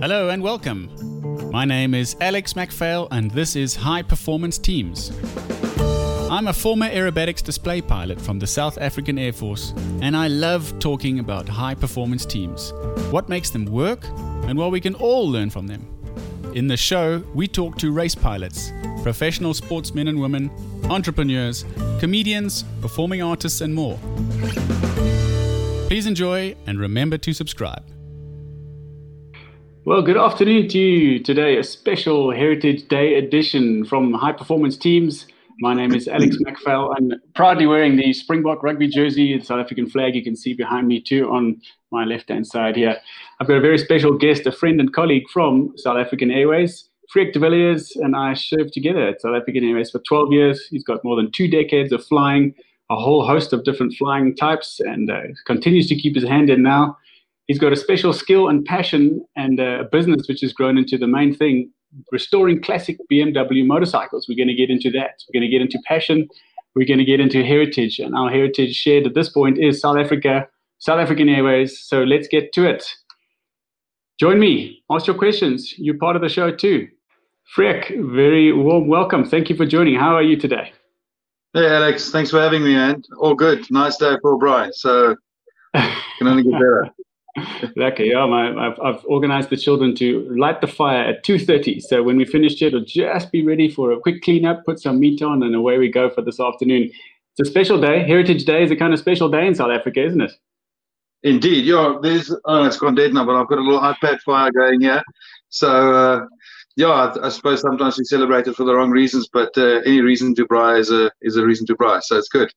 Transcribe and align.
Hello 0.00 0.30
and 0.30 0.42
welcome. 0.42 0.88
My 1.50 1.66
name 1.66 1.92
is 1.92 2.16
Alex 2.22 2.56
MacPhail, 2.56 3.06
and 3.10 3.30
this 3.32 3.54
is 3.54 3.76
High 3.76 4.00
Performance 4.00 4.56
Teams. 4.56 5.12
I'm 6.30 6.48
a 6.48 6.54
former 6.54 6.88
aerobatics 6.88 7.42
display 7.42 7.82
pilot 7.82 8.18
from 8.18 8.38
the 8.38 8.46
South 8.46 8.78
African 8.78 9.18
Air 9.18 9.34
Force, 9.34 9.74
and 10.00 10.16
I 10.16 10.28
love 10.28 10.78
talking 10.78 11.18
about 11.18 11.46
high 11.46 11.74
performance 11.74 12.24
teams, 12.24 12.72
what 13.10 13.28
makes 13.28 13.50
them 13.50 13.66
work, 13.66 14.06
and 14.48 14.56
what 14.56 14.70
we 14.70 14.80
can 14.80 14.94
all 14.94 15.30
learn 15.30 15.50
from 15.50 15.66
them. 15.66 15.86
In 16.54 16.66
the 16.66 16.78
show, 16.78 17.22
we 17.34 17.46
talk 17.46 17.76
to 17.76 17.92
race 17.92 18.14
pilots, 18.14 18.72
professional 19.02 19.52
sportsmen 19.52 20.08
and 20.08 20.18
women, 20.18 20.50
entrepreneurs, 20.84 21.66
comedians, 21.98 22.64
performing 22.80 23.20
artists, 23.20 23.60
and 23.60 23.74
more. 23.74 23.98
Please 25.88 26.06
enjoy 26.06 26.56
and 26.66 26.80
remember 26.80 27.18
to 27.18 27.34
subscribe. 27.34 27.84
Well, 29.86 30.02
good 30.02 30.18
afternoon 30.18 30.68
to 30.68 30.78
you. 30.78 31.22
Today, 31.22 31.56
a 31.56 31.64
special 31.64 32.30
Heritage 32.30 32.86
Day 32.88 33.14
edition 33.14 33.86
from 33.86 34.12
High 34.12 34.32
Performance 34.32 34.76
Teams. 34.76 35.26
My 35.60 35.72
name 35.72 35.94
is 35.94 36.06
Alex 36.06 36.36
MacPhail. 36.40 36.92
I'm 36.94 37.14
proudly 37.34 37.66
wearing 37.66 37.96
the 37.96 38.12
Springbok 38.12 38.62
rugby 38.62 38.88
jersey, 38.88 39.38
the 39.38 39.42
South 39.42 39.58
African 39.58 39.88
flag 39.88 40.14
you 40.14 40.22
can 40.22 40.36
see 40.36 40.52
behind 40.52 40.86
me 40.86 41.00
too 41.00 41.30
on 41.30 41.62
my 41.90 42.04
left 42.04 42.28
hand 42.28 42.46
side 42.46 42.76
here. 42.76 42.94
I've 43.40 43.48
got 43.48 43.56
a 43.56 43.60
very 43.62 43.78
special 43.78 44.18
guest, 44.18 44.46
a 44.46 44.52
friend 44.52 44.78
and 44.80 44.92
colleague 44.92 45.24
from 45.32 45.72
South 45.76 45.96
African 45.96 46.30
Airways. 46.30 46.90
Freek 47.08 47.32
de 47.32 47.38
Villiers 47.38 47.96
and 47.96 48.14
I 48.14 48.34
served 48.34 48.74
together 48.74 49.08
at 49.08 49.22
South 49.22 49.34
African 49.34 49.64
Airways 49.64 49.90
for 49.90 50.00
12 50.00 50.30
years. 50.30 50.66
He's 50.66 50.84
got 50.84 51.02
more 51.04 51.16
than 51.16 51.32
two 51.32 51.48
decades 51.48 51.90
of 51.90 52.04
flying, 52.04 52.54
a 52.90 52.96
whole 52.96 53.26
host 53.26 53.54
of 53.54 53.64
different 53.64 53.94
flying 53.94 54.36
types, 54.36 54.78
and 54.80 55.10
uh, 55.10 55.22
continues 55.46 55.88
to 55.88 55.96
keep 55.96 56.14
his 56.14 56.24
hand 56.24 56.50
in 56.50 56.62
now 56.62 56.98
he's 57.50 57.58
got 57.58 57.72
a 57.72 57.76
special 57.76 58.12
skill 58.12 58.48
and 58.48 58.64
passion 58.64 59.26
and 59.34 59.58
a 59.58 59.82
business 59.90 60.28
which 60.28 60.40
has 60.40 60.52
grown 60.52 60.78
into 60.78 60.96
the 60.96 61.08
main 61.08 61.34
thing 61.34 61.68
restoring 62.12 62.62
classic 62.62 62.96
BMW 63.10 63.66
motorcycles. 63.66 64.28
We're 64.28 64.36
going 64.36 64.46
to 64.46 64.54
get 64.54 64.70
into 64.70 64.88
that. 64.92 65.14
We're 65.26 65.40
going 65.40 65.50
to 65.50 65.52
get 65.56 65.60
into 65.60 65.80
passion. 65.84 66.28
We're 66.76 66.86
going 66.86 67.00
to 67.00 67.04
get 67.04 67.18
into 67.18 67.42
heritage. 67.44 67.98
And 67.98 68.14
our 68.14 68.30
heritage 68.30 68.76
shared 68.76 69.04
at 69.04 69.14
this 69.14 69.30
point 69.30 69.58
is 69.58 69.80
South 69.80 69.96
Africa, 69.96 70.46
South 70.78 71.00
African 71.00 71.28
Airways. 71.28 71.80
So 71.80 72.04
let's 72.04 72.28
get 72.28 72.52
to 72.52 72.68
it. 72.68 72.84
Join 74.20 74.38
me. 74.38 74.84
Ask 74.88 75.08
your 75.08 75.18
questions. 75.18 75.74
You're 75.76 75.98
part 75.98 76.14
of 76.14 76.22
the 76.22 76.28
show 76.28 76.52
too. 76.54 76.86
Freek, 77.56 77.92
very 77.98 78.52
warm 78.52 78.86
welcome. 78.86 79.24
Thank 79.24 79.50
you 79.50 79.56
for 79.56 79.66
joining. 79.66 79.96
How 79.96 80.14
are 80.14 80.22
you 80.22 80.36
today? 80.36 80.72
Hey, 81.52 81.66
Alex. 81.66 82.12
Thanks 82.12 82.30
for 82.30 82.38
having 82.40 82.62
me, 82.62 82.74
man. 82.74 83.02
All 83.18 83.34
good. 83.34 83.68
Nice 83.72 83.96
day 83.96 84.14
for 84.22 84.38
braai. 84.38 84.72
So 84.72 85.16
can 85.74 86.28
only 86.28 86.44
get 86.44 86.52
better. 86.52 86.90
Exactly. 87.36 88.10
Yeah, 88.10 88.26
my, 88.26 88.68
I've, 88.68 88.80
I've 88.80 89.04
organized 89.06 89.50
the 89.50 89.56
children 89.56 89.94
to 89.96 90.28
light 90.36 90.60
the 90.60 90.66
fire 90.66 91.04
at 91.04 91.24
2.30. 91.24 91.82
So 91.82 92.02
when 92.02 92.16
we 92.16 92.24
finish 92.24 92.54
here, 92.54 92.68
it'll 92.68 92.80
just 92.80 93.30
be 93.30 93.44
ready 93.44 93.70
for 93.70 93.92
a 93.92 94.00
quick 94.00 94.22
cleanup, 94.22 94.64
put 94.64 94.80
some 94.80 95.00
meat 95.00 95.22
on, 95.22 95.42
and 95.42 95.54
away 95.54 95.78
we 95.78 95.90
go 95.90 96.10
for 96.10 96.22
this 96.22 96.40
afternoon. 96.40 96.90
It's 97.38 97.48
a 97.48 97.50
special 97.50 97.80
day. 97.80 98.02
Heritage 98.02 98.44
Day 98.44 98.62
is 98.62 98.70
a 98.70 98.76
kind 98.76 98.92
of 98.92 98.98
special 98.98 99.28
day 99.28 99.46
in 99.46 99.54
South 99.54 99.70
Africa, 99.70 100.04
isn't 100.04 100.20
it? 100.20 100.32
Indeed. 101.22 101.66
Yeah, 101.66 101.98
there's, 102.02 102.34
oh, 102.44 102.64
it's 102.64 102.78
gone 102.78 102.94
dead 102.94 103.12
now, 103.12 103.24
but 103.24 103.36
I've 103.36 103.48
got 103.48 103.58
a 103.58 103.62
little 103.62 103.80
iPad 103.80 104.20
fire 104.20 104.50
going 104.50 104.80
here. 104.80 105.02
So, 105.50 105.94
uh, 105.94 106.26
yeah, 106.76 106.88
I, 106.88 107.26
I, 107.26 107.28
suppose 107.28 107.60
sometimes 107.60 107.98
we 107.98 108.04
celebrate 108.04 108.46
it 108.46 108.56
for 108.56 108.64
the 108.64 108.74
wrong 108.74 108.90
reasons, 108.90 109.28
but 109.32 109.56
uh, 109.58 109.80
any 109.84 110.00
reason 110.00 110.34
to 110.36 110.46
braai 110.46 110.78
is 110.78 110.90
a, 110.90 111.10
is 111.20 111.36
a 111.36 111.44
reason 111.44 111.66
to 111.66 111.76
braai. 111.76 112.02
So 112.02 112.16
it's 112.16 112.28
good. 112.28 112.52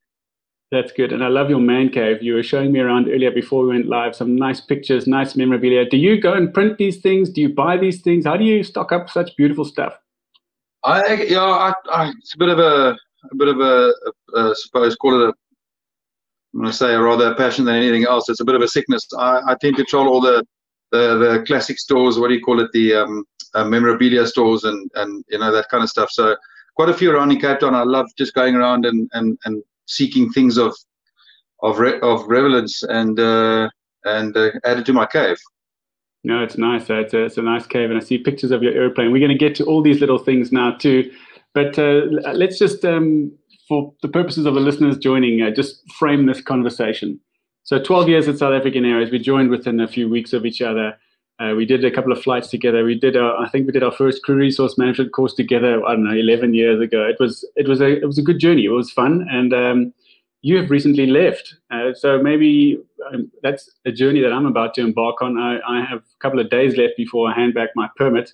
That's 0.74 0.92
good. 0.92 1.14
And 1.14 1.24
I 1.24 1.28
love 1.28 1.52
your 1.52 1.60
man 1.60 1.90
cave. 1.90 2.24
You 2.24 2.34
were 2.34 2.42
showing 2.42 2.72
me 2.72 2.80
around 2.80 3.08
earlier 3.08 3.30
before 3.30 3.62
we 3.62 3.74
went 3.76 3.86
live 3.86 4.16
some 4.16 4.36
nice 4.36 4.60
pictures, 4.60 5.06
nice 5.06 5.36
memorabilia. 5.36 5.88
Do 5.88 5.98
you 5.98 6.20
go 6.20 6.34
and 6.34 6.52
print 6.52 6.80
these 6.80 7.00
things? 7.00 7.30
Do 7.30 7.42
you 7.42 7.50
buy 7.50 7.78
these 7.78 8.02
things? 8.02 8.26
How 8.26 8.38
do 8.38 8.44
you 8.44 8.64
stock 8.64 8.92
up 8.92 9.08
such 9.08 9.36
beautiful 9.38 9.66
stuff? 9.66 9.94
I 10.84 11.26
yeah, 11.30 11.44
I, 11.44 11.74
I, 11.92 12.10
it's 12.18 12.34
a 12.34 12.40
bit 12.40 12.50
of 12.50 12.58
a, 12.58 12.98
a 13.32 13.36
bit 13.36 13.50
of 13.50 13.60
a, 13.60 14.56
suppose 14.56 14.96
call 14.96 15.22
it 15.22 15.30
a 15.30 15.34
I'm 16.56 16.62
going 16.62 16.72
to 16.72 16.76
say 16.76 16.96
rather 16.96 17.36
passion 17.36 17.66
than 17.66 17.76
anything 17.76 18.06
else. 18.06 18.28
It's 18.28 18.42
a 18.42 18.46
bit 18.46 18.56
of 18.56 18.64
a 18.64 18.68
sickness. 18.68 19.08
I, 19.16 19.42
I 19.50 19.56
tend 19.62 19.78
to 19.78 19.84
troll 19.84 20.08
all 20.08 20.22
the, 20.22 20.44
the, 20.92 21.18
the 21.20 21.44
classic 21.46 21.78
stores. 21.78 22.18
What 22.18 22.30
do 22.30 22.34
you 22.34 22.42
call 22.42 22.60
it? 22.60 22.72
The 22.74 22.96
um, 22.96 23.26
uh, 23.54 23.66
memorabilia 23.66 24.26
stores 24.26 24.64
and 24.64 24.90
and 24.96 25.24
you 25.30 25.38
know 25.38 25.52
that 25.52 25.70
kind 25.70 25.84
of 25.84 25.90
stuff. 25.92 26.10
So 26.10 26.36
quite 26.76 26.90
a 26.90 26.94
few 26.96 27.12
around 27.12 27.32
in 27.32 27.40
Cape 27.40 27.60
Town. 27.60 27.76
I 27.76 27.84
love 27.84 28.08
just 28.18 28.34
going 28.34 28.56
around 28.56 28.88
and 28.88 29.08
and 29.14 29.38
and 29.46 29.64
seeking 29.86 30.32
things 30.32 30.58
of 30.58 30.76
of 31.62 31.80
re- 31.80 32.00
of 32.02 32.26
relevance 32.28 32.84
and 32.84 33.20
uh, 33.20 33.70
and 34.06 34.36
uh, 34.36 34.52
added 34.66 34.86
to 34.86 34.94
my 34.94 35.06
cave. 35.06 35.38
No, 36.24 36.42
it's 36.42 36.58
nice. 36.58 36.90
It's 36.90 37.14
a, 37.14 37.26
it's 37.26 37.38
a 37.38 37.42
nice 37.42 37.68
cave, 37.68 37.90
and 37.90 38.00
I 38.00 38.04
see 38.04 38.18
pictures 38.18 38.52
of 38.52 38.64
your 38.64 38.74
airplane. 38.74 39.12
We're 39.12 39.20
going 39.20 39.38
to 39.38 39.38
get 39.38 39.56
to 39.56 39.66
all 39.66 39.82
these 39.82 40.00
little 40.00 40.18
things 40.18 40.52
now 40.52 40.72
too, 40.72 41.12
but 41.54 41.78
uh, 41.78 42.04
let's 42.34 42.58
just, 42.58 42.86
um, 42.86 43.32
for 43.68 43.94
the 44.02 44.08
purposes 44.08 44.46
of 44.46 44.54
the 44.54 44.62
listeners 44.62 44.98
joining, 44.98 45.42
uh, 45.42 45.52
just 45.52 45.82
frame 45.94 46.26
this 46.26 46.42
conversation. 46.42 47.20
So, 47.64 47.82
12 47.82 48.10
years 48.10 48.28
at 48.28 48.38
South 48.38 48.54
African 48.54 48.86
Airways, 48.86 49.12
we 49.12 49.20
joined 49.20 49.50
within 49.50 49.80
a 49.80 49.88
few 49.88 50.10
weeks 50.10 50.34
of 50.34 50.46
each 50.46 50.62
other. 50.62 50.98
Uh, 51.40 51.56
we 51.56 51.66
did 51.66 51.84
a 51.84 51.92
couple 51.92 52.12
of 52.12 52.22
flights 52.22 52.50
together. 52.50 52.84
We 52.84 52.98
did, 52.98 53.18
our, 53.18 53.36
I 53.38 53.50
think, 53.50 53.66
we 53.66 53.74
did 53.74 53.84
our 53.84 53.92
first 53.92 54.24
crew 54.24 54.36
resource 54.36 54.78
management 54.78 55.14
course 55.14 55.34
together. 55.34 55.84
I 55.84 55.94
don't 55.94 56.04
know, 56.04 56.14
eleven 56.14 56.54
years 56.54 56.80
ago. 56.80 57.06
It 57.08 57.18
was, 57.20 57.48
it 57.56 57.68
was 57.68 57.82
a, 57.82 57.88
it 58.02 58.06
was 58.06 58.18
a 58.18 58.22
good 58.22 58.40
journey. 58.40 58.66
It 58.66 58.70
was 58.70 58.92
fun, 58.92 59.28
and 59.32 59.54
um, 59.54 59.94
you 60.44 60.58
have 60.58 60.70
recently 60.70 61.08
left. 61.08 61.56
Uh, 61.72 61.94
so 61.94 62.22
maybe 62.22 62.78
um, 63.12 63.32
that's 63.42 63.72
a 63.86 63.92
journey 63.92 64.22
that 64.22 64.32
I'm 64.32 64.46
about 64.46 64.74
to 64.76 64.82
embark 64.82 65.22
on. 65.22 65.40
I, 65.40 65.60
I, 65.68 65.84
have 65.84 66.00
a 66.00 66.20
couple 66.20 66.40
of 66.40 66.50
days 66.50 66.78
left 66.78 66.94
before 66.98 67.30
I 67.30 67.34
hand 67.34 67.54
back 67.54 67.70
my 67.76 67.90
permit, 67.96 68.32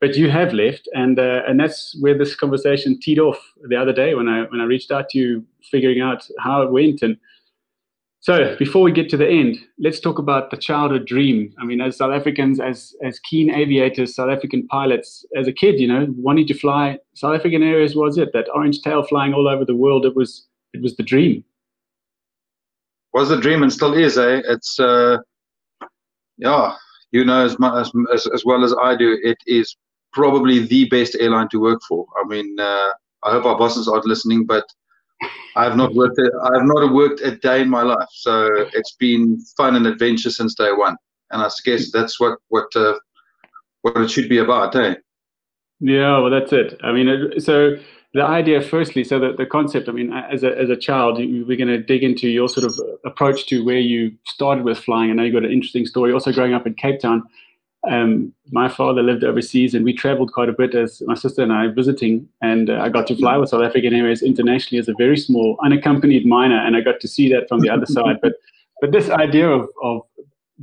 but 0.00 0.16
you 0.16 0.30
have 0.30 0.52
left, 0.54 0.88
and 0.94 1.18
uh, 1.18 1.42
and 1.46 1.60
that's 1.60 1.96
where 2.00 2.16
this 2.16 2.34
conversation 2.34 2.98
teed 2.98 3.18
off 3.18 3.38
the 3.68 3.76
other 3.76 3.92
day 3.92 4.14
when 4.14 4.28
I 4.28 4.44
when 4.44 4.60
I 4.60 4.64
reached 4.64 4.90
out 4.90 5.10
to 5.10 5.18
you, 5.18 5.44
figuring 5.70 6.00
out 6.00 6.26
how 6.38 6.62
it 6.62 6.70
went 6.70 7.02
and 7.02 7.18
so 8.20 8.56
before 8.58 8.82
we 8.82 8.90
get 8.90 9.08
to 9.10 9.16
the 9.16 9.28
end, 9.28 9.58
let's 9.78 10.00
talk 10.00 10.18
about 10.18 10.50
the 10.50 10.56
childhood 10.56 11.06
dream. 11.06 11.54
I 11.60 11.64
mean, 11.64 11.80
as 11.80 11.96
South 11.96 12.12
Africans, 12.12 12.58
as 12.58 12.94
as 13.04 13.20
keen 13.20 13.50
aviators, 13.50 14.16
South 14.16 14.30
African 14.30 14.66
pilots, 14.66 15.24
as 15.36 15.46
a 15.46 15.52
kid, 15.52 15.78
you 15.78 15.86
know, 15.86 16.06
wanting 16.16 16.46
to 16.48 16.54
fly 16.54 16.98
South 17.14 17.36
African 17.36 17.62
Airways 17.62 17.94
was 17.94 18.18
it 18.18 18.32
that 18.32 18.48
orange 18.52 18.82
tail 18.82 19.04
flying 19.04 19.34
all 19.34 19.46
over 19.46 19.64
the 19.64 19.76
world. 19.76 20.04
It 20.04 20.16
was 20.16 20.46
it 20.74 20.82
was 20.82 20.96
the 20.96 21.04
dream. 21.04 21.44
Was 23.14 23.28
the 23.28 23.40
dream 23.40 23.62
and 23.62 23.72
still 23.72 23.94
is, 23.94 24.18
eh? 24.18 24.42
It's 24.48 24.80
uh, 24.80 25.18
yeah, 26.38 26.74
you 27.12 27.24
know 27.24 27.44
as 27.44 27.56
much 27.60 27.88
as, 28.12 28.26
as 28.26 28.44
well 28.44 28.64
as 28.64 28.74
I 28.82 28.96
do. 28.96 29.16
It 29.22 29.38
is 29.46 29.76
probably 30.12 30.66
the 30.66 30.88
best 30.88 31.16
airline 31.20 31.48
to 31.50 31.60
work 31.60 31.80
for. 31.88 32.04
I 32.20 32.26
mean, 32.26 32.58
uh, 32.58 32.88
I 33.22 33.30
hope 33.30 33.44
our 33.44 33.56
bosses 33.56 33.86
aren't 33.86 34.06
listening, 34.06 34.44
but 34.44 34.64
I 35.56 35.64
have 35.64 35.76
not 35.76 35.94
worked. 35.94 36.18
A, 36.18 36.30
I 36.42 36.58
have 36.58 36.66
not 36.66 36.92
worked 36.92 37.20
a 37.20 37.36
day 37.36 37.62
in 37.62 37.68
my 37.68 37.82
life, 37.82 38.08
so 38.12 38.48
it's 38.72 38.92
been 38.92 39.40
fun 39.56 39.76
and 39.76 39.86
adventure 39.86 40.30
since 40.30 40.54
day 40.54 40.72
one. 40.72 40.96
And 41.30 41.42
I 41.42 41.48
guess 41.64 41.90
that's 41.90 42.20
what 42.20 42.38
what 42.48 42.74
uh, 42.76 42.94
what 43.82 43.96
it 43.96 44.10
should 44.10 44.28
be 44.28 44.38
about, 44.38 44.76
eh? 44.76 44.94
Yeah, 45.80 46.18
well, 46.18 46.30
that's 46.30 46.52
it. 46.52 46.78
I 46.82 46.92
mean, 46.92 47.40
so 47.40 47.76
the 48.14 48.22
idea, 48.22 48.60
firstly, 48.62 49.04
so 49.04 49.18
that 49.20 49.36
the 49.36 49.46
concept. 49.46 49.88
I 49.88 49.92
mean, 49.92 50.12
as 50.12 50.42
a 50.42 50.56
as 50.56 50.70
a 50.70 50.76
child, 50.76 51.18
we're 51.18 51.56
going 51.56 51.68
to 51.68 51.82
dig 51.82 52.02
into 52.02 52.28
your 52.28 52.48
sort 52.48 52.66
of 52.66 52.80
approach 53.04 53.46
to 53.46 53.64
where 53.64 53.78
you 53.78 54.12
started 54.24 54.64
with 54.64 54.78
flying. 54.78 55.10
I 55.10 55.14
know 55.14 55.24
you 55.24 55.32
got 55.32 55.44
an 55.44 55.52
interesting 55.52 55.86
story. 55.86 56.12
Also, 56.12 56.32
growing 56.32 56.54
up 56.54 56.66
in 56.66 56.74
Cape 56.74 57.00
Town, 57.00 57.24
um, 57.88 58.32
my 58.50 58.68
father 58.68 59.02
lived 59.02 59.24
overseas 59.24 59.74
and 59.74 59.84
we 59.84 59.92
traveled 59.92 60.32
quite 60.32 60.48
a 60.48 60.52
bit 60.52 60.74
as 60.74 61.00
my 61.06 61.14
sister 61.14 61.42
and 61.42 61.52
I 61.52 61.68
visiting. 61.68 62.28
And 62.42 62.70
uh, 62.70 62.80
I 62.80 62.88
got 62.88 63.06
to 63.08 63.16
fly 63.16 63.36
with 63.36 63.50
South 63.50 63.62
African 63.62 63.94
Airways 63.94 64.22
internationally 64.22 64.80
as 64.80 64.88
a 64.88 64.94
very 64.98 65.16
small, 65.16 65.56
unaccompanied 65.64 66.26
minor, 66.26 66.58
and 66.58 66.76
I 66.76 66.80
got 66.80 67.00
to 67.00 67.08
see 67.08 67.32
that 67.32 67.48
from 67.48 67.60
the 67.60 67.70
other 67.70 67.86
side. 67.86 68.16
But 68.20 68.32
but 68.80 68.92
this 68.92 69.10
idea 69.10 69.48
of, 69.48 69.68
of 69.82 70.02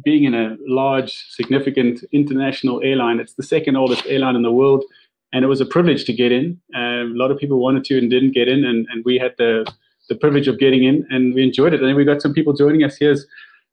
being 0.04 0.24
in 0.24 0.34
a 0.34 0.58
large, 0.68 1.26
significant 1.30 2.04
international 2.12 2.82
airline, 2.84 3.20
it's 3.20 3.34
the 3.34 3.44
second 3.44 3.76
oldest 3.76 4.06
airline 4.08 4.36
in 4.36 4.42
the 4.42 4.52
world. 4.52 4.84
And 5.34 5.44
it 5.44 5.48
was 5.48 5.60
a 5.60 5.66
privilege 5.66 6.06
to 6.06 6.14
get 6.14 6.32
in. 6.32 6.60
Uh, 6.74 7.04
a 7.04 7.12
lot 7.12 7.32
of 7.32 7.38
people 7.38 7.60
wanted 7.60 7.84
to 7.86 7.98
and 7.98 8.10
didn't 8.10 8.32
get 8.32 8.48
in, 8.48 8.64
and, 8.64 8.88
and 8.90 9.04
we 9.04 9.18
had 9.18 9.34
the, 9.38 9.66
the 10.08 10.16
privilege 10.16 10.48
of 10.48 10.60
getting 10.60 10.86
in, 10.86 11.06
and 11.10 11.34
we 11.34 11.44
enjoyed 11.44 11.74
it. 11.74 11.82
And 11.82 11.96
we 11.96 12.06
got 12.06 12.22
some 12.22 12.34
people 12.34 12.54
joining 12.54 12.84
us. 12.84 12.96
Here's 12.98 13.26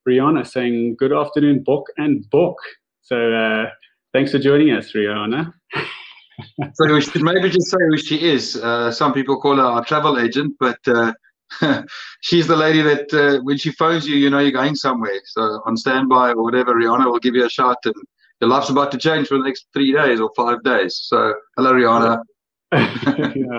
Rihanna 0.09 0.47
saying, 0.47 0.97
Good 0.97 1.13
afternoon, 1.13 1.63
Book 1.63 1.87
and 1.99 2.29
Book. 2.31 2.57
So 3.03 3.33
uh, 3.33 3.71
thanks 4.13 4.31
for 4.31 4.39
joining 4.39 4.71
us, 4.71 4.93
Rihanna. 4.93 5.53
so 6.75 6.93
we 6.93 7.01
should 7.01 7.23
maybe 7.23 7.51
just 7.51 7.69
say 7.69 7.79
who 7.89 7.99
she 7.99 8.31
is. 8.31 8.57
Uh, 8.57 8.93
some 8.93 9.13
people 9.13 9.41
call 9.41 9.57
her 9.57 9.63
our 9.63 9.85
travel 9.85 10.19
agent, 10.19 10.55
but 10.61 10.79
uh, 10.87 11.13
she's 12.21 12.47
the 12.47 12.57
lady 12.57 12.81
that 12.81 13.13
uh, 13.13 13.43
when 13.43 13.59
she 13.59 13.73
phones 13.73 14.07
you, 14.07 14.17
you 14.17 14.31
know 14.31 14.39
you're 14.39 14.53
going 14.53 14.77
somewhere. 14.77 15.21
So 15.27 15.63
on 15.67 15.77
standby 15.77 16.31
or 16.31 16.43
whatever, 16.45 16.75
Rihanna 16.75 17.07
will 17.07 17.19
give 17.19 17.35
you 17.35 17.45
a 17.45 17.51
shot, 17.51 17.79
and 17.85 17.95
your 18.41 18.49
life's 18.49 18.71
about 18.71 18.93
to 18.93 18.99
change 18.99 19.29
for 19.29 19.37
the 19.37 19.45
next 19.45 19.67
three 19.73 19.93
days 19.93 20.21
or 20.21 20.31
five 20.37 20.63
days. 20.63 21.01
So 21.03 21.35
hello, 21.57 21.73
Rihanna. 21.73 22.23
yeah, 22.73 23.59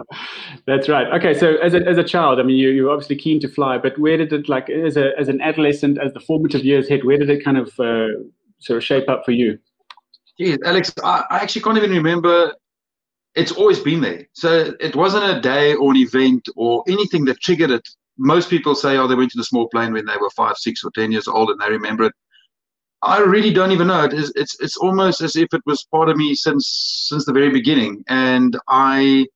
that's 0.66 0.90
right. 0.90 1.06
Okay, 1.14 1.38
so 1.38 1.58
as 1.58 1.76
a, 1.76 1.88
as 1.88 2.00
a 2.00 2.04
child, 2.04 2.40
I 2.40 2.44
mean, 2.44 2.56
you, 2.56 2.70
you're 2.70 2.90
obviously 2.90 3.16
keen 3.16 3.40
to 3.42 3.48
fly, 3.48 3.78
but 3.78 4.00
where 4.00 4.18
did 4.18 4.34
it, 4.34 4.50
like, 4.50 4.72
as 4.72 4.98
a 4.98 5.12
as 5.20 5.28
an 5.28 5.40
adolescent, 5.42 6.00
as 6.00 6.14
the 6.14 6.20
formative 6.20 6.64
years 6.64 6.88
hit, 6.88 7.06
where 7.06 7.18
did 7.18 7.30
it 7.30 7.44
kind 7.44 7.58
of 7.58 7.70
of 8.70 8.84
shape 8.84 9.10
up 9.10 9.24
for 9.26 9.32
you? 9.32 9.60
Geez, 10.40 10.58
Alex, 10.66 10.94
I, 11.04 11.24
I 11.30 11.38
actually 11.38 11.62
can't 11.62 11.78
even 11.78 11.92
remember. 11.92 12.54
It's 13.36 13.52
always 13.52 13.80
been 13.80 14.02
there. 14.02 14.28
So 14.34 14.74
it 14.80 14.96
wasn't 14.96 15.38
a 15.38 15.42
day 15.42 15.74
or 15.76 15.92
an 15.92 15.98
event 15.98 16.48
or 16.56 16.84
anything 16.88 17.26
that 17.26 17.40
triggered 17.40 17.72
it. 17.72 17.88
Most 18.18 18.50
people 18.50 18.76
say, 18.76 18.98
oh, 18.98 19.08
they 19.08 19.16
went 19.16 19.32
to 19.32 19.38
the 19.38 19.44
small 19.44 19.68
plane 19.70 19.94
when 19.94 20.06
they 20.06 20.18
were 20.20 20.30
five, 20.32 20.58
six, 20.58 20.84
or 20.84 20.92
10 20.92 21.12
years 21.12 21.28
old 21.28 21.50
and 21.50 21.60
they 21.60 21.70
remember 21.70 22.06
it. 22.06 22.14
I 23.02 23.20
really 23.20 23.52
don't 23.52 23.72
even 23.72 23.88
know. 23.88 24.04
It 24.06 24.14
is, 24.14 24.32
it's, 24.36 24.56
it's 24.62 24.78
almost 24.78 25.22
as 25.22 25.36
if 25.36 25.48
it 25.52 25.62
was 25.66 25.84
part 25.92 26.10
of 26.10 26.18
me 26.18 26.36
since, 26.36 27.06
since 27.10 27.26
the 27.26 27.34
very 27.34 27.50
beginning. 27.50 28.04
And 28.08 28.58
I 28.70 29.28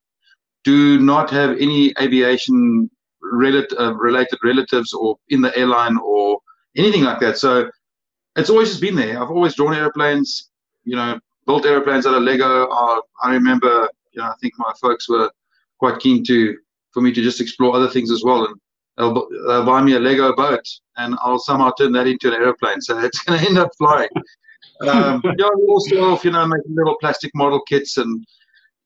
do 0.63 0.99
not 0.99 1.29
have 1.31 1.57
any 1.59 1.93
aviation 1.99 2.89
related, 3.21 3.73
uh, 3.79 3.95
related 3.95 4.39
relatives 4.43 4.93
or 4.93 5.17
in 5.29 5.41
the 5.41 5.55
airline 5.57 5.97
or 5.97 6.39
anything 6.77 7.03
like 7.03 7.19
that. 7.19 7.37
So 7.37 7.69
it's 8.37 8.49
always 8.49 8.69
just 8.69 8.81
been 8.81 8.95
there. 8.95 9.21
I've 9.21 9.31
always 9.31 9.55
drawn 9.55 9.73
airplanes, 9.73 10.51
you 10.83 10.95
know, 10.95 11.19
built 11.45 11.65
airplanes 11.65 12.05
out 12.05 12.15
of 12.15 12.23
Lego. 12.23 12.67
Uh, 12.67 13.01
I 13.23 13.33
remember, 13.33 13.89
you 14.11 14.21
know, 14.21 14.27
I 14.27 14.35
think 14.41 14.53
my 14.57 14.71
folks 14.79 15.09
were 15.09 15.31
quite 15.79 15.99
keen 15.99 16.23
to 16.25 16.55
for 16.93 17.01
me 17.01 17.11
to 17.11 17.21
just 17.21 17.41
explore 17.41 17.75
other 17.75 17.89
things 17.89 18.11
as 18.11 18.23
well. 18.23 18.45
And 18.45 18.55
they'll, 18.97 19.27
they'll 19.47 19.65
buy 19.65 19.81
me 19.81 19.93
a 19.93 19.99
Lego 19.99 20.35
boat, 20.35 20.65
and 20.97 21.15
I'll 21.21 21.39
somehow 21.39 21.71
turn 21.77 21.91
that 21.93 22.07
into 22.07 22.27
an 22.33 22.41
airplane. 22.41 22.81
So 22.81 22.99
it's 22.99 23.19
going 23.23 23.39
to 23.39 23.45
end 23.47 23.57
up 23.57 23.71
flying. 23.77 24.09
um, 24.87 25.21
yeah, 25.37 25.49
also, 25.67 26.19
you 26.23 26.31
know, 26.31 26.45
making 26.45 26.75
little 26.75 26.97
plastic 26.99 27.31
model 27.33 27.61
kits 27.61 27.97
and 27.97 28.25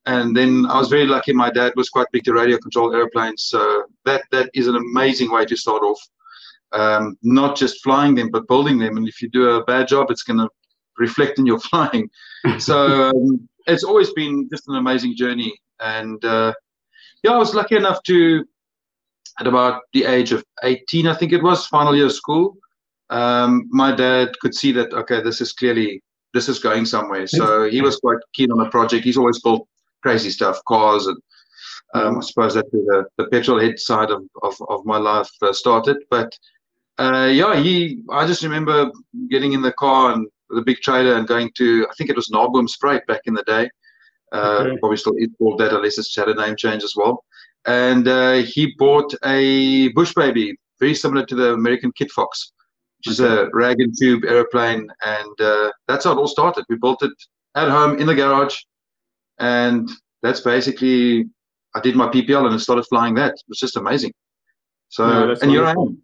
and 0.06 0.36
then 0.36 0.66
I 0.66 0.78
was 0.80 0.88
very 0.88 1.06
lucky. 1.06 1.32
My 1.32 1.50
dad 1.50 1.74
was 1.76 1.88
quite 1.88 2.08
big 2.12 2.24
to 2.24 2.32
radio 2.32 2.58
control 2.58 2.92
airplanes, 2.92 3.44
so 3.44 3.84
that 4.04 4.24
that 4.32 4.50
is 4.52 4.66
an 4.66 4.74
amazing 4.74 5.30
way 5.30 5.44
to 5.44 5.56
start 5.56 5.82
off 5.82 6.00
um, 6.72 7.16
not 7.22 7.56
just 7.56 7.82
flying 7.82 8.14
them 8.14 8.30
but 8.30 8.48
building 8.48 8.78
them. 8.78 8.96
And 8.96 9.08
if 9.08 9.20
you 9.22 9.28
do 9.28 9.50
a 9.50 9.64
bad 9.64 9.88
job, 9.88 10.10
it's 10.10 10.22
going 10.22 10.38
to 10.38 10.48
reflect 10.98 11.38
in 11.38 11.46
your 11.46 11.60
flying. 11.70 12.08
so 12.58 13.10
um, 13.10 13.48
it's 13.66 13.84
always 13.84 14.12
been 14.12 14.48
just 14.50 14.68
an 14.68 14.76
amazing 14.76 15.16
journey. 15.16 15.54
And 15.80 16.24
uh, 16.24 16.52
yeah, 17.22 17.32
I 17.32 17.38
was 17.38 17.54
lucky 17.54 17.76
enough 17.76 18.02
to, 18.04 18.44
at 19.40 19.46
about 19.46 19.82
the 19.92 20.04
age 20.04 20.32
of 20.32 20.44
18, 20.62 21.06
I 21.06 21.14
think 21.14 21.32
it 21.32 21.42
was, 21.42 21.66
final 21.66 21.96
year 21.96 22.06
of 22.06 22.12
school, 22.12 22.56
um, 23.10 23.68
my 23.70 23.94
dad 23.94 24.38
could 24.40 24.54
see 24.54 24.72
that, 24.72 24.92
okay, 24.92 25.22
this 25.22 25.40
is 25.40 25.52
clearly, 25.52 26.02
this 26.34 26.48
is 26.48 26.58
going 26.58 26.86
somewhere. 26.86 27.26
So 27.26 27.68
he 27.68 27.82
was 27.82 27.96
quite 27.96 28.18
keen 28.34 28.50
on 28.50 28.58
the 28.58 28.70
project. 28.70 29.04
He's 29.04 29.18
always 29.18 29.40
built 29.40 29.66
crazy 30.02 30.30
stuff, 30.30 30.60
cars 30.66 31.06
and 31.06 31.16
um, 31.94 32.18
I 32.18 32.20
suppose 32.20 32.54
where 32.54 32.64
the, 32.72 33.04
the 33.18 33.26
petrol 33.28 33.60
head 33.60 33.78
side 33.78 34.10
of, 34.10 34.22
of, 34.42 34.56
of 34.68 34.84
my 34.84 34.96
life 34.96 35.30
uh, 35.42 35.52
started. 35.52 35.98
But 36.10 36.32
uh, 36.98 37.30
yeah, 37.32 37.56
he. 37.56 38.02
I 38.10 38.26
just 38.26 38.42
remember 38.42 38.90
getting 39.30 39.52
in 39.52 39.62
the 39.62 39.72
car 39.72 40.12
and 40.12 40.26
the 40.50 40.62
big 40.62 40.78
trailer 40.78 41.14
and 41.14 41.26
going 41.26 41.50
to. 41.56 41.86
I 41.90 41.94
think 41.94 42.10
it 42.10 42.16
was 42.16 42.30
Naboom's 42.30 42.76
Freight 42.76 43.06
back 43.06 43.22
in 43.24 43.34
the 43.34 43.42
day. 43.44 43.70
Uh, 44.32 44.64
okay. 44.66 44.78
Probably 44.78 44.96
still 44.96 45.14
is 45.16 45.28
called 45.38 45.58
that 45.60 45.74
unless 45.74 45.98
it's 45.98 46.14
had 46.14 46.28
a 46.28 46.34
name 46.34 46.56
change 46.56 46.82
as 46.82 46.94
well. 46.96 47.24
And 47.66 48.08
uh, 48.08 48.42
he 48.42 48.74
bought 48.78 49.14
a 49.24 49.88
Bush 49.88 50.12
Baby, 50.14 50.56
very 50.80 50.94
similar 50.94 51.24
to 51.26 51.34
the 51.34 51.52
American 51.52 51.92
Kitfox, 51.92 52.52
which 52.98 53.08
okay. 53.08 53.10
is 53.10 53.20
a 53.20 53.48
rag 53.52 53.80
and 53.80 53.94
tube 53.98 54.24
airplane. 54.24 54.88
And 55.04 55.40
uh, 55.40 55.70
that's 55.86 56.04
how 56.04 56.12
it 56.12 56.18
all 56.18 56.28
started. 56.28 56.64
We 56.68 56.76
built 56.76 57.02
it 57.02 57.12
at 57.54 57.68
home 57.68 57.98
in 57.98 58.06
the 58.06 58.14
garage, 58.14 58.56
and 59.38 59.88
that's 60.22 60.40
basically. 60.40 61.26
I 61.74 61.80
did 61.80 61.96
my 61.96 62.06
PPL 62.08 62.44
and 62.44 62.54
I 62.54 62.58
started 62.58 62.84
flying 62.84 63.14
that. 63.14 63.32
It 63.32 63.42
was 63.48 63.58
just 63.58 63.78
amazing. 63.78 64.12
So, 64.90 65.08
no, 65.08 65.34
and 65.40 65.50
here 65.50 65.64
I 65.64 65.70
am. 65.70 66.02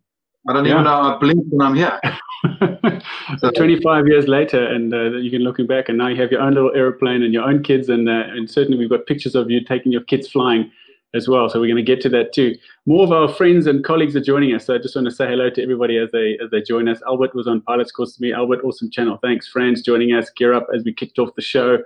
I 0.49 0.55
don't 0.55 0.65
yeah. 0.65 0.73
even 0.73 0.85
know 0.85 0.91
I 0.91 1.19
blink 1.19 1.45
when 1.51 1.67
I'm 1.67 1.75
here. 1.75 2.01
so 3.39 3.51
25 3.51 4.07
years 4.07 4.29
later, 4.29 4.67
and 4.67 4.95
uh, 4.95 5.11
you 5.19 5.31
can 5.31 5.43
looking 5.43 5.67
back, 5.67 5.91
and 5.91 5.99
now 5.99 6.09
you 6.09 6.17
have 6.21 6.33
your 6.33 6.41
own 6.41 6.55
little 6.55 6.75
airplane 6.75 7.23
and 7.23 7.35
your 7.35 7.43
own 7.43 7.63
kids, 7.63 7.91
and 7.91 8.09
uh, 8.09 8.25
and 8.31 8.51
certainly 8.51 8.79
we've 8.79 8.89
got 8.89 9.05
pictures 9.05 9.35
of 9.35 9.51
you 9.51 9.63
taking 9.63 9.93
your 9.93 10.01
kids 10.01 10.29
flying 10.29 10.71
as 11.15 11.29
well. 11.29 11.51
So 11.51 11.61
we're 11.61 11.67
going 11.67 11.77
to 11.77 11.83
get 11.83 12.01
to 12.03 12.09
that 12.11 12.33
too. 12.33 12.57
More 12.87 13.05
of 13.05 13.13
our 13.13 13.29
friends 13.29 13.67
and 13.67 13.85
colleagues 13.85 14.17
are 14.17 14.23
joining 14.23 14.55
us. 14.55 14.65
So 14.65 14.75
I 14.75 14.79
just 14.79 14.95
want 14.95 15.07
to 15.07 15.11
say 15.11 15.27
hello 15.27 15.51
to 15.51 15.63
everybody 15.63 15.99
as 15.99 16.11
they 16.13 16.39
as 16.43 16.51
they 16.51 16.63
join 16.63 16.89
us. 16.89 17.01
Albert 17.07 17.35
was 17.35 17.47
on 17.47 17.61
Pilots 17.61 17.93
Course 17.93 18.15
with 18.15 18.21
me. 18.21 18.33
Albert, 18.33 18.61
awesome 18.65 18.91
channel. 18.91 19.19
Thanks, 19.23 19.49
friends, 19.49 19.83
joining 19.83 20.15
us. 20.15 20.31
Gear 20.31 20.55
up 20.55 20.67
as 20.75 20.83
we 20.83 20.95
kicked 20.95 21.19
off 21.19 21.35
the 21.35 21.43
show. 21.43 21.79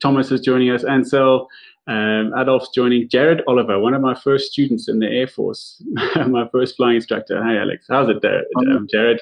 Thomas 0.00 0.32
is 0.32 0.40
joining 0.40 0.70
us. 0.70 0.82
Ansel, 0.82 1.48
um, 1.88 2.32
Adolf's 2.36 2.68
joining. 2.74 3.08
Jared 3.08 3.42
Oliver, 3.48 3.78
one 3.80 3.94
of 3.94 4.02
my 4.02 4.14
first 4.14 4.52
students 4.52 4.88
in 4.88 4.98
the 4.98 5.06
Air 5.06 5.26
Force, 5.26 5.82
my 6.26 6.46
first 6.52 6.76
flying 6.76 6.96
instructor. 6.96 7.42
Hi, 7.42 7.56
Alex. 7.56 7.86
How's 7.88 8.08
it, 8.08 8.22
there, 8.22 8.44
um, 8.58 8.86
Jared? 8.90 9.20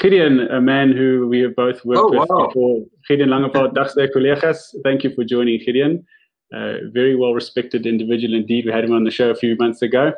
Gideon, 0.00 0.40
a 0.40 0.60
man 0.60 0.92
who 0.92 1.26
we 1.28 1.40
have 1.40 1.56
both 1.56 1.84
worked 1.84 2.00
oh, 2.02 2.20
with 2.20 2.28
wow. 2.28 2.46
before. 2.46 2.84
Gideon 3.08 3.30
collega's. 3.52 4.76
Thank 4.84 5.04
you 5.04 5.14
for 5.14 5.24
joining, 5.24 5.60
Gideon. 5.64 6.06
Uh, 6.54 6.74
very 6.92 7.16
well 7.16 7.32
respected 7.32 7.86
individual 7.86 8.34
indeed. 8.34 8.66
We 8.66 8.72
had 8.72 8.84
him 8.84 8.92
on 8.92 9.04
the 9.04 9.10
show 9.10 9.30
a 9.30 9.34
few 9.34 9.56
months 9.56 9.80
ago 9.80 10.12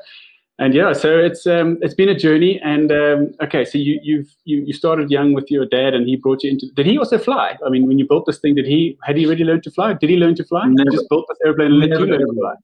and 0.59 0.73
yeah, 0.73 0.93
so 0.93 1.19
it's 1.19 1.47
um, 1.47 1.79
it's 1.83 1.95
been 1.95 2.09
a 2.09 2.15
journey. 2.15 2.61
And 2.62 2.93
um, 2.93 3.35
okay, 3.43 3.65
so 3.65 3.77
you 3.77 3.99
you've 4.03 4.33
you, 4.45 4.62
you 4.65 4.73
started 4.73 5.11
young 5.11 5.33
with 5.33 5.51
your 5.51 5.67
dad, 5.67 5.95
and 5.95 6.06
he 6.06 6.17
brought 6.17 6.45
you 6.45 6.51
into. 6.51 6.67
Did 6.75 6.87
he 6.87 6.97
also 6.97 7.19
fly? 7.19 7.59
I 7.67 7.71
mean, 7.71 7.89
when 7.89 7.99
you 7.99 8.06
built 8.06 8.27
this 8.27 8.39
thing, 8.39 8.55
did 8.55 8.67
he 8.67 8.97
had 9.03 9.17
he 9.17 9.27
already 9.27 9.45
learned 9.45 9.65
to 9.65 9.71
fly? 9.73 9.95
Did 9.95 10.11
he 10.11 10.17
learn 10.17 10.37
to 10.37 10.45
fly? 10.45 10.67
Never. 10.67 10.91
Just 10.93 11.09
built 11.09 11.27
this 11.29 11.39
airplane 11.45 11.73
and 11.73 11.81
let 11.81 11.91
you 11.99 12.06
learn 12.06 12.21
to 12.21 12.35
fly. 12.35 12.55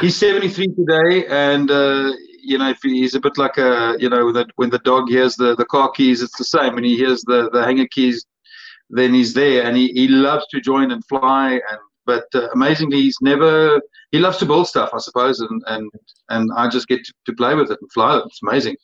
He's 0.00 0.16
seventy 0.16 0.48
three 0.48 0.68
today, 0.68 1.26
and 1.28 1.70
uh, 1.70 2.12
you 2.42 2.58
know 2.58 2.74
he's 2.82 3.14
a 3.14 3.20
bit 3.20 3.38
like 3.38 3.56
a 3.56 3.96
you 3.98 4.10
know 4.10 4.30
that 4.32 4.48
when 4.56 4.68
the 4.68 4.78
dog 4.80 5.08
hears 5.08 5.36
the 5.36 5.54
the 5.56 5.64
car 5.64 5.90
keys, 5.90 6.22
it's 6.22 6.36
the 6.36 6.44
same. 6.44 6.74
When 6.74 6.84
he 6.84 6.96
hears 6.96 7.22
the 7.22 7.48
the 7.50 7.64
hangar 7.64 7.88
keys, 7.90 8.26
then 8.90 9.14
he's 9.14 9.32
there, 9.32 9.64
and 9.64 9.74
he 9.74 9.88
he 9.88 10.08
loves 10.08 10.46
to 10.48 10.60
join 10.60 10.90
and 10.90 11.02
fly 11.06 11.52
and 11.52 11.78
but 12.06 12.26
uh, 12.34 12.48
amazingly, 12.50 13.02
he's 13.02 13.18
never. 13.20 13.80
He 14.10 14.18
loves 14.18 14.38
to 14.38 14.46
build 14.46 14.68
stuff, 14.68 14.90
I 14.92 14.98
suppose, 14.98 15.40
and 15.40 15.62
and 15.66 15.90
and 16.28 16.50
I 16.56 16.68
just 16.68 16.88
get 16.88 17.04
to, 17.04 17.12
to 17.26 17.32
play 17.32 17.54
with 17.54 17.70
it 17.70 17.78
and 17.80 17.92
fly 17.92 18.18
it. 18.18 18.24
It's 18.26 18.40
amazing. 18.42 18.76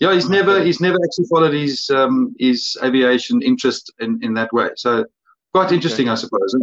Yeah, 0.00 0.14
he's 0.14 0.28
never 0.28 0.62
he's 0.62 0.80
never 0.80 0.98
actually 1.04 1.26
followed 1.26 1.54
his 1.54 1.88
um, 1.90 2.34
his 2.38 2.76
aviation 2.82 3.42
interest 3.42 3.92
in, 4.00 4.18
in 4.22 4.34
that 4.34 4.52
way. 4.52 4.70
So 4.76 5.04
quite 5.54 5.70
interesting, 5.70 6.08
okay. 6.08 6.12
I 6.12 6.16
suppose. 6.16 6.56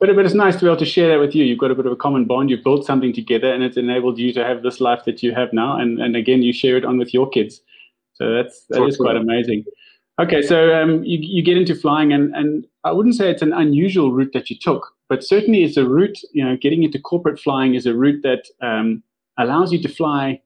But, 0.00 0.16
but 0.16 0.24
it's 0.24 0.34
nice 0.34 0.56
to 0.56 0.62
be 0.62 0.66
able 0.66 0.78
to 0.78 0.84
share 0.84 1.08
that 1.10 1.20
with 1.20 1.32
you. 1.32 1.44
You've 1.44 1.60
got 1.60 1.70
a 1.70 1.76
bit 1.76 1.86
of 1.86 1.92
a 1.92 1.96
common 1.96 2.24
bond. 2.24 2.50
You've 2.50 2.64
built 2.64 2.84
something 2.84 3.12
together, 3.12 3.52
and 3.52 3.62
it's 3.62 3.76
enabled 3.76 4.18
you 4.18 4.32
to 4.32 4.44
have 4.44 4.64
this 4.64 4.80
life 4.80 5.04
that 5.04 5.22
you 5.22 5.32
have 5.32 5.52
now. 5.52 5.78
And 5.78 6.00
and 6.00 6.16
again, 6.16 6.42
you 6.42 6.52
share 6.52 6.76
it 6.76 6.84
on 6.84 6.98
with 6.98 7.14
your 7.14 7.28
kids. 7.28 7.60
So 8.14 8.32
that's 8.32 8.64
that 8.70 8.82
is 8.84 8.96
quite 8.96 9.16
amazing. 9.16 9.64
Okay, 10.20 10.42
so 10.42 10.74
um, 10.74 11.02
you, 11.04 11.18
you 11.20 11.42
get 11.42 11.56
into 11.56 11.74
flying, 11.74 12.12
and, 12.12 12.34
and 12.34 12.66
I 12.84 12.92
wouldn't 12.92 13.14
say 13.14 13.30
it's 13.30 13.42
an 13.42 13.52
unusual 13.52 14.12
route 14.12 14.32
that 14.34 14.50
you 14.50 14.56
took, 14.60 14.92
but 15.12 15.22
certainly 15.22 15.62
it's 15.62 15.76
a 15.76 15.86
route, 15.86 16.18
you 16.32 16.42
know, 16.42 16.56
getting 16.56 16.84
into 16.84 16.98
corporate 16.98 17.38
flying 17.38 17.74
is 17.74 17.84
a 17.84 17.92
route 17.92 18.22
that 18.22 18.44
um, 18.62 19.02
allows 19.36 19.70
you 19.70 19.82
to 19.82 19.88
fly 19.88 20.40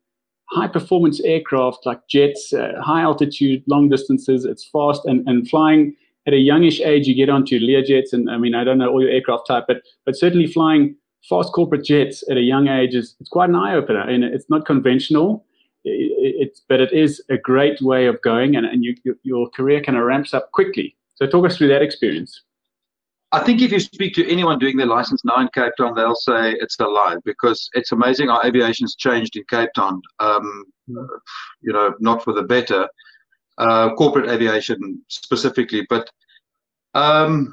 high 0.50 0.66
performance 0.66 1.20
aircraft 1.20 1.86
like 1.86 2.00
jets, 2.08 2.52
uh, 2.52 2.72
high 2.80 3.02
altitude, 3.02 3.62
long 3.68 3.88
distances. 3.88 4.44
It's 4.44 4.64
fast, 4.64 5.04
and, 5.04 5.28
and 5.28 5.48
flying 5.48 5.94
at 6.26 6.34
a 6.34 6.38
youngish 6.38 6.80
age, 6.80 7.06
you 7.06 7.14
get 7.14 7.28
onto 7.28 7.60
Learjets, 7.60 8.12
and 8.12 8.28
I 8.28 8.38
mean, 8.38 8.56
I 8.56 8.64
don't 8.64 8.78
know 8.78 8.90
all 8.90 9.00
your 9.00 9.10
aircraft 9.10 9.46
type, 9.46 9.66
but 9.68 9.82
but 10.04 10.16
certainly 10.16 10.48
flying 10.48 10.96
fast 11.28 11.52
corporate 11.52 11.84
jets 11.84 12.24
at 12.28 12.36
a 12.36 12.40
young 12.40 12.66
age 12.66 12.96
is 12.96 13.14
it's 13.20 13.28
quite 13.28 13.50
an 13.50 13.54
eye 13.54 13.74
opener, 13.74 14.00
and 14.00 14.24
it's 14.24 14.50
not 14.50 14.66
conventional 14.66 15.46
it's 15.86 16.62
but 16.68 16.80
it 16.80 16.92
is 16.92 17.22
a 17.30 17.38
great 17.38 17.80
way 17.80 18.06
of 18.06 18.20
going, 18.22 18.56
and, 18.56 18.66
and 18.66 18.84
you, 18.84 18.96
your 19.22 19.48
career 19.50 19.80
kind 19.80 19.96
of 19.96 20.04
ramps 20.04 20.34
up 20.34 20.50
quickly. 20.52 20.96
So 21.14 21.26
talk 21.26 21.46
us 21.46 21.56
through 21.56 21.68
that 21.68 21.82
experience. 21.82 22.42
I 23.32 23.42
think 23.42 23.60
if 23.60 23.72
you 23.72 23.80
speak 23.80 24.14
to 24.14 24.30
anyone 24.30 24.58
doing 24.58 24.76
their 24.76 24.86
license 24.86 25.24
now 25.24 25.40
in 25.40 25.48
Cape 25.52 25.72
Town, 25.78 25.94
they'll 25.94 26.14
say 26.14 26.52
it's 26.52 26.78
alive 26.78 27.18
because 27.24 27.68
it's 27.74 27.92
amazing 27.92 28.28
how 28.28 28.40
aviation's 28.44 28.94
changed 28.94 29.36
in 29.36 29.44
Cape 29.50 29.70
Town. 29.74 30.00
Um, 30.20 30.64
you 30.86 31.72
know, 31.72 31.92
not 31.98 32.22
for 32.22 32.32
the 32.32 32.44
better, 32.44 32.88
uh, 33.58 33.94
corporate 33.94 34.30
aviation 34.30 35.02
specifically, 35.08 35.86
but 35.88 36.08
um, 36.94 37.52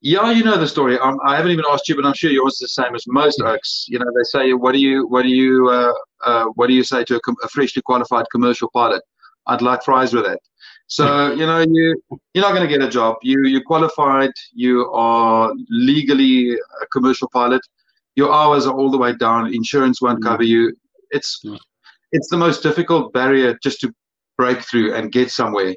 yeah, 0.00 0.30
you 0.32 0.44
know 0.44 0.58
the 0.58 0.68
story. 0.68 0.98
Um, 0.98 1.18
I 1.24 1.36
haven't 1.36 1.52
even 1.52 1.64
asked 1.70 1.88
you, 1.88 1.96
but 1.96 2.04
I'm 2.04 2.12
sure 2.12 2.30
yours 2.30 2.54
is 2.54 2.58
the 2.58 2.82
same 2.82 2.94
as 2.94 3.06
most 3.06 3.40
oaks. 3.40 3.86
You 3.88 3.98
know, 3.98 4.06
they 4.14 4.24
say, 4.24 4.52
"What 4.52 4.72
do 4.72 4.78
you, 4.78 5.06
what 5.06 5.22
do 5.22 5.28
you, 5.28 5.68
uh, 5.70 5.94
uh, 6.24 6.44
what 6.56 6.66
do 6.66 6.74
you 6.74 6.84
say 6.84 7.04
to 7.04 7.16
a, 7.16 7.20
com- 7.20 7.36
a, 7.42 7.48
freshly 7.48 7.80
qualified 7.80 8.26
commercial 8.30 8.68
pilot?" 8.74 9.02
I'd 9.46 9.62
like 9.62 9.82
fries 9.82 10.12
with 10.12 10.24
that. 10.24 10.40
So 10.86 11.32
you 11.32 11.46
know, 11.46 11.60
you 11.60 12.00
you're 12.34 12.44
not 12.44 12.54
going 12.54 12.68
to 12.68 12.68
get 12.68 12.82
a 12.82 12.90
job. 12.90 13.16
You 13.22 13.44
you're 13.44 13.62
qualified. 13.62 14.32
You 14.52 14.90
are 14.92 15.52
legally 15.70 16.54
a 16.54 16.86
commercial 16.92 17.28
pilot. 17.32 17.62
Your 18.16 18.32
hours 18.32 18.66
are 18.66 18.74
all 18.74 18.90
the 18.90 18.98
way 18.98 19.14
down. 19.14 19.52
Insurance 19.52 20.00
won't 20.00 20.22
cover 20.22 20.42
you. 20.42 20.76
It's 21.10 21.42
it's 22.12 22.28
the 22.28 22.36
most 22.36 22.62
difficult 22.62 23.12
barrier 23.12 23.58
just 23.62 23.80
to 23.80 23.92
break 24.36 24.60
through 24.62 24.94
and 24.94 25.10
get 25.10 25.30
somewhere. 25.30 25.74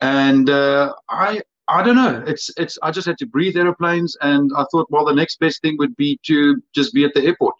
And 0.00 0.48
uh, 0.50 0.94
I 1.08 1.40
I 1.68 1.82
don't 1.82 1.96
know. 1.96 2.24
It's 2.26 2.50
it's. 2.56 2.78
I 2.82 2.90
just 2.90 3.06
had 3.06 3.18
to 3.18 3.26
breathe 3.26 3.56
airplanes, 3.56 4.16
and 4.22 4.50
I 4.56 4.64
thought, 4.70 4.86
well, 4.90 5.04
the 5.04 5.14
next 5.14 5.38
best 5.38 5.60
thing 5.60 5.76
would 5.78 5.94
be 5.96 6.18
to 6.24 6.60
just 6.74 6.94
be 6.94 7.04
at 7.04 7.12
the 7.14 7.22
airport. 7.22 7.54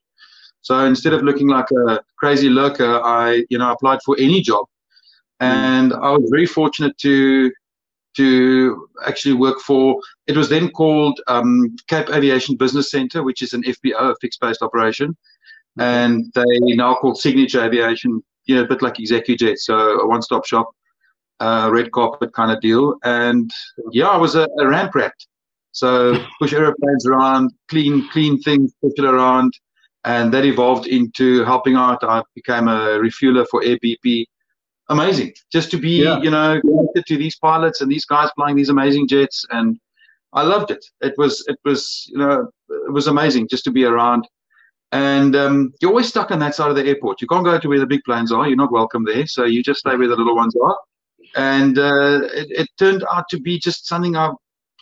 So 0.63 0.85
instead 0.85 1.13
of 1.13 1.23
looking 1.23 1.49
like 1.49 1.71
a 1.87 2.01
crazy 2.19 2.49
lurker, 2.49 3.01
I 3.05 3.45
you 3.51 3.59
know 3.59 3.71
applied 3.71 4.01
for 4.05 4.17
any 4.19 4.41
job, 4.41 4.67
and 5.41 5.93
I 5.93 6.11
was 6.11 6.29
very 6.31 6.47
fortunate 6.47 6.97
to 6.99 7.53
to 8.17 8.89
actually 9.07 9.35
work 9.35 9.61
for. 9.61 9.97
It 10.27 10.37
was 10.37 10.49
then 10.49 10.71
called 10.71 11.21
um, 11.29 11.77
Cape 11.87 12.11
Aviation 12.11 12.57
Business 12.57 12.91
Center, 12.91 13.23
which 13.23 13.43
is 13.43 13.53
an 13.53 13.63
FBO, 13.63 14.13
a 14.13 14.17
fixed-based 14.21 14.63
operation, 14.63 15.11
mm-hmm. 15.11 15.81
and 15.81 16.33
they 16.35 16.75
now 16.75 16.95
called 16.95 17.19
Signature 17.19 17.65
Aviation. 17.65 18.23
You 18.47 18.57
know, 18.57 18.63
a 18.63 18.67
bit 18.67 18.83
like 18.83 18.95
ExecuJet, 18.95 19.59
so 19.59 20.01
a 20.01 20.07
one-stop 20.09 20.47
shop, 20.47 20.71
uh, 21.39 21.69
red 21.71 21.93
carpet 21.93 22.33
kind 22.33 22.51
of 22.51 22.61
deal. 22.61 22.97
And 23.05 23.51
yeah, 23.93 24.09
I 24.09 24.17
was 24.17 24.35
a, 24.35 24.49
a 24.59 24.67
ramp 24.67 24.95
rat. 24.95 25.15
So 25.73 26.19
push 26.41 26.53
airplanes 26.53 27.07
around, 27.07 27.53
clean 27.69 28.09
clean 28.09 28.41
things, 28.41 28.73
push 28.83 28.95
it 28.97 29.05
around, 29.05 29.53
and 30.05 30.33
that 30.33 30.45
evolved 30.45 30.87
into 30.87 31.45
helping 31.45 31.77
out. 31.77 32.03
I 32.03 32.23
became 32.35 32.69
a 32.69 32.99
refueler 32.99 33.47
for 33.49 33.63
Air 33.63 33.79
BP. 33.85 34.25
Amazing, 34.91 35.35
just 35.53 35.71
to 35.73 35.79
be 35.79 36.03
yeah. 36.03 36.19
you 36.21 36.31
know 36.31 36.61
connected 36.61 37.05
to 37.07 37.17
these 37.19 37.37
pilots 37.37 37.83
and 37.83 37.91
these 37.91 38.07
guys 38.07 38.31
flying 38.35 38.57
these 38.57 38.71
amazing 38.71 39.07
jets, 39.07 39.45
and 39.51 39.79
I 40.33 40.43
loved 40.43 40.71
it. 40.71 40.85
It 41.01 41.15
was 41.19 41.45
it 41.49 41.59
was 41.65 42.07
you 42.11 42.19
know 42.19 42.49
it 42.71 42.93
was 42.93 43.07
amazing 43.07 43.49
just 43.49 43.65
to 43.65 43.71
be 43.71 43.85
around. 43.85 44.27
And 44.93 45.37
um, 45.37 45.75
you're 45.81 45.91
always 45.91 46.09
stuck 46.09 46.31
on 46.31 46.39
that 46.39 46.55
side 46.55 46.71
of 46.71 46.77
the 46.77 46.87
airport. 46.87 47.21
You 47.21 47.27
can't 47.27 47.45
go 47.45 47.59
to 47.59 47.69
where 47.69 47.79
the 47.79 47.87
big 47.87 48.03
planes 48.05 48.33
are. 48.33 48.49
You're 48.49 48.57
not 48.57 48.73
welcome 48.73 49.05
there. 49.05 49.27
So 49.27 49.45
you 49.45 49.63
just 49.63 49.81
stay 49.81 49.95
where 49.97 50.09
the 50.09 50.17
little 50.17 50.35
ones 50.35 50.55
are. 50.57 50.79
And 51.37 51.79
uh, 51.79 52.21
it, 52.33 52.47
it, 52.51 52.69
turned 52.79 53.05
out 53.13 53.29
to 53.29 53.39
be 53.39 53.59
just 53.59 53.87
something 53.87 54.17
I 54.17 54.31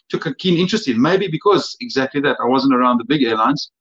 took 0.09 0.27
a 0.27 0.35
keen 0.37 0.59
interest 0.59 0.87
in. 0.87 1.01
Maybe 1.03 1.27
because 1.27 1.77
exactly 1.81 2.21
that 2.21 2.37
I 2.41 2.47
wasn't 2.47 2.75
around 2.75 2.99
the 2.99 3.05
big 3.05 3.25
airlines, 3.25 3.73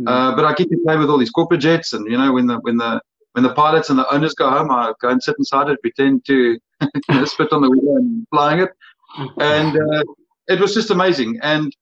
mm. 0.00 0.08
uh, 0.08 0.34
but 0.34 0.46
I 0.46 0.54
get 0.54 0.70
to 0.70 0.78
play 0.86 0.96
with 0.96 1.10
all 1.10 1.18
these 1.18 1.30
corporate 1.30 1.60
jets, 1.60 1.92
and 1.92 2.10
you 2.10 2.16
know 2.16 2.32
when 2.32 2.46
the 2.46 2.56
when 2.60 2.78
the 2.78 3.00
when 3.34 3.42
the 3.42 3.52
pilots 3.52 3.90
and 3.90 3.98
the 3.98 4.12
owners 4.14 4.34
go 4.34 4.48
home, 4.48 4.70
I 4.70 4.92
go 5.00 5.08
and 5.08 5.22
sit 5.22 5.34
inside 5.38 5.68
it, 5.68 5.80
pretend 5.82 6.24
to 6.26 6.58
you 6.80 6.90
know, 7.08 7.24
spit 7.24 7.52
on 7.52 7.62
the 7.62 7.70
wheel 7.70 7.96
and 7.96 8.26
flying 8.30 8.60
it, 8.60 8.70
and 9.38 9.76
uh, 9.76 10.04
it 10.48 10.60
was 10.60 10.72
just 10.72 10.90
amazing. 10.90 11.38
And 11.42 11.74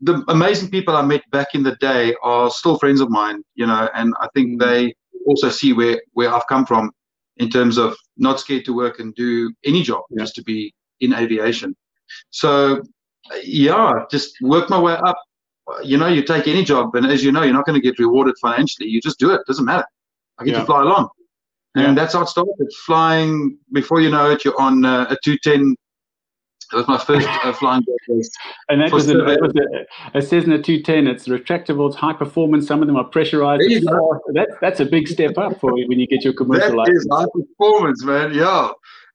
the 0.00 0.24
amazing 0.28 0.70
people 0.70 0.96
I 0.96 1.02
met 1.02 1.22
back 1.30 1.48
in 1.54 1.62
the 1.62 1.76
day 1.76 2.14
are 2.22 2.50
still 2.50 2.78
friends 2.78 3.02
of 3.02 3.10
mine, 3.10 3.42
you 3.54 3.66
know, 3.66 3.90
and 3.94 4.14
I 4.20 4.28
think 4.34 4.60
mm. 4.60 4.64
they 4.64 4.94
also 5.26 5.50
see 5.50 5.74
where 5.74 6.00
where 6.14 6.32
I've 6.34 6.46
come 6.46 6.64
from 6.64 6.90
in 7.36 7.50
terms 7.50 7.76
of 7.76 7.94
not 8.16 8.40
scared 8.40 8.64
to 8.64 8.74
work 8.74 9.00
and 9.00 9.14
do 9.14 9.52
any 9.64 9.82
job 9.82 10.02
yeah. 10.10 10.22
just 10.22 10.34
to 10.36 10.42
be 10.42 10.74
in 11.00 11.14
aviation. 11.14 11.76
So 12.30 12.82
yeah, 13.42 14.04
just 14.10 14.34
work 14.40 14.70
my 14.70 14.80
way 14.80 14.94
up. 14.94 15.16
You 15.84 15.98
know, 15.98 16.08
you 16.08 16.22
take 16.22 16.48
any 16.48 16.64
job, 16.64 16.94
and 16.94 17.04
as 17.06 17.22
you 17.22 17.32
know, 17.32 17.42
you're 17.42 17.54
not 17.54 17.66
going 17.66 17.80
to 17.80 17.86
get 17.86 17.98
rewarded 17.98 18.34
financially. 18.40 18.88
You 18.88 19.00
just 19.02 19.18
do 19.18 19.30
it. 19.30 19.42
Doesn't 19.46 19.66
matter. 19.66 19.84
I 20.40 20.44
get 20.44 20.52
yeah. 20.52 20.60
to 20.60 20.66
fly 20.66 20.82
along, 20.82 21.08
and 21.74 21.84
yeah. 21.84 21.94
that's 21.94 22.14
how 22.14 22.22
it 22.22 22.28
started. 22.28 22.54
Flying 22.86 23.58
before 23.72 24.00
you 24.00 24.10
know 24.10 24.30
it, 24.30 24.44
you're 24.44 24.60
on 24.60 24.84
uh, 24.84 25.06
a 25.10 25.16
210. 25.22 25.76
That 26.72 26.76
was 26.76 26.88
my 26.88 26.98
first 26.98 27.28
uh, 27.44 27.52
flying 27.58 27.82
And 28.68 28.80
that 28.80 28.92
was, 28.92 29.10
a, 29.10 29.14
that 29.14 29.40
was 29.40 29.52
a, 29.56 30.18
a 30.18 30.22
Cessna 30.22 30.62
210. 30.62 31.08
It's 31.08 31.26
retractable, 31.26 31.88
it's 31.88 31.96
high 31.96 32.12
performance. 32.12 32.68
Some 32.68 32.80
of 32.80 32.86
them 32.86 32.96
are 32.96 33.04
pressurized. 33.04 33.62
That, 33.62 34.56
that's 34.60 34.78
a 34.78 34.84
big 34.84 35.08
step 35.08 35.36
up 35.36 35.58
for 35.58 35.76
you 35.76 35.88
when 35.88 35.98
you 35.98 36.06
get 36.06 36.22
your 36.22 36.32
commercial 36.32 36.70
that 36.70 36.76
license. 36.76 36.98
Is 36.98 37.08
high 37.10 37.26
performance, 37.34 38.04
man. 38.04 38.32
Yeah. 38.32 38.70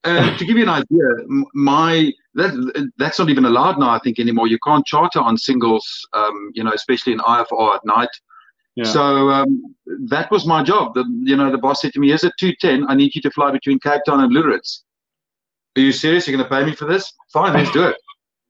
And 0.05 0.37
to 0.39 0.45
give 0.45 0.57
you 0.57 0.63
an 0.63 0.69
idea, 0.69 1.05
my 1.53 2.11
that 2.35 2.89
that's 2.97 3.19
not 3.19 3.29
even 3.29 3.45
allowed 3.45 3.79
now. 3.79 3.89
I 3.89 3.99
think 3.99 4.19
anymore. 4.19 4.47
You 4.47 4.59
can't 4.65 4.85
charter 4.85 5.19
on 5.19 5.37
singles, 5.37 5.85
um, 6.13 6.51
you 6.53 6.63
know, 6.63 6.71
especially 6.73 7.13
in 7.13 7.19
IFR 7.19 7.75
at 7.75 7.85
night. 7.85 8.09
Yeah. 8.75 8.83
So 8.85 9.29
um, 9.29 9.75
that 10.07 10.29
was 10.31 10.45
my 10.45 10.61
job. 10.63 10.95
The, 10.95 11.05
you 11.23 11.35
know, 11.37 11.51
the 11.51 11.57
boss 11.57 11.81
said 11.81 11.93
to 11.93 11.99
me, 11.99 12.11
"Is 12.11 12.23
it 12.23 12.33
two 12.39 12.53
ten? 12.59 12.85
I 12.89 12.95
need 12.95 13.15
you 13.15 13.21
to 13.21 13.31
fly 13.31 13.51
between 13.51 13.79
Cape 13.79 14.01
Town 14.05 14.19
and 14.21 14.31
Lüderitz." 14.33 14.81
Are 15.77 15.81
you 15.81 15.91
serious? 15.91 16.27
You're 16.27 16.37
going 16.37 16.49
to 16.49 16.55
pay 16.55 16.65
me 16.65 16.73
for 16.75 16.85
this? 16.85 17.11
Fine, 17.33 17.53
let's 17.53 17.71
do 17.71 17.83
it. 17.83 17.97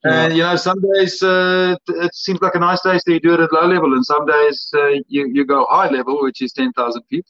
yeah. 0.04 0.26
And 0.26 0.38
you 0.38 0.44
know, 0.44 0.56
some 0.56 0.80
days 0.94 1.22
uh, 1.24 1.76
it 1.88 2.14
seems 2.14 2.42
like 2.42 2.56
a 2.56 2.60
nice 2.60 2.82
day, 2.82 2.98
so 3.00 3.12
you 3.12 3.20
do 3.20 3.34
it 3.34 3.40
at 3.40 3.52
low 3.52 3.68
level, 3.68 3.94
and 3.94 4.06
some 4.06 4.26
days 4.26 4.70
uh, 4.76 4.90
you 5.08 5.28
you 5.28 5.46
go 5.46 5.66
high 5.70 5.90
level, 5.90 6.22
which 6.24 6.42
is 6.42 6.54
ten 6.54 6.72
thousand 6.74 7.04
feet. 7.10 7.26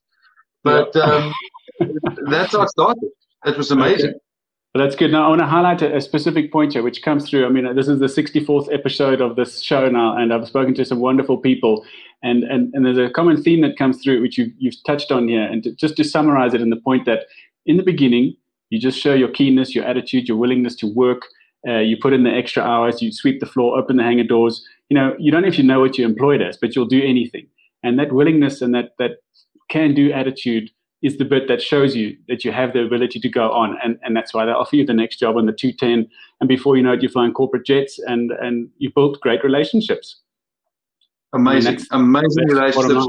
But 0.64 0.96
um, 0.96 1.34
that's 2.30 2.54
how 2.54 2.64
it 2.64 2.70
started. 2.70 3.10
It 3.46 3.58
was 3.58 3.72
amazing. 3.72 4.12
Okay. 4.12 4.20
That's 4.76 4.98
good. 4.98 5.10
Now, 5.10 5.26
I 5.26 5.30
want 5.30 5.40
to 5.40 5.48
highlight 5.48 5.82
a, 5.82 5.96
a, 5.96 6.02
specific 6.02 6.52
point 6.52 6.74
here, 6.74 6.84
which 6.84 7.02
comes 7.02 7.30
through. 7.30 7.46
I 7.46 7.50
mean, 7.50 7.76
this 7.76 7.88
is 7.88 8.00
the 8.00 8.08
64th 8.08 8.74
episode 8.74 9.22
of 9.22 9.38
this 9.38 9.62
show 9.62 9.88
now, 9.88 10.18
and 10.18 10.34
I've 10.34 10.46
spoken 10.46 10.74
to 10.74 10.84
some 10.84 11.00
wonderful 11.00 11.38
people. 11.38 11.86
And, 12.24 12.44
and, 12.44 12.74
and 12.74 12.86
there's 12.86 12.98
a 12.98 13.10
common 13.10 13.42
theme 13.42 13.62
that 13.62 13.78
comes 13.78 14.04
through, 14.04 14.22
which 14.22 14.38
you've, 14.38 14.52
you've 14.58 14.76
touched 14.86 15.14
on 15.14 15.30
here. 15.30 15.44
And 15.44 15.64
to, 15.64 15.74
just 15.76 15.96
to 15.96 16.04
summarize 16.04 16.54
it 16.54 16.60
in 16.60 16.72
the 16.72 16.76
point 16.76 17.06
that 17.06 17.22
in 17.66 17.78
the 17.78 17.84
beginning, 17.84 18.36
you 18.70 18.78
just 18.78 19.00
show 19.00 19.14
your 19.14 19.30
keenness, 19.30 19.74
your 19.74 19.86
attitude, 19.86 20.28
your 20.28 20.36
willingness 20.36 20.76
to 20.78 20.94
work. 20.94 21.22
Uh, 21.66 21.80
you 21.80 21.96
put 22.02 22.12
in 22.12 22.26
the 22.26 22.32
extra 22.32 22.62
hours, 22.62 23.02
you 23.02 23.14
sweep 23.14 23.40
the 23.40 23.46
floor, 23.46 23.78
open 23.80 23.96
the 23.96 24.04
hangar 24.04 24.26
doors. 24.26 24.62
You 24.90 24.96
know, 24.96 25.16
you 25.18 25.32
don't 25.32 25.46
even 25.46 25.68
know 25.68 25.80
what 25.80 25.98
you're 25.98 26.10
employed 26.10 26.42
as, 26.42 26.58
but 26.58 26.76
you'll 26.76 26.86
do 26.86 27.02
anything. 27.02 27.48
And 27.82 27.98
that 27.98 28.12
willingness 28.12 28.62
and 28.62 28.76
that, 28.76 28.90
that 29.00 29.12
can 29.70 29.94
do 29.94 30.12
attitude 30.12 30.70
is 31.06 31.18
the 31.18 31.26
bit 31.26 31.48
that 31.48 31.62
shows 31.62 31.96
you 31.96 32.18
that 32.28 32.44
you 32.44 32.52
have 32.52 32.74
the 32.74 32.84
ability 32.84 33.20
to 33.20 33.30
go 33.30 33.52
on. 33.52 33.78
And, 33.84 34.00
and 34.02 34.16
that's 34.16 34.34
why 34.34 34.46
they 34.46 34.52
offer 34.52 34.76
you 34.76 34.86
the 34.86 34.94
next 34.94 35.18
job 35.18 35.38
on 35.38 35.46
the 35.46 35.54
210. 35.54 36.10
And 36.40 36.50
before 36.50 36.78
you 36.78 36.84
know 36.84 36.94
it, 36.94 37.02
you're 37.04 37.12
flying 37.12 37.32
corporate 37.32 37.66
jets 37.66 38.00
and, 38.00 38.32
and 38.32 38.70
you 38.80 38.92
built 38.92 39.20
great 39.22 39.44
relationships. 39.44 40.22
Amazing, 41.34 41.80
amazing 41.92 42.48
relationships. 42.48 43.06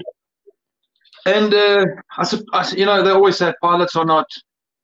And, 1.25 1.55
uh, 1.55 1.87
I, 2.19 2.39
I, 2.53 2.71
you 2.77 2.85
know, 2.85 3.03
they 3.03 3.11
always 3.11 3.39
say 3.39 3.55
pilots 3.63 3.97
are 3.97 4.05
not, 4.05 4.27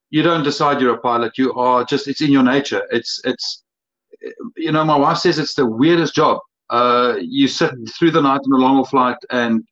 you 0.08 0.22
don't 0.22 0.42
decide 0.42 0.80
you're 0.80 0.94
a 0.94 0.98
pilot. 0.98 1.36
You 1.36 1.52
are 1.52 1.84
just, 1.84 2.08
it's 2.08 2.22
in 2.22 2.32
your 2.32 2.42
nature. 2.42 2.82
It's, 2.90 3.20
it's, 3.24 3.62
you 4.56 4.72
know, 4.72 4.84
my 4.84 4.96
wife 4.96 5.18
says 5.18 5.38
it's 5.38 5.54
the 5.54 5.66
weirdest 5.66 6.14
job. 6.14 6.38
Uh, 6.70 7.16
you 7.20 7.46
sit 7.46 7.72
mm. 7.72 7.94
through 7.94 8.12
the 8.12 8.22
night 8.22 8.40
on 8.46 8.52
a 8.58 8.64
long 8.64 8.82
flight 8.86 9.18
and 9.30 9.62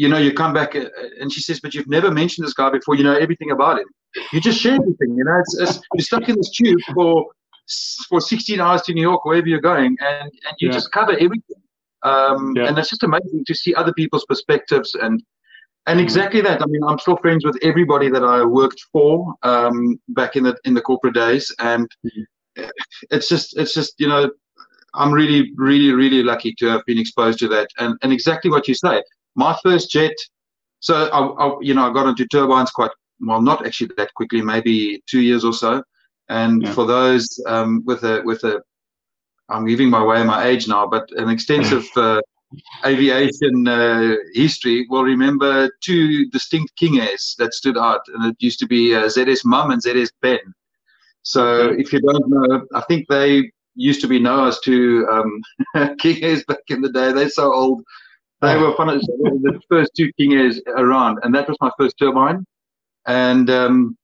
you 0.00 0.08
know, 0.08 0.16
you 0.16 0.32
come 0.32 0.54
back 0.54 0.74
uh, 0.74 0.86
and 1.20 1.30
she 1.30 1.42
says, 1.42 1.60
but 1.60 1.74
you've 1.74 1.86
never 1.86 2.10
mentioned 2.10 2.46
this 2.46 2.54
guy 2.54 2.70
before. 2.70 2.94
You 2.94 3.04
know 3.04 3.14
everything 3.14 3.50
about 3.50 3.78
him. 3.80 3.88
You 4.32 4.40
just 4.40 4.58
share 4.58 4.76
everything. 4.76 5.14
You 5.14 5.24
know, 5.24 5.38
it's, 5.38 5.58
it's 5.60 5.80
you're 5.92 6.02
stuck 6.02 6.26
in 6.26 6.36
this 6.36 6.48
tube 6.48 6.80
for 6.94 7.26
for 8.08 8.18
16 8.18 8.58
hours 8.60 8.80
to 8.82 8.94
New 8.94 9.02
York, 9.02 9.26
wherever 9.26 9.46
you're 9.46 9.60
going, 9.60 9.98
and 10.00 10.22
and 10.22 10.54
you 10.58 10.68
yeah. 10.68 10.72
just 10.72 10.90
cover 10.90 11.12
everything. 11.12 11.60
Um, 12.02 12.54
yeah. 12.56 12.68
And 12.68 12.78
it's 12.78 12.88
just 12.88 13.02
amazing 13.02 13.44
to 13.46 13.54
see 13.54 13.74
other 13.74 13.92
people's 13.92 14.24
perspectives 14.24 14.94
and 14.94 15.22
and 15.86 15.98
mm-hmm. 15.98 16.00
exactly 16.00 16.40
that. 16.40 16.62
I 16.62 16.66
mean, 16.66 16.82
I'm 16.82 16.98
still 16.98 17.18
friends 17.18 17.44
with 17.44 17.58
everybody 17.62 18.08
that 18.08 18.24
I 18.24 18.42
worked 18.42 18.80
for 18.90 19.34
um, 19.42 20.00
back 20.08 20.34
in 20.34 20.44
the 20.44 20.56
in 20.64 20.72
the 20.72 20.80
corporate 20.80 21.14
days, 21.14 21.54
and 21.58 21.86
mm-hmm. 22.06 22.70
it's 23.10 23.28
just 23.28 23.58
it's 23.58 23.74
just 23.74 23.92
you 23.98 24.08
know 24.08 24.30
I'm 24.94 25.12
really 25.12 25.52
really 25.56 25.92
really 25.92 26.22
lucky 26.22 26.54
to 26.60 26.68
have 26.68 26.86
been 26.86 26.98
exposed 26.98 27.38
to 27.40 27.48
that, 27.48 27.68
and 27.78 27.98
and 28.00 28.14
exactly 28.14 28.50
what 28.50 28.66
you 28.66 28.74
say 28.74 29.02
my 29.36 29.56
first 29.62 29.90
jet. 29.90 30.14
So 30.80 31.08
I, 31.08 31.46
I, 31.46 31.56
you 31.60 31.74
know, 31.74 31.88
I 31.88 31.92
got 31.92 32.08
into 32.08 32.26
turbines 32.26 32.70
quite 32.70 32.90
well, 33.20 33.42
not 33.42 33.66
actually 33.66 33.90
that 33.96 34.14
quickly, 34.14 34.42
maybe 34.42 35.02
two 35.08 35.20
years 35.20 35.44
or 35.44 35.52
so. 35.52 35.82
And 36.28 36.62
yeah. 36.62 36.72
for 36.72 36.86
those 36.86 37.28
um, 37.46 37.82
with 37.84 38.02
a 38.04 38.22
with 38.24 38.44
a, 38.44 38.62
I'm 39.48 39.66
giving 39.66 39.90
my 39.90 40.02
way 40.02 40.22
my 40.22 40.46
age 40.46 40.68
now, 40.68 40.86
but 40.86 41.10
an 41.12 41.28
extensive 41.28 41.86
uh, 41.96 42.20
aviation 42.84 43.66
uh, 43.66 44.14
history 44.34 44.86
will 44.88 45.02
remember 45.02 45.70
two 45.82 46.28
distinct 46.30 46.74
King 46.76 47.00
Airs 47.00 47.34
that 47.38 47.54
stood 47.54 47.76
out, 47.76 48.00
and 48.14 48.24
it 48.26 48.36
used 48.38 48.58
to 48.60 48.66
be 48.66 48.94
uh, 48.94 49.04
ZS 49.04 49.44
Mum 49.44 49.70
and 49.70 49.82
ZS 49.82 50.10
Ben. 50.22 50.38
So 51.22 51.44
okay. 51.44 51.80
if 51.80 51.92
you 51.92 52.00
don't 52.00 52.28
know, 52.28 52.66
I 52.74 52.80
think 52.82 53.06
they 53.08 53.50
used 53.74 54.00
to 54.00 54.08
be 54.08 54.18
known 54.20 54.48
as 54.48 54.60
two 54.60 55.06
um, 55.10 55.96
King 55.98 56.22
Airs 56.22 56.44
back 56.44 56.62
in 56.68 56.80
the 56.80 56.92
day. 56.92 57.12
They're 57.12 57.28
so 57.28 57.52
old 57.52 57.82
they 58.40 58.56
were 58.56 58.72
one 58.72 58.88
of 58.88 59.00
the 59.00 59.60
first 59.68 59.92
two 59.96 60.12
King 60.14 60.34
Airs 60.34 60.60
around, 60.76 61.18
and 61.22 61.34
that 61.34 61.48
was 61.48 61.56
my 61.60 61.70
first 61.78 61.98
turbine. 61.98 62.44
And 63.06 63.50
um, 63.50 63.98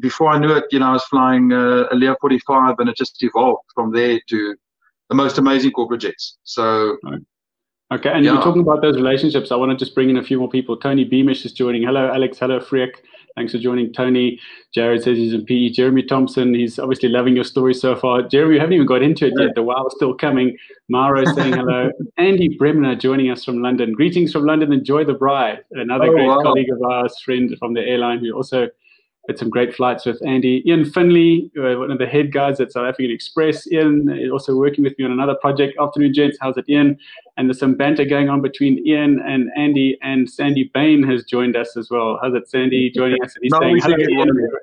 before 0.00 0.30
I 0.30 0.38
knew 0.38 0.52
it, 0.52 0.64
you 0.70 0.78
know, 0.78 0.88
I 0.88 0.92
was 0.92 1.04
flying 1.04 1.52
uh, 1.52 1.84
a 1.90 1.94
Lear 1.94 2.16
45, 2.20 2.76
and 2.78 2.88
it 2.88 2.96
just 2.96 3.22
evolved 3.22 3.64
from 3.74 3.92
there 3.92 4.20
to 4.28 4.56
the 5.08 5.14
most 5.14 5.38
amazing 5.38 5.72
corporate 5.72 6.00
jets. 6.00 6.38
So. 6.44 6.96
Right. 7.02 7.20
Okay, 7.92 8.08
and 8.08 8.24
yeah. 8.24 8.32
you're 8.32 8.42
talking 8.42 8.62
about 8.62 8.80
those 8.80 8.96
relationships. 8.96 9.52
I 9.52 9.56
want 9.56 9.70
to 9.70 9.76
just 9.76 9.94
bring 9.94 10.08
in 10.08 10.16
a 10.16 10.22
few 10.22 10.38
more 10.38 10.48
people. 10.48 10.78
Tony 10.78 11.04
Beamish 11.04 11.44
is 11.44 11.52
joining. 11.52 11.82
Hello, 11.82 12.10
Alex. 12.10 12.38
Hello, 12.38 12.58
Freek. 12.58 13.02
Thanks 13.36 13.52
for 13.52 13.58
joining, 13.58 13.92
Tony. 13.92 14.38
Jared 14.74 15.02
says 15.02 15.16
he's 15.16 15.32
in 15.32 15.44
PE. 15.44 15.70
Jeremy 15.70 16.02
Thompson, 16.02 16.54
he's 16.54 16.78
obviously 16.78 17.08
loving 17.08 17.34
your 17.34 17.44
story 17.44 17.74
so 17.74 17.96
far. 17.96 18.22
Jeremy, 18.22 18.54
you 18.54 18.60
haven't 18.60 18.74
even 18.74 18.86
got 18.86 19.02
into 19.02 19.26
it 19.26 19.34
yet. 19.38 19.54
The 19.54 19.62
wow 19.62 19.86
is 19.86 19.94
still 19.96 20.14
coming. 20.14 20.56
Maro 20.88 21.24
saying 21.24 21.54
hello. 21.54 21.90
Andy 22.18 22.56
Bremner 22.58 22.94
joining 22.94 23.30
us 23.30 23.44
from 23.44 23.62
London. 23.62 23.92
Greetings 23.92 24.32
from 24.32 24.44
London. 24.44 24.72
Enjoy 24.72 25.04
the 25.04 25.14
braai. 25.14 25.58
Another 25.72 26.06
oh, 26.06 26.12
great 26.12 26.26
wow. 26.26 26.42
colleague 26.42 26.70
of 26.70 26.82
ours, 26.82 27.18
friend 27.24 27.54
from 27.58 27.74
the 27.74 27.80
airline 27.80 28.18
who 28.18 28.32
also 28.32 28.68
had 29.28 29.38
some 29.38 29.50
great 29.50 29.74
flights 29.74 30.04
with 30.04 30.20
Andy. 30.26 30.62
Ian 30.66 30.84
Finley, 30.84 31.50
uh, 31.56 31.78
one 31.78 31.90
of 31.90 31.98
the 31.98 32.06
head 32.06 32.32
guys 32.32 32.60
at 32.60 32.72
South 32.72 32.86
African 32.86 33.12
Express. 33.12 33.70
Ian 33.70 34.10
is 34.10 34.30
also 34.30 34.56
working 34.56 34.82
with 34.82 34.98
me 34.98 35.04
on 35.04 35.12
another 35.12 35.36
project. 35.36 35.76
Afternoon, 35.80 36.12
gents. 36.12 36.38
How's 36.40 36.56
it, 36.56 36.68
Ian? 36.68 36.98
And 37.36 37.48
there's 37.48 37.58
some 37.58 37.74
banter 37.74 38.04
going 38.04 38.28
on 38.28 38.42
between 38.42 38.86
Ian 38.86 39.20
and 39.26 39.50
Andy, 39.56 39.98
and 40.02 40.30
Sandy 40.30 40.70
Bain 40.74 41.02
has 41.04 41.24
joined 41.24 41.56
us 41.56 41.76
as 41.76 41.88
well. 41.90 42.18
How's 42.20 42.34
it, 42.34 42.48
Sandy, 42.48 42.90
joining 42.90 43.22
us? 43.24 43.34
And 43.34 43.42
he's 43.42 43.52
saying, 43.58 43.78
hello, 43.82 44.58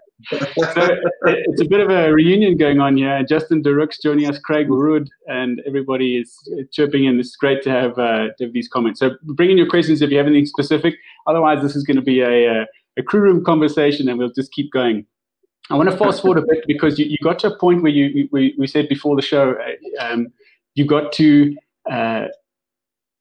so 0.73 0.87
it's 1.23 1.61
a 1.61 1.65
bit 1.65 1.79
of 1.79 1.89
a 1.89 2.13
reunion 2.13 2.57
going 2.57 2.79
on 2.79 2.97
here. 2.97 3.23
Justin 3.23 3.63
Derooks 3.63 4.01
joining 4.01 4.29
us, 4.29 4.37
Craig 4.37 4.69
Wood, 4.69 5.09
and 5.27 5.61
everybody 5.65 6.17
is 6.17 6.37
chirping 6.71 7.05
in. 7.05 7.19
It's 7.19 7.35
great 7.35 7.63
to 7.63 7.71
have, 7.71 7.97
uh, 7.97 8.27
to 8.37 8.45
have 8.45 8.53
these 8.53 8.67
comments. 8.67 8.99
So 8.99 9.11
bring 9.23 9.49
in 9.49 9.57
your 9.57 9.69
questions 9.69 10.01
if 10.01 10.11
you 10.11 10.17
have 10.17 10.27
anything 10.27 10.45
specific. 10.45 10.95
Otherwise, 11.25 11.63
this 11.63 11.75
is 11.75 11.83
going 11.83 11.97
to 11.97 12.03
be 12.03 12.19
a, 12.21 12.61
a 12.61 12.65
a 12.99 13.03
crew 13.03 13.21
room 13.21 13.43
conversation 13.43 14.09
and 14.09 14.19
we'll 14.19 14.31
just 14.31 14.51
keep 14.51 14.71
going. 14.71 15.05
I 15.71 15.75
want 15.75 15.89
to 15.89 15.97
fast 15.97 16.21
forward 16.21 16.43
a 16.43 16.45
bit 16.47 16.63
because 16.67 16.97
you, 16.97 17.05
you 17.05 17.17
got 17.23 17.39
to 17.39 17.53
a 17.53 17.57
point 17.57 17.83
where 17.83 17.91
you 17.91 18.27
we, 18.31 18.55
we 18.57 18.67
said 18.67 18.89
before 18.89 19.15
the 19.15 19.21
show 19.21 19.53
uh, 19.53 20.03
um, 20.03 20.27
you 20.73 20.85
got 20.85 21.11
to 21.13 21.55
uh, 21.89 22.25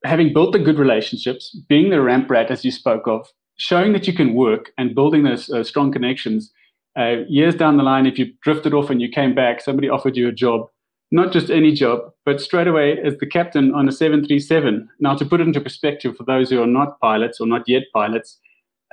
having 0.04 0.32
built 0.32 0.52
the 0.52 0.58
good 0.58 0.78
relationships, 0.78 1.56
being 1.68 1.90
the 1.90 2.00
ramp 2.00 2.30
rat 2.30 2.50
as 2.50 2.64
you 2.64 2.70
spoke 2.70 3.06
of, 3.06 3.28
showing 3.56 3.92
that 3.92 4.06
you 4.06 4.12
can 4.12 4.34
work 4.34 4.72
and 4.78 4.94
building 4.94 5.24
those 5.24 5.50
uh, 5.50 5.64
strong 5.64 5.92
connections. 5.92 6.52
Uh, 6.98 7.22
years 7.28 7.54
down 7.54 7.76
the 7.76 7.82
line, 7.82 8.06
if 8.06 8.18
you 8.18 8.32
drifted 8.42 8.74
off 8.74 8.90
and 8.90 9.00
you 9.00 9.08
came 9.08 9.34
back, 9.34 9.60
somebody 9.60 9.88
offered 9.88 10.16
you 10.16 10.28
a 10.28 10.32
job, 10.32 10.68
not 11.10 11.32
just 11.32 11.50
any 11.50 11.72
job, 11.72 12.00
but 12.24 12.40
straight 12.40 12.66
away 12.66 12.98
as 13.04 13.16
the 13.18 13.26
captain 13.26 13.74
on 13.74 13.88
a 13.88 13.92
737. 13.92 14.88
Now, 15.00 15.14
to 15.14 15.24
put 15.24 15.40
it 15.40 15.46
into 15.46 15.60
perspective 15.60 16.16
for 16.16 16.24
those 16.24 16.50
who 16.50 16.62
are 16.62 16.66
not 16.66 17.00
pilots 17.00 17.40
or 17.40 17.46
not 17.46 17.62
yet 17.66 17.84
pilots, 17.92 18.38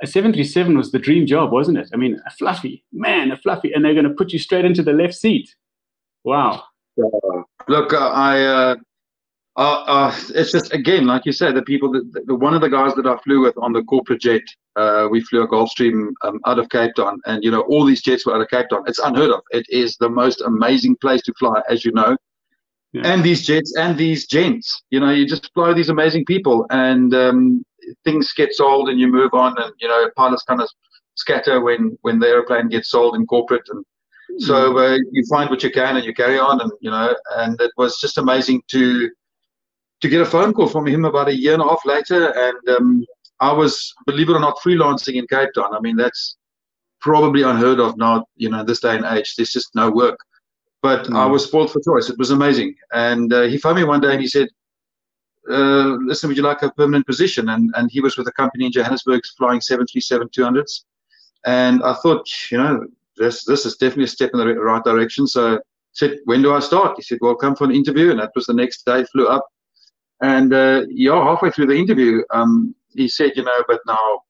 a 0.02 0.06
737 0.06 0.76
was 0.76 0.92
the 0.92 0.98
dream 0.98 1.26
job, 1.26 1.52
wasn't 1.52 1.78
it? 1.78 1.88
I 1.92 1.96
mean, 1.96 2.20
a 2.26 2.30
fluffy, 2.30 2.84
man, 2.92 3.30
a 3.30 3.36
fluffy, 3.36 3.72
and 3.72 3.84
they're 3.84 3.94
going 3.94 4.08
to 4.08 4.14
put 4.14 4.32
you 4.32 4.38
straight 4.38 4.64
into 4.64 4.82
the 4.82 4.92
left 4.92 5.14
seat. 5.14 5.54
Wow. 6.24 6.64
Uh, 7.02 7.42
look, 7.68 7.92
uh, 7.92 8.10
I, 8.12 8.76
uh, 9.56 9.84
uh, 9.86 10.14
it's 10.34 10.52
just, 10.52 10.72
again, 10.74 11.06
like 11.06 11.24
you 11.24 11.32
said, 11.32 11.54
the 11.54 11.62
people, 11.62 11.90
that, 11.92 12.26
the, 12.26 12.34
one 12.34 12.54
of 12.54 12.60
the 12.60 12.68
guys 12.68 12.94
that 12.94 13.06
I 13.06 13.16
flew 13.18 13.40
with 13.40 13.56
on 13.56 13.72
the 13.72 13.82
corporate 13.84 14.20
jet, 14.20 14.42
uh, 14.76 15.08
we 15.10 15.22
flew 15.22 15.42
a 15.42 15.48
Gulfstream 15.48 16.12
um, 16.24 16.40
out 16.46 16.58
of 16.58 16.68
Cape 16.68 16.94
Town, 16.94 17.20
and, 17.24 17.42
you 17.42 17.50
know, 17.50 17.62
all 17.62 17.84
these 17.84 18.02
jets 18.02 18.26
were 18.26 18.34
out 18.34 18.42
of 18.42 18.48
Cape 18.48 18.68
Town. 18.68 18.84
It's 18.86 18.98
unheard 18.98 19.30
of. 19.30 19.40
It 19.50 19.64
is 19.70 19.96
the 19.96 20.10
most 20.10 20.42
amazing 20.42 20.96
place 20.96 21.22
to 21.22 21.32
fly, 21.38 21.62
as 21.70 21.84
you 21.84 21.92
know. 21.92 22.16
Yeah. 22.92 23.02
And 23.04 23.22
these 23.22 23.46
jets 23.46 23.74
and 23.76 23.98
these 23.98 24.26
gents, 24.26 24.82
you 24.90 25.00
know, 25.00 25.10
you 25.10 25.26
just 25.26 25.52
fly 25.52 25.72
these 25.74 25.90
amazing 25.90 26.24
people, 26.24 26.66
and 26.70 27.14
um, 27.14 27.64
things 28.04 28.32
get 28.32 28.54
sold 28.54 28.88
and 28.88 28.98
you 28.98 29.08
move 29.08 29.34
on, 29.34 29.54
and 29.60 29.72
you 29.80 29.88
know 29.88 30.08
pilots 30.16 30.44
kind 30.44 30.62
of 30.62 30.68
scatter 31.14 31.60
when 31.60 31.98
when 32.02 32.18
the 32.18 32.26
airplane 32.26 32.68
gets 32.68 32.90
sold 32.90 33.16
in 33.16 33.26
corporate, 33.26 33.68
and 33.68 33.84
so 34.38 34.72
mm. 34.72 34.94
uh, 34.94 34.98
you 35.12 35.24
find 35.28 35.50
what 35.50 35.62
you 35.62 35.70
can 35.70 35.96
and 35.96 36.06
you 36.06 36.14
carry 36.14 36.38
on, 36.38 36.60
and 36.60 36.72
you 36.80 36.90
know, 36.90 37.14
and 37.36 37.60
it 37.60 37.72
was 37.76 38.00
just 38.00 38.18
amazing 38.18 38.62
to 38.68 39.10
to 40.00 40.08
get 40.08 40.20
a 40.20 40.26
phone 40.26 40.52
call 40.52 40.68
from 40.68 40.86
him 40.86 41.04
about 41.04 41.28
a 41.28 41.36
year 41.36 41.54
and 41.54 41.62
a 41.62 41.68
half 41.68 41.84
later, 41.84 42.30
and 42.30 42.76
um, 42.76 43.06
I 43.40 43.52
was, 43.52 43.94
believe 44.06 44.28
it 44.28 44.34
or 44.34 44.40
not, 44.40 44.58
freelancing 44.58 45.14
in 45.14 45.26
Cape 45.26 45.50
Town. 45.54 45.74
I 45.74 45.80
mean, 45.80 45.96
that's 45.96 46.36
probably 47.00 47.42
unheard 47.42 47.80
of 47.80 47.96
now, 47.96 48.26
you 48.36 48.50
know, 48.50 48.64
this 48.64 48.80
day 48.80 48.96
and 48.96 49.04
age. 49.04 49.36
There's 49.36 49.52
just 49.52 49.74
no 49.74 49.90
work. 49.90 50.18
But 50.82 51.06
mm. 51.06 51.16
I 51.16 51.26
was 51.26 51.44
spoiled 51.44 51.72
for 51.72 51.80
choice. 51.80 52.10
It 52.10 52.18
was 52.18 52.30
amazing. 52.30 52.74
And 52.92 53.32
uh, 53.32 53.42
he 53.42 53.58
phoned 53.58 53.76
me 53.76 53.84
one 53.84 54.00
day 54.00 54.12
and 54.12 54.20
he 54.20 54.28
said, 54.28 54.48
uh, 55.50 55.96
listen, 56.04 56.28
would 56.28 56.36
you 56.36 56.42
like 56.42 56.62
a 56.62 56.72
permanent 56.72 57.06
position? 57.06 57.48
And 57.50 57.72
and 57.76 57.90
he 57.90 58.00
was 58.00 58.16
with 58.16 58.26
a 58.26 58.32
company 58.32 58.66
in 58.66 58.72
Johannesburg 58.72 59.22
flying 59.38 59.60
737 59.60 60.28
200s. 60.28 60.84
And 61.44 61.82
I 61.84 61.94
thought, 61.94 62.28
you 62.50 62.58
know, 62.58 62.84
this 63.16 63.44
this 63.44 63.64
is 63.64 63.76
definitely 63.76 64.04
a 64.04 64.08
step 64.08 64.30
in 64.32 64.40
the 64.40 64.54
right 64.54 64.82
direction. 64.82 65.26
So 65.26 65.56
I 65.56 65.58
said, 65.92 66.18
when 66.24 66.42
do 66.42 66.52
I 66.52 66.60
start? 66.60 66.96
He 66.96 67.02
said, 67.02 67.18
well, 67.20 67.36
come 67.36 67.54
for 67.54 67.64
an 67.64 67.70
interview. 67.70 68.10
And 68.10 68.18
that 68.20 68.32
was 68.34 68.46
the 68.46 68.54
next 68.54 68.84
day, 68.84 69.04
flew 69.04 69.28
up. 69.28 69.46
And 70.22 70.52
uh, 70.52 70.82
yeah, 70.88 71.22
halfway 71.22 71.50
through 71.50 71.66
the 71.66 71.76
interview, 71.76 72.22
um, 72.32 72.74
he 72.94 73.08
said, 73.08 73.32
you 73.36 73.44
know, 73.44 73.64
but 73.68 73.80
now 73.86 74.20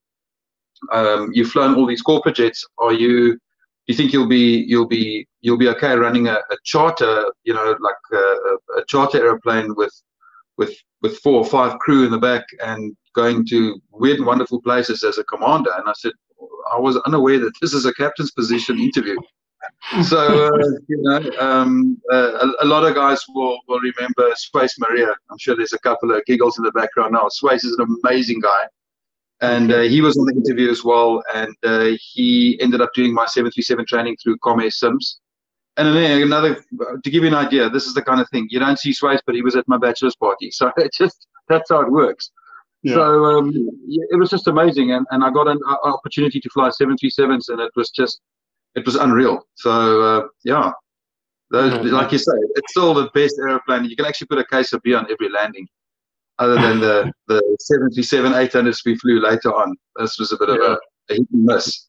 um, 0.93 1.31
you've 1.33 1.51
flown 1.51 1.75
all 1.77 1.87
these 1.87 2.03
corporate 2.03 2.37
jets. 2.37 2.67
Are 2.79 2.93
you? 2.93 3.33
Do 3.33 3.93
you 3.93 3.95
think 3.95 4.13
you'll 4.13 4.29
be 4.29 4.65
you'll 4.67 4.89
be 4.89 5.29
you'll 5.43 5.59
be 5.59 5.69
okay 5.69 5.95
running 5.95 6.27
a, 6.27 6.35
a 6.35 6.57
charter, 6.65 7.33
you 7.45 7.55
know, 7.55 7.77
like 7.81 7.95
a, 8.13 8.79
a 8.79 8.85
charter 8.89 9.25
airplane 9.25 9.75
with 9.77 9.93
with 10.59 10.75
with 11.03 11.19
four 11.19 11.35
or 11.35 11.47
five 11.47 11.79
crew 11.79 12.05
in 12.05 12.11
the 12.11 12.19
back 12.19 12.45
and 12.65 12.97
going 13.15 13.47
to 13.47 13.81
weird 13.93 14.19
and 14.19 14.27
wonderful 14.27 14.61
places 14.61 15.05
as 15.05 15.19
a 15.19 15.25
commander. 15.25 15.71
And 15.77 15.89
I 15.89 15.93
said, 15.97 16.13
I 16.75 16.81
was 16.81 16.97
unaware 17.07 17.39
that 17.39 17.53
this 17.61 17.73
is 17.73 17.87
a 17.87 17.95
captain's 17.95 18.33
position 18.33 18.79
interview. 18.79 19.17
So 20.03 20.47
uh, 20.47 20.69
you 20.89 21.03
know, 21.03 21.31
um, 21.39 22.01
uh, 22.13 22.47
a, 22.61 22.65
a, 22.65 22.67
lot 22.67 22.85
of 22.85 22.95
guys 22.95 23.23
will, 23.29 23.59
will 23.69 23.81
remember 23.81 24.33
Swace 24.35 24.77
Maria. 24.79 25.15
I'm 25.31 25.39
sure 25.39 25.57
there's 25.57 25.73
a 25.73 25.79
couple 25.79 26.11
of 26.11 26.25
giggles 26.27 26.59
in 26.59 26.65
the 26.65 26.73
background 26.73 27.13
now. 27.13 27.29
Swace 27.29 27.65
is 27.65 27.77
an 27.79 27.87
amazing 28.03 28.41
guy, 28.41 28.65
and 29.41 29.73
uh, 29.73 29.83
he 29.83 30.01
was 30.01 30.19
on 30.19 30.27
the 30.27 30.35
interview 30.35 30.71
as 30.71 30.83
well. 30.83 31.23
And 31.35 31.55
uh, 31.65 31.97
he 32.01 32.59
ended 32.61 32.81
up 32.81 32.95
doing 32.95 33.15
my 33.15 33.27
737 33.27 33.87
training 33.87 34.17
through 34.23 34.39
Comair 34.39 34.73
Sims 34.73 35.21
and 35.77 35.95
then 35.95 36.23
another 36.23 36.65
to 37.05 37.11
give 37.11 37.23
you 37.23 37.29
an 37.29 37.35
idea, 37.35 37.69
this 37.69 37.87
is 37.87 37.95
the 37.95 38.03
kind 38.03 38.21
of 38.21 38.29
thing 38.31 38.47
you 38.51 38.59
don't 38.59 38.79
see 38.79 38.93
Swace, 38.93 39.21
but 39.27 39.35
he 39.35 39.43
was 39.43 39.57
at 39.57 39.69
my 39.69 39.77
bachelor's 39.77 40.17
party, 40.17 40.51
so 40.53 40.73
it 40.77 40.93
just 40.93 41.27
that's 41.49 41.71
how 41.71 41.81
it 41.83 41.91
works. 41.91 42.31
Yeah. 42.83 42.95
So 42.95 43.25
um, 43.25 43.53
yeah, 43.87 44.05
it 44.11 44.17
was 44.17 44.31
just 44.31 44.47
amazing, 44.47 44.93
and, 44.93 45.07
and 45.11 45.23
I 45.23 45.31
got 45.31 45.49
an 45.49 45.59
uh, 45.69 45.77
opportunity 45.85 46.41
to 46.41 46.51
fly 46.51 46.71
737s, 46.71 47.49
and 47.49 47.61
it 47.61 47.73
was 47.77 47.91
just 47.91 48.21
it 48.77 48.87
was 48.87 48.95
unreal. 48.95 49.43
So 49.55 50.03
uh, 50.03 50.29
yeah, 50.45 50.71
those 51.51 51.73
mm-hmm. 51.73 51.89
like 51.89 52.13
you 52.13 52.19
say, 52.19 52.33
it's 52.55 52.71
still 52.71 52.95
the 52.95 53.11
best 53.15 53.37
airplane. 53.39 53.85
You 53.85 53.97
can 53.97 54.07
actually 54.07 54.29
put 54.29 54.39
a 54.39 54.45
case 54.45 54.73
of 54.73 54.83
beer 54.83 54.99
on 54.99 55.07
every 55.11 55.31
landing, 55.31 55.67
other 56.39 56.55
than 56.55 56.81
the 56.81 57.13
the 57.29 57.43
737 57.61 58.33
800s 58.33 58.85
we 58.85 58.97
flew 58.97 59.21
later 59.21 59.53
on. 59.55 59.75
This 59.97 60.19
was 60.19 60.33
a 60.33 60.37
bit 60.37 60.51
yeah. 60.51 60.55
of 60.55 60.61
a, 60.61 60.73
a 60.75 61.15
hit 61.15 61.29
and 61.33 61.45
miss. 61.45 61.89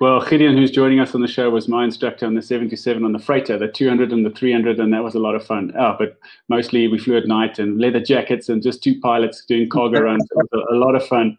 Well, 0.00 0.24
Gideon, 0.24 0.56
who's 0.56 0.70
joining 0.70 1.00
us 1.00 1.14
on 1.14 1.20
the 1.20 1.28
show, 1.28 1.50
was 1.50 1.68
my 1.68 1.84
instructor 1.84 2.26
on 2.26 2.34
the 2.34 2.40
77 2.40 3.04
on 3.04 3.12
the 3.12 3.18
freighter, 3.18 3.58
the 3.58 3.68
200 3.68 4.10
and 4.10 4.24
the 4.24 4.30
300, 4.30 4.80
and 4.80 4.92
that 4.92 5.04
was 5.04 5.14
a 5.14 5.18
lot 5.18 5.34
of 5.34 5.44
fun. 5.44 5.72
Oh, 5.78 5.94
but 5.98 6.18
mostly 6.48 6.88
we 6.88 6.98
flew 6.98 7.18
at 7.18 7.26
night 7.26 7.58
and 7.58 7.78
leather 7.78 8.00
jackets 8.00 8.48
and 8.48 8.62
just 8.62 8.82
two 8.82 8.98
pilots 9.00 9.44
doing 9.44 9.68
cargo 9.68 10.00
runs. 10.04 10.24
It 10.24 10.36
was 10.36 10.48
a, 10.54 10.74
a 10.74 10.78
lot 10.78 10.94
of 10.94 11.06
fun. 11.06 11.36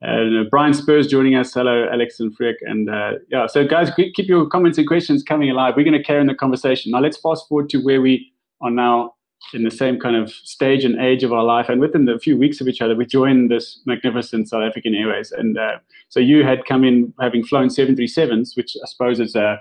Uh, 0.00 0.44
Brian 0.50 0.74
Spurs 0.74 1.08
joining 1.08 1.34
us. 1.34 1.52
Hello, 1.52 1.88
Alex 1.90 2.20
and 2.20 2.34
Freek. 2.36 2.56
And 2.62 2.88
uh, 2.88 3.14
yeah, 3.30 3.46
so 3.46 3.66
guys, 3.66 3.90
keep 3.96 4.28
your 4.28 4.46
comments 4.46 4.78
and 4.78 4.86
questions 4.86 5.24
coming 5.24 5.50
alive. 5.50 5.74
We're 5.76 5.84
going 5.84 5.98
to 5.98 6.02
carry 6.02 6.20
on 6.20 6.26
the 6.26 6.34
conversation. 6.34 6.92
Now, 6.92 7.00
let's 7.00 7.16
fast 7.16 7.48
forward 7.48 7.68
to 7.70 7.78
where 7.78 8.00
we 8.00 8.32
are 8.60 8.70
now 8.70 9.14
in 9.54 9.64
the 9.64 9.70
same 9.70 9.98
kind 9.98 10.14
of 10.14 10.30
stage 10.30 10.84
and 10.84 11.00
age 11.00 11.24
of 11.24 11.32
our 11.32 11.42
life. 11.42 11.68
And 11.68 11.80
within 11.80 12.08
a 12.08 12.18
few 12.18 12.36
weeks 12.36 12.60
of 12.60 12.68
each 12.68 12.80
other, 12.80 12.94
we 12.94 13.06
joined 13.06 13.50
this 13.50 13.80
magnificent 13.86 14.48
South 14.48 14.62
African 14.62 14.94
Airways. 14.94 15.32
And 15.32 15.58
uh, 15.58 15.78
so 16.08 16.20
you 16.20 16.44
had 16.44 16.64
come 16.64 16.84
in 16.84 17.12
having 17.20 17.44
flown 17.44 17.68
737s, 17.68 18.56
which 18.56 18.76
I 18.82 18.86
suppose 18.86 19.18
is 19.18 19.34
a, 19.34 19.60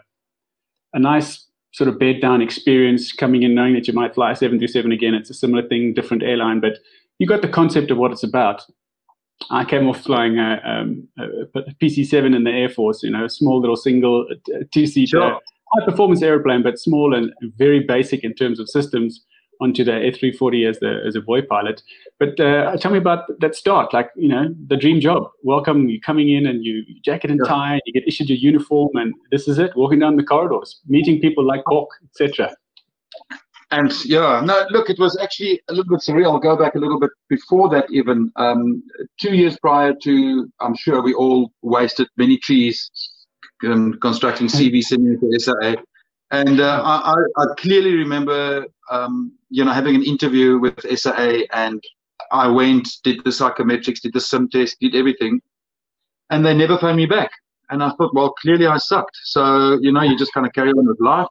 a 0.93 0.99
nice 0.99 1.45
sort 1.73 1.87
of 1.87 1.99
bed 1.99 2.21
down 2.21 2.41
experience 2.41 3.11
coming 3.11 3.43
in 3.43 3.55
knowing 3.55 3.73
that 3.73 3.87
you 3.87 3.93
might 3.93 4.13
fly 4.13 4.33
737 4.33 4.91
again. 4.91 5.15
It's 5.15 5.29
a 5.29 5.35
similar 5.35 5.67
thing, 5.67 5.93
different 5.93 6.23
airline, 6.23 6.59
but 6.59 6.79
you 7.19 7.27
got 7.27 7.41
the 7.41 7.47
concept 7.47 7.89
of 7.91 7.97
what 7.97 8.11
it's 8.11 8.23
about. 8.23 8.63
I 9.49 9.65
came 9.65 9.87
off 9.87 10.01
flying 10.01 10.39
a, 10.39 10.61
um, 10.65 11.07
a 11.17 11.61
PC-7 11.81 12.35
in 12.35 12.43
the 12.43 12.51
Air 12.51 12.69
Force, 12.69 13.03
you 13.03 13.11
know, 13.11 13.25
a 13.25 13.29
small 13.29 13.59
little 13.59 13.77
single 13.77 14.27
two-seater, 14.71 15.17
sure. 15.17 15.39
high-performance 15.73 16.21
airplane, 16.21 16.63
but 16.63 16.79
small 16.79 17.15
and 17.15 17.33
very 17.57 17.79
basic 17.81 18.23
in 18.23 18.33
terms 18.33 18.59
of 18.59 18.69
systems 18.69 19.23
onto 19.59 19.83
the 19.83 19.91
A340 19.91 20.69
as 20.69 20.79
the 20.79 21.01
as 21.05 21.15
a 21.15 21.21
boy 21.21 21.41
pilot. 21.41 21.81
But 22.19 22.39
uh, 22.39 22.77
tell 22.77 22.91
me 22.91 22.97
about 22.97 23.25
that 23.39 23.55
start, 23.55 23.93
like 23.93 24.09
you 24.15 24.27
know, 24.27 24.53
the 24.67 24.77
dream 24.77 24.99
job. 24.99 25.29
Welcome, 25.43 25.89
you 25.89 25.99
coming 26.01 26.29
in 26.29 26.45
and 26.45 26.63
you 26.63 26.83
jacket 27.03 27.31
and 27.31 27.39
tie, 27.45 27.79
you 27.85 27.93
get 27.93 28.07
issued 28.07 28.29
your 28.29 28.37
uniform, 28.37 28.95
and 28.95 29.13
this 29.31 29.47
is 29.47 29.59
it. 29.59 29.71
Walking 29.75 29.99
down 29.99 30.15
the 30.15 30.23
corridors, 30.23 30.81
meeting 30.87 31.19
people 31.19 31.45
like 31.45 31.61
Hawk, 31.67 31.89
etc. 32.09 32.55
And 33.71 33.93
yeah, 34.05 34.41
no, 34.45 34.65
look, 34.69 34.89
it 34.89 34.97
was 34.97 35.17
actually 35.17 35.61
a 35.67 35.73
little 35.73 35.89
bit 35.89 35.99
surreal. 35.99 36.31
I'll 36.31 36.39
go 36.39 36.55
back 36.55 36.75
a 36.75 36.79
little 36.79 36.99
bit 36.99 37.09
before 37.27 37.67
that, 37.69 37.85
even 37.91 38.31
um, 38.37 38.81
two 39.19 39.35
years 39.35 39.57
prior 39.59 39.93
to, 40.03 40.49
I'm 40.61 40.75
sure 40.75 41.01
we 41.01 41.13
all 41.13 41.51
wasted 41.61 42.07
many 42.15 42.37
trees 42.37 42.89
um, 43.65 43.97
constructing 44.01 44.47
CV 44.47 44.81
Simulator 44.81 45.27
SAA. 45.39 45.75
And 46.31 46.59
uh, 46.59 46.81
I, 46.83 47.13
I, 47.37 47.45
clearly 47.57 47.95
remember, 47.95 48.65
um, 48.91 49.31
you 49.49 49.63
know, 49.63 49.71
having 49.71 49.95
an 49.95 50.03
interview 50.03 50.59
with 50.59 50.79
SAA, 50.99 51.43
and 51.53 51.81
I 52.31 52.47
went, 52.49 52.89
did 53.03 53.23
the 53.23 53.29
psychometrics, 53.29 54.01
did 54.01 54.11
the 54.13 54.19
sim 54.19 54.49
test, 54.49 54.77
did 54.81 54.93
everything, 54.93 55.39
and 56.29 56.45
they 56.45 56.53
never 56.53 56.77
phoned 56.77 56.97
me 56.97 57.05
back. 57.05 57.31
And 57.69 57.81
I 57.81 57.91
thought, 57.91 58.13
well, 58.13 58.33
clearly 58.33 58.67
I 58.67 58.77
sucked. 58.77 59.17
So 59.23 59.79
you 59.81 59.93
know, 59.93 60.01
you 60.01 60.17
just 60.17 60.33
kind 60.33 60.45
of 60.45 60.51
carry 60.51 60.71
on 60.71 60.85
with 60.85 60.99
life. 60.99 61.27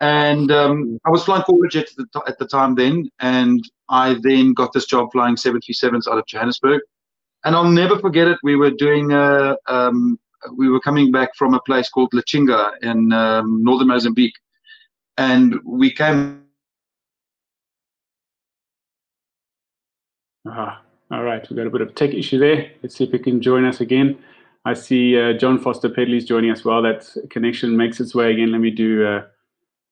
And 0.00 0.50
um, 0.50 0.98
I 1.06 1.10
was 1.10 1.24
flying 1.24 1.42
jet 1.70 1.86
at 1.98 2.06
the, 2.12 2.22
at 2.26 2.38
the 2.38 2.46
time 2.46 2.74
then, 2.74 3.10
and 3.20 3.64
I 3.88 4.16
then 4.22 4.52
got 4.52 4.72
this 4.72 4.86
job 4.86 5.10
flying 5.12 5.36
737s 5.36 6.06
out 6.06 6.18
of 6.18 6.26
Johannesburg. 6.26 6.82
And 7.44 7.54
I'll 7.54 7.70
never 7.70 7.98
forget 7.98 8.28
it. 8.28 8.38
We 8.42 8.56
were 8.56 8.72
doing 8.72 9.12
a, 9.12 9.56
um, 9.68 10.18
we 10.54 10.68
were 10.68 10.80
coming 10.80 11.10
back 11.10 11.34
from 11.36 11.54
a 11.54 11.60
place 11.60 11.88
called 11.88 12.12
Lichinga 12.12 12.72
in 12.82 13.12
um, 13.12 13.62
northern 13.62 13.88
Mozambique, 13.88 14.34
and 15.16 15.54
we 15.64 15.90
came. 15.92 16.42
Ah, 20.46 20.82
all 21.10 21.22
right, 21.22 21.48
we've 21.48 21.56
got 21.56 21.66
a 21.66 21.70
bit 21.70 21.80
of 21.80 21.94
tech 21.94 22.10
issue 22.10 22.38
there. 22.38 22.70
Let's 22.82 22.96
see 22.96 23.04
if 23.04 23.12
you 23.12 23.18
can 23.18 23.40
join 23.40 23.64
us 23.64 23.80
again. 23.80 24.18
I 24.64 24.74
see 24.74 25.18
uh, 25.18 25.32
John 25.34 25.58
Foster 25.58 25.88
Pedley 25.88 26.16
is 26.16 26.24
joining 26.24 26.50
us 26.50 26.64
well. 26.64 26.82
That 26.82 27.06
connection 27.30 27.76
makes 27.76 28.00
its 28.00 28.14
way 28.14 28.32
again. 28.32 28.52
Let 28.52 28.60
me 28.60 28.70
do 28.70 29.06
uh, 29.06 29.22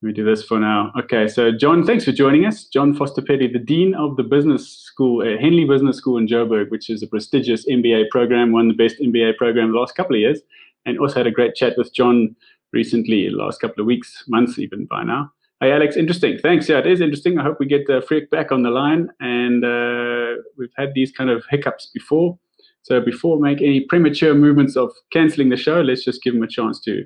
let 0.01 0.07
me 0.07 0.13
do 0.13 0.25
this 0.25 0.43
for 0.43 0.59
now. 0.59 0.91
Okay, 0.99 1.27
so 1.27 1.51
John, 1.51 1.85
thanks 1.85 2.05
for 2.05 2.11
joining 2.11 2.45
us. 2.45 2.65
John 2.65 2.93
Foster 2.93 3.21
Pedley, 3.21 3.47
the 3.47 3.59
Dean 3.59 3.95
of 3.95 4.17
the 4.17 4.23
Business 4.23 4.67
School, 4.67 5.21
uh, 5.21 5.39
Henley 5.41 5.65
Business 5.65 5.97
School 5.97 6.17
in 6.17 6.27
Joburg, 6.27 6.69
which 6.69 6.89
is 6.89 7.01
a 7.01 7.07
prestigious 7.07 7.65
MBA 7.65 8.09
program, 8.11 8.51
one 8.51 8.69
of 8.69 8.77
the 8.77 8.83
best 8.83 8.99
MBA 9.01 9.37
programs 9.37 9.73
the 9.73 9.79
last 9.79 9.95
couple 9.95 10.15
of 10.15 10.19
years, 10.19 10.41
and 10.85 10.99
also 10.99 11.15
had 11.15 11.27
a 11.27 11.31
great 11.31 11.55
chat 11.55 11.73
with 11.77 11.93
John 11.93 12.35
recently, 12.73 13.29
last 13.29 13.61
couple 13.61 13.81
of 13.81 13.87
weeks, 13.87 14.23
months 14.27 14.59
even 14.59 14.85
by 14.85 15.03
now. 15.03 15.31
Hey, 15.61 15.71
Alex, 15.71 15.95
interesting. 15.95 16.37
Thanks. 16.37 16.67
Yeah, 16.67 16.79
it 16.79 16.87
is 16.87 16.99
interesting. 16.99 17.39
I 17.39 17.43
hope 17.43 17.57
we 17.59 17.65
get 17.65 17.89
uh, 17.89 18.01
Freek 18.01 18.29
back 18.29 18.51
on 18.51 18.63
the 18.63 18.69
line. 18.69 19.09
And 19.21 19.63
uh, 19.63 20.41
we've 20.57 20.73
had 20.75 20.93
these 20.93 21.13
kind 21.13 21.29
of 21.29 21.45
hiccups 21.49 21.89
before. 21.93 22.37
So 22.81 22.99
before 22.99 23.39
make 23.39 23.61
any 23.61 23.79
premature 23.79 24.35
movements 24.35 24.75
of 24.75 24.91
canceling 25.11 25.49
the 25.49 25.57
show, 25.57 25.79
let's 25.81 26.03
just 26.03 26.21
give 26.21 26.35
him 26.35 26.43
a 26.43 26.47
chance 26.47 26.79
to 26.81 27.05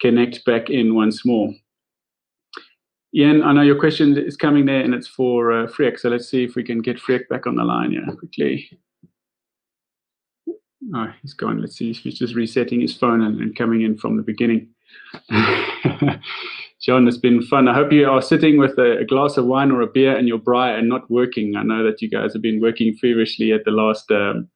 connect 0.00 0.44
back 0.46 0.70
in 0.70 0.94
once 0.94 1.24
more. 1.26 1.52
Ian, 3.14 3.42
I 3.42 3.52
know 3.52 3.62
your 3.62 3.78
question 3.78 4.16
is 4.16 4.36
coming 4.36 4.64
there, 4.64 4.80
and 4.80 4.94
it's 4.94 5.08
for 5.08 5.52
uh, 5.52 5.66
Freek. 5.66 5.98
So 5.98 6.08
let's 6.08 6.28
see 6.28 6.44
if 6.44 6.54
we 6.54 6.64
can 6.64 6.80
get 6.80 6.98
Freek 6.98 7.28
back 7.28 7.46
on 7.46 7.56
the 7.56 7.64
line 7.64 7.92
here 7.92 8.06
quickly. 8.18 8.70
Oh, 10.94 11.12
he's 11.20 11.34
gone. 11.34 11.60
Let's 11.60 11.76
see 11.76 11.92
he's 11.92 12.18
just 12.18 12.34
resetting 12.34 12.80
his 12.80 12.96
phone 12.96 13.22
and, 13.22 13.40
and 13.40 13.56
coming 13.56 13.82
in 13.82 13.96
from 13.96 14.16
the 14.16 14.22
beginning. 14.22 14.68
John, 16.82 17.06
it's 17.06 17.18
been 17.18 17.42
fun. 17.42 17.68
I 17.68 17.74
hope 17.74 17.92
you 17.92 18.10
are 18.10 18.20
sitting 18.20 18.58
with 18.58 18.76
a, 18.78 18.98
a, 18.98 19.04
glass 19.04 19.36
of 19.36 19.46
wine 19.46 19.70
or 19.70 19.82
a 19.82 19.86
beer 19.86 20.16
and 20.16 20.26
your 20.26 20.38
braai 20.38 20.76
and 20.76 20.88
not 20.88 21.08
working. 21.08 21.54
I 21.54 21.62
know 21.62 21.84
that 21.84 22.02
you 22.02 22.10
guys 22.10 22.32
have 22.32 22.42
been 22.42 22.60
working 22.60 22.94
feverishly 22.94 23.52
at 23.52 23.64
the 23.64 23.70
last 23.70 24.10
um, 24.10 24.48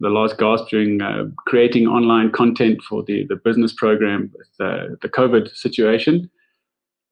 the 0.00 0.08
last 0.08 0.38
gasp 0.38 0.66
during 0.70 1.02
uh, 1.02 1.24
creating 1.46 1.86
online 1.86 2.30
content 2.30 2.80
for 2.82 3.02
the, 3.02 3.26
the 3.28 3.36
business 3.36 3.72
program 3.72 4.30
with 4.36 4.48
uh, 4.60 4.94
the 5.02 5.08
COVID 5.08 5.54
situation. 5.56 6.30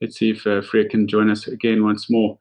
Let's 0.02 0.18
see 0.18 0.30
if 0.30 0.46
uh, 0.46 0.62
Freya 0.62 0.88
can 0.88 1.06
join 1.06 1.30
us 1.30 1.46
again 1.46 1.84
once 1.84 2.10
more. 2.10 2.36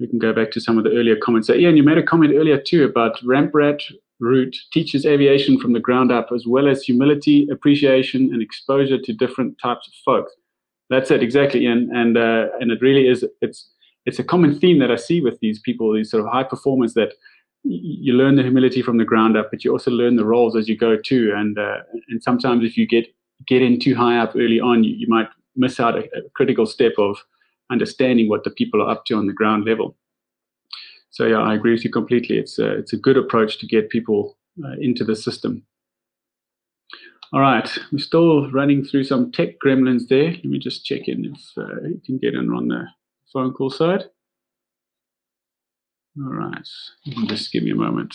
We 0.00 0.08
can 0.08 0.18
go 0.18 0.32
back 0.32 0.50
to 0.50 0.60
some 0.60 0.76
of 0.76 0.84
the 0.84 0.90
earlier 0.90 1.14
comments. 1.14 1.46
So, 1.46 1.54
Ian, 1.54 1.76
you 1.76 1.84
made 1.84 1.96
a 1.96 2.02
comment 2.02 2.34
earlier 2.34 2.60
too 2.60 2.84
about 2.84 3.16
Ramprat 3.20 3.80
Route 4.18 4.56
teaches 4.72 5.06
aviation 5.06 5.60
from 5.60 5.74
the 5.74 5.80
ground 5.80 6.10
up, 6.10 6.30
as 6.34 6.44
well 6.46 6.66
as 6.66 6.82
humility, 6.82 7.48
appreciation, 7.52 8.32
and 8.32 8.42
exposure 8.42 8.98
to 8.98 9.12
different 9.12 9.56
types 9.62 9.86
of 9.86 9.94
folks. 10.04 10.32
That's 10.90 11.12
it, 11.12 11.22
exactly, 11.22 11.62
Ian. 11.62 11.88
And 11.94 12.18
uh, 12.18 12.48
and 12.60 12.72
it 12.72 12.82
really 12.82 13.06
is. 13.06 13.24
It's 13.40 13.70
it's 14.06 14.18
a 14.18 14.24
common 14.24 14.58
theme 14.58 14.80
that 14.80 14.90
I 14.90 14.96
see 14.96 15.20
with 15.20 15.38
these 15.38 15.60
people, 15.60 15.94
these 15.94 16.10
sort 16.10 16.24
of 16.24 16.32
high 16.32 16.42
performers 16.42 16.94
that 16.94 17.14
you 17.62 18.12
learn 18.12 18.34
the 18.36 18.42
humility 18.42 18.82
from 18.82 18.98
the 18.98 19.04
ground 19.04 19.36
up, 19.36 19.50
but 19.50 19.64
you 19.64 19.72
also 19.72 19.90
learn 19.90 20.16
the 20.16 20.24
roles 20.24 20.54
as 20.56 20.68
you 20.68 20.76
go 20.76 20.96
too. 20.96 21.32
And 21.34 21.58
uh, 21.58 21.78
and 22.08 22.20
sometimes 22.22 22.64
if 22.64 22.76
you 22.76 22.86
get 22.86 23.06
get 23.46 23.62
in 23.62 23.78
too 23.78 23.94
high 23.94 24.18
up 24.18 24.34
early 24.34 24.58
on, 24.60 24.82
you, 24.84 24.94
you 24.94 25.06
might 25.08 25.28
miss 25.56 25.80
out 25.80 25.96
a, 25.96 26.04
a, 26.16 26.28
critical 26.34 26.66
step 26.66 26.92
of 26.98 27.16
understanding 27.70 28.28
what 28.28 28.44
the 28.44 28.50
people 28.50 28.82
are 28.82 28.90
up 28.90 29.04
to 29.06 29.14
on 29.14 29.26
the 29.26 29.32
ground 29.32 29.64
level. 29.64 29.96
So 31.10 31.26
yeah, 31.26 31.38
I 31.38 31.54
agree 31.54 31.72
with 31.72 31.84
you 31.84 31.90
completely. 31.90 32.38
It's 32.38 32.58
a, 32.58 32.78
it's 32.78 32.92
a 32.92 32.96
good 32.98 33.16
approach 33.16 33.58
to 33.58 33.66
get 33.66 33.90
people 33.90 34.36
uh, 34.64 34.72
into 34.80 35.04
the 35.04 35.16
system. 35.16 35.64
All 37.32 37.40
right, 37.40 37.68
we're 37.90 37.98
still 37.98 38.50
running 38.52 38.84
through 38.84 39.04
some 39.04 39.32
tech 39.32 39.58
gremlins 39.64 40.08
there. 40.08 40.30
Let 40.30 40.44
me 40.44 40.58
just 40.58 40.84
check 40.84 41.08
in 41.08 41.24
if 41.24 41.40
uh, 41.56 41.82
you 41.82 42.00
can 42.04 42.18
get 42.18 42.34
in 42.34 42.50
on 42.50 42.68
the 42.68 42.86
phone 43.32 43.52
call 43.52 43.70
side. 43.70 44.04
All 46.16 46.32
right, 46.32 46.68
just 47.26 47.50
give 47.50 47.64
me 47.64 47.72
a 47.72 47.76
moment. 47.76 48.14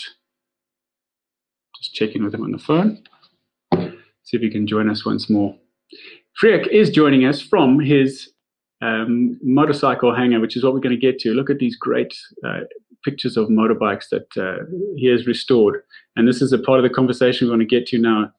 Just 1.77 1.93
checking 1.93 2.23
with 2.23 2.33
him 2.33 2.43
on 2.43 2.51
the 2.51 2.59
phone. 2.59 3.03
See 4.23 4.37
if 4.37 4.41
he 4.41 4.49
can 4.49 4.67
join 4.67 4.89
us 4.89 5.05
once 5.05 5.29
more. 5.29 5.55
Freek 6.39 6.67
is 6.71 6.89
joining 6.89 7.25
us 7.25 7.41
from 7.41 7.81
his 7.81 8.31
um, 8.81 9.37
motorcycle 9.43 10.15
hangar, 10.15 10.39
which 10.39 10.55
is 10.55 10.63
what 10.63 10.73
we're 10.73 10.79
going 10.79 10.95
to 10.95 11.01
get 11.01 11.19
to. 11.19 11.33
Look 11.33 11.49
at 11.49 11.59
these 11.59 11.75
great 11.75 12.17
uh, 12.47 12.61
pictures 13.03 13.35
of 13.35 13.49
motorbikes 13.49 14.05
that 14.11 14.27
uh, 14.37 14.63
he 14.95 15.07
has 15.07 15.27
restored. 15.27 15.81
And 16.15 16.25
this 16.25 16.41
is 16.41 16.53
a 16.53 16.57
part 16.57 16.79
of 16.79 16.83
the 16.83 16.89
conversation 16.89 17.47
we 17.47 17.51
want 17.51 17.61
to 17.61 17.65
get 17.65 17.87
to 17.87 17.97
now. 17.97 18.31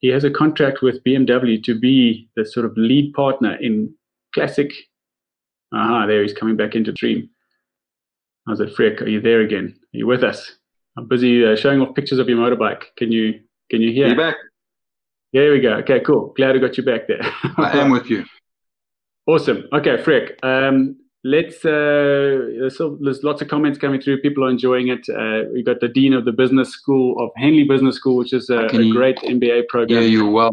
He 0.00 0.08
has 0.08 0.22
a 0.22 0.30
contract 0.30 0.82
with 0.82 1.02
BMW 1.02 1.62
to 1.64 1.78
be 1.78 2.28
the 2.36 2.44
sort 2.44 2.66
of 2.66 2.76
lead 2.76 3.14
partner 3.14 3.54
in 3.54 3.94
classic. 4.34 4.70
Aha, 5.72 6.06
there 6.06 6.20
he's 6.20 6.34
coming 6.34 6.56
back 6.56 6.74
into 6.74 6.92
Dream. 6.92 7.30
How's 8.46 8.60
it, 8.60 8.74
Freek? 8.74 9.00
Are 9.00 9.08
you 9.08 9.20
there 9.22 9.40
again? 9.40 9.74
Are 9.78 9.96
you 9.96 10.06
with 10.06 10.24
us? 10.24 10.56
I'm 10.98 11.08
busy 11.08 11.46
uh, 11.46 11.56
showing 11.56 11.80
off 11.80 11.94
pictures 11.94 12.18
of 12.18 12.28
your 12.28 12.36
motorbike. 12.36 12.82
Can 12.98 13.10
you 13.10 13.40
can 13.70 13.80
you 13.80 13.92
hear? 13.92 14.08
You 14.08 14.16
back? 14.16 14.36
There 15.32 15.52
we 15.52 15.60
go. 15.60 15.74
Okay, 15.74 16.00
cool. 16.00 16.32
Glad 16.36 16.56
I 16.56 16.58
got 16.58 16.76
you 16.76 16.84
back 16.84 17.06
there. 17.06 17.20
I 17.56 17.78
am 17.78 17.90
with 17.90 18.10
you. 18.10 18.24
Awesome. 19.26 19.68
Okay, 19.72 20.02
Freek. 20.02 20.42
Um, 20.42 20.96
let's. 21.22 21.64
Uh, 21.64 22.68
so 22.68 22.98
there's 23.00 23.22
lots 23.22 23.40
of 23.40 23.46
comments 23.46 23.78
coming 23.78 24.00
through. 24.00 24.20
People 24.22 24.44
are 24.44 24.50
enjoying 24.50 24.88
it. 24.88 25.06
Uh, 25.08 25.48
we 25.52 25.62
got 25.62 25.78
the 25.78 25.86
dean 25.86 26.14
of 26.14 26.24
the 26.24 26.32
business 26.32 26.70
school 26.70 27.22
of 27.22 27.30
Henley 27.36 27.62
Business 27.62 27.94
School, 27.96 28.16
which 28.16 28.32
is 28.32 28.50
a, 28.50 28.64
a 28.64 28.90
great 28.90 29.18
MBA 29.18 29.68
program. 29.68 30.02
Yeah, 30.02 30.08
you 30.08 30.28
well. 30.30 30.50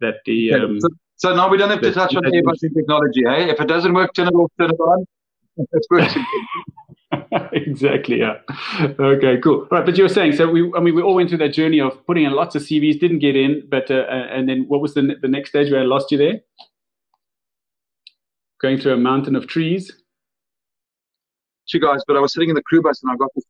That 0.00 0.16
the. 0.26 0.52
Um, 0.52 0.80
so, 0.80 0.88
so, 1.16 1.34
now 1.34 1.48
we 1.48 1.56
don't 1.56 1.70
have 1.70 1.80
to 1.80 1.92
touch 1.92 2.14
on 2.14 2.24
airbus 2.24 2.60
technology, 2.60 3.22
eh? 3.26 3.46
If 3.52 3.60
it 3.60 3.68
doesn't 3.68 3.94
work, 3.94 4.12
turn 4.12 4.26
it 4.26 4.34
off, 4.34 4.50
turn 4.58 4.70
it 4.70 4.80
on. 4.80 5.06
Exactly. 7.52 8.20
Yeah. 8.20 8.36
Okay. 8.80 9.38
Cool. 9.40 9.66
Right. 9.70 9.84
But 9.84 9.96
you 9.96 10.04
were 10.04 10.08
saying 10.08 10.36
so. 10.36 10.50
We. 10.50 10.70
I 10.76 10.80
mean, 10.80 10.94
we 10.94 11.02
all 11.02 11.14
went 11.14 11.30
through 11.30 11.38
that 11.38 11.54
journey 11.54 11.80
of 11.80 12.06
putting 12.06 12.24
in 12.24 12.32
lots 12.32 12.54
of 12.54 12.62
CVs, 12.62 13.00
didn't 13.00 13.20
get 13.20 13.34
in, 13.36 13.66
but 13.68 13.90
uh, 13.90 14.04
and 14.10 14.48
then 14.48 14.66
what 14.68 14.80
was 14.80 14.94
the 14.94 15.16
the 15.20 15.28
next 15.28 15.50
stage 15.50 15.70
where 15.70 15.80
I 15.80 15.84
lost 15.84 16.12
you 16.12 16.18
there? 16.18 16.40
Going 18.60 18.78
through 18.78 18.92
a 18.92 18.96
mountain 18.98 19.36
of 19.36 19.46
trees. 19.46 19.90
You 21.72 21.80
guys, 21.80 22.00
but 22.06 22.16
I 22.16 22.20
was 22.20 22.32
sitting 22.32 22.48
in 22.48 22.54
the 22.54 22.62
crew 22.62 22.82
bus 22.82 23.02
and 23.02 23.12
I 23.12 23.16
got 23.16 23.30
this. 23.34 23.44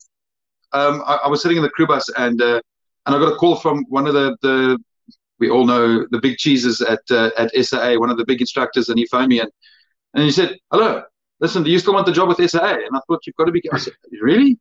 Um, 0.73 1.03
I, 1.07 1.21
I 1.25 1.29
was 1.29 1.41
sitting 1.41 1.57
in 1.57 1.63
the 1.63 1.71
crew 1.71 1.87
bus 1.87 2.09
and 2.17 2.41
uh, 2.43 2.61
and 3.07 3.17
I 3.17 3.19
got 3.19 3.33
a 3.33 3.37
call 3.37 3.57
from 3.57 3.85
one 3.89 4.07
of 4.07 4.15
the 4.15 4.37
the 4.43 4.79
we 5.39 5.51
all 5.51 5.65
know 5.65 6.07
the 6.11 6.21
big 6.21 6.37
cheeses 6.37 6.81
at 6.81 7.01
uh, 7.11 7.31
at 7.39 7.53
SAA, 7.65 7.95
one 7.95 8.11
of 8.11 8.19
the 8.19 8.25
big 8.25 8.41
instructors, 8.41 8.89
and 8.89 8.99
he 8.99 9.07
phoned 9.07 9.29
me 9.29 9.41
and 9.41 9.51
and 10.15 10.25
he 10.25 10.31
said, 10.31 10.57
"Hello, 10.73 11.03
listen, 11.41 11.63
do 11.63 11.71
you 11.71 11.79
still 11.79 11.95
want 11.95 12.07
the 12.07 12.13
job 12.13 12.29
with 12.29 12.51
SAA? 12.51 12.75
And 12.75 12.95
I 12.97 13.01
thought, 13.07 13.27
you've 13.27 13.37
got 13.37 13.45
to 13.45 13.53
be. 13.53 13.63
I 13.73 13.79
said, 13.79 13.95
really? 14.21 14.59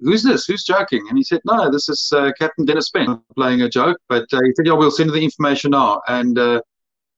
Who's 0.00 0.22
this? 0.22 0.46
Who's 0.46 0.64
joking? 0.64 1.06
And 1.08 1.16
he 1.16 1.22
said, 1.22 1.40
no, 1.44 1.70
this 1.70 1.88
is 1.88 2.12
uh, 2.14 2.32
Captain 2.38 2.64
Dennis 2.64 2.86
Spence 2.86 3.20
playing 3.36 3.62
a 3.62 3.68
joke. 3.68 3.98
But 4.08 4.24
uh, 4.32 4.40
he 4.44 4.52
said, 4.56 4.66
yeah, 4.66 4.72
we'll 4.72 4.90
send 4.90 5.10
you 5.10 5.14
the 5.14 5.22
information 5.22 5.70
now. 5.70 6.00
And 6.08 6.38
uh, 6.38 6.60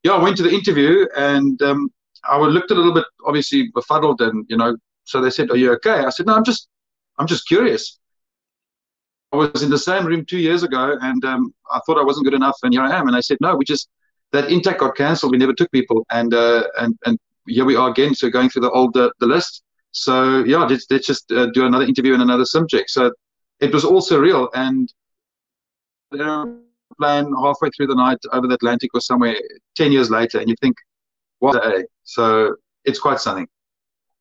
yeah, 0.02 0.12
I 0.12 0.22
went 0.22 0.36
to 0.36 0.42
the 0.42 0.52
interview 0.52 1.06
and 1.16 1.60
um, 1.62 1.90
I 2.24 2.38
looked 2.38 2.70
a 2.70 2.74
little 2.74 2.92
bit, 2.92 3.06
obviously, 3.24 3.70
befuddled. 3.74 4.20
And, 4.20 4.44
you 4.50 4.58
know, 4.58 4.76
so 5.04 5.22
they 5.22 5.30
said, 5.30 5.50
are 5.50 5.56
you 5.56 5.72
okay? 5.74 6.04
I 6.04 6.10
said, 6.10 6.26
no, 6.26 6.34
I'm 6.34 6.44
just, 6.44 6.68
I'm 7.18 7.26
just 7.26 7.48
curious. 7.48 7.98
I 9.32 9.36
was 9.36 9.62
in 9.62 9.70
the 9.70 9.78
same 9.78 10.06
room 10.06 10.26
two 10.26 10.38
years 10.38 10.62
ago 10.62 10.96
and 11.00 11.24
um, 11.24 11.54
I 11.72 11.80
thought 11.86 11.98
I 11.98 12.04
wasn't 12.04 12.26
good 12.26 12.34
enough. 12.34 12.56
And 12.62 12.72
here 12.72 12.82
I 12.82 12.96
am. 12.96 13.08
And 13.08 13.16
they 13.16 13.22
said, 13.22 13.38
no, 13.40 13.56
we 13.56 13.64
just, 13.64 13.88
that 14.34 14.50
intake 14.50 14.78
got 14.78 14.96
cancelled. 14.96 15.32
We 15.32 15.38
never 15.38 15.54
took 15.54 15.70
people, 15.70 16.04
and 16.10 16.34
uh, 16.34 16.64
and 16.82 16.98
and 17.06 17.18
here 17.46 17.64
we 17.64 17.76
are 17.76 17.88
again. 17.88 18.14
So 18.14 18.28
going 18.28 18.50
through 18.50 18.62
the 18.68 18.70
old 18.70 18.96
uh, 18.96 19.10
the 19.20 19.26
list. 19.26 19.62
So 19.92 20.42
yeah, 20.44 20.64
let's, 20.64 20.86
let's 20.90 21.06
just 21.06 21.30
uh, 21.30 21.46
do 21.54 21.64
another 21.64 21.84
interview 21.84 22.14
and 22.14 22.22
another 22.22 22.44
subject. 22.44 22.90
So 22.90 23.12
it 23.60 23.72
was 23.72 23.84
all 23.84 24.02
surreal, 24.02 24.48
and 24.54 24.92
plan 26.98 27.32
halfway 27.44 27.70
through 27.70 27.88
the 27.92 27.94
night 28.06 28.18
over 28.32 28.46
the 28.46 28.54
Atlantic 28.54 28.90
or 28.94 29.00
somewhere 29.00 29.36
ten 29.76 29.92
years 29.92 30.10
later, 30.10 30.38
and 30.40 30.48
you 30.48 30.56
think, 30.60 30.76
what 31.38 31.56
a 31.56 31.86
so 32.02 32.56
it's 32.84 32.98
quite 32.98 33.20
something. 33.20 33.48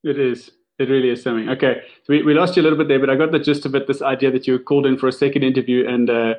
It 0.04 0.19
is. 0.19 0.52
It 0.80 0.89
really 0.89 1.10
is 1.10 1.21
something. 1.21 1.49
Okay, 1.49 1.82
so 2.04 2.13
we, 2.13 2.23
we 2.23 2.34
lost 2.34 2.56
you 2.56 2.62
a 2.62 2.65
little 2.65 2.78
bit 2.78 2.88
there, 2.88 2.99
but 2.99 3.10
I 3.10 3.15
got 3.15 3.32
the 3.32 3.39
gist 3.39 3.65
of 3.65 3.76
it. 3.76 3.88
This 3.88 4.02
idea 4.02 4.32
that 4.32 4.47
you 4.47 4.58
called 4.60 4.86
in 4.86 4.97
for 4.97 5.08
a 5.08 5.12
second 5.12 5.43
interview, 5.43 5.88
and 5.88 6.10
uh, 6.10 6.34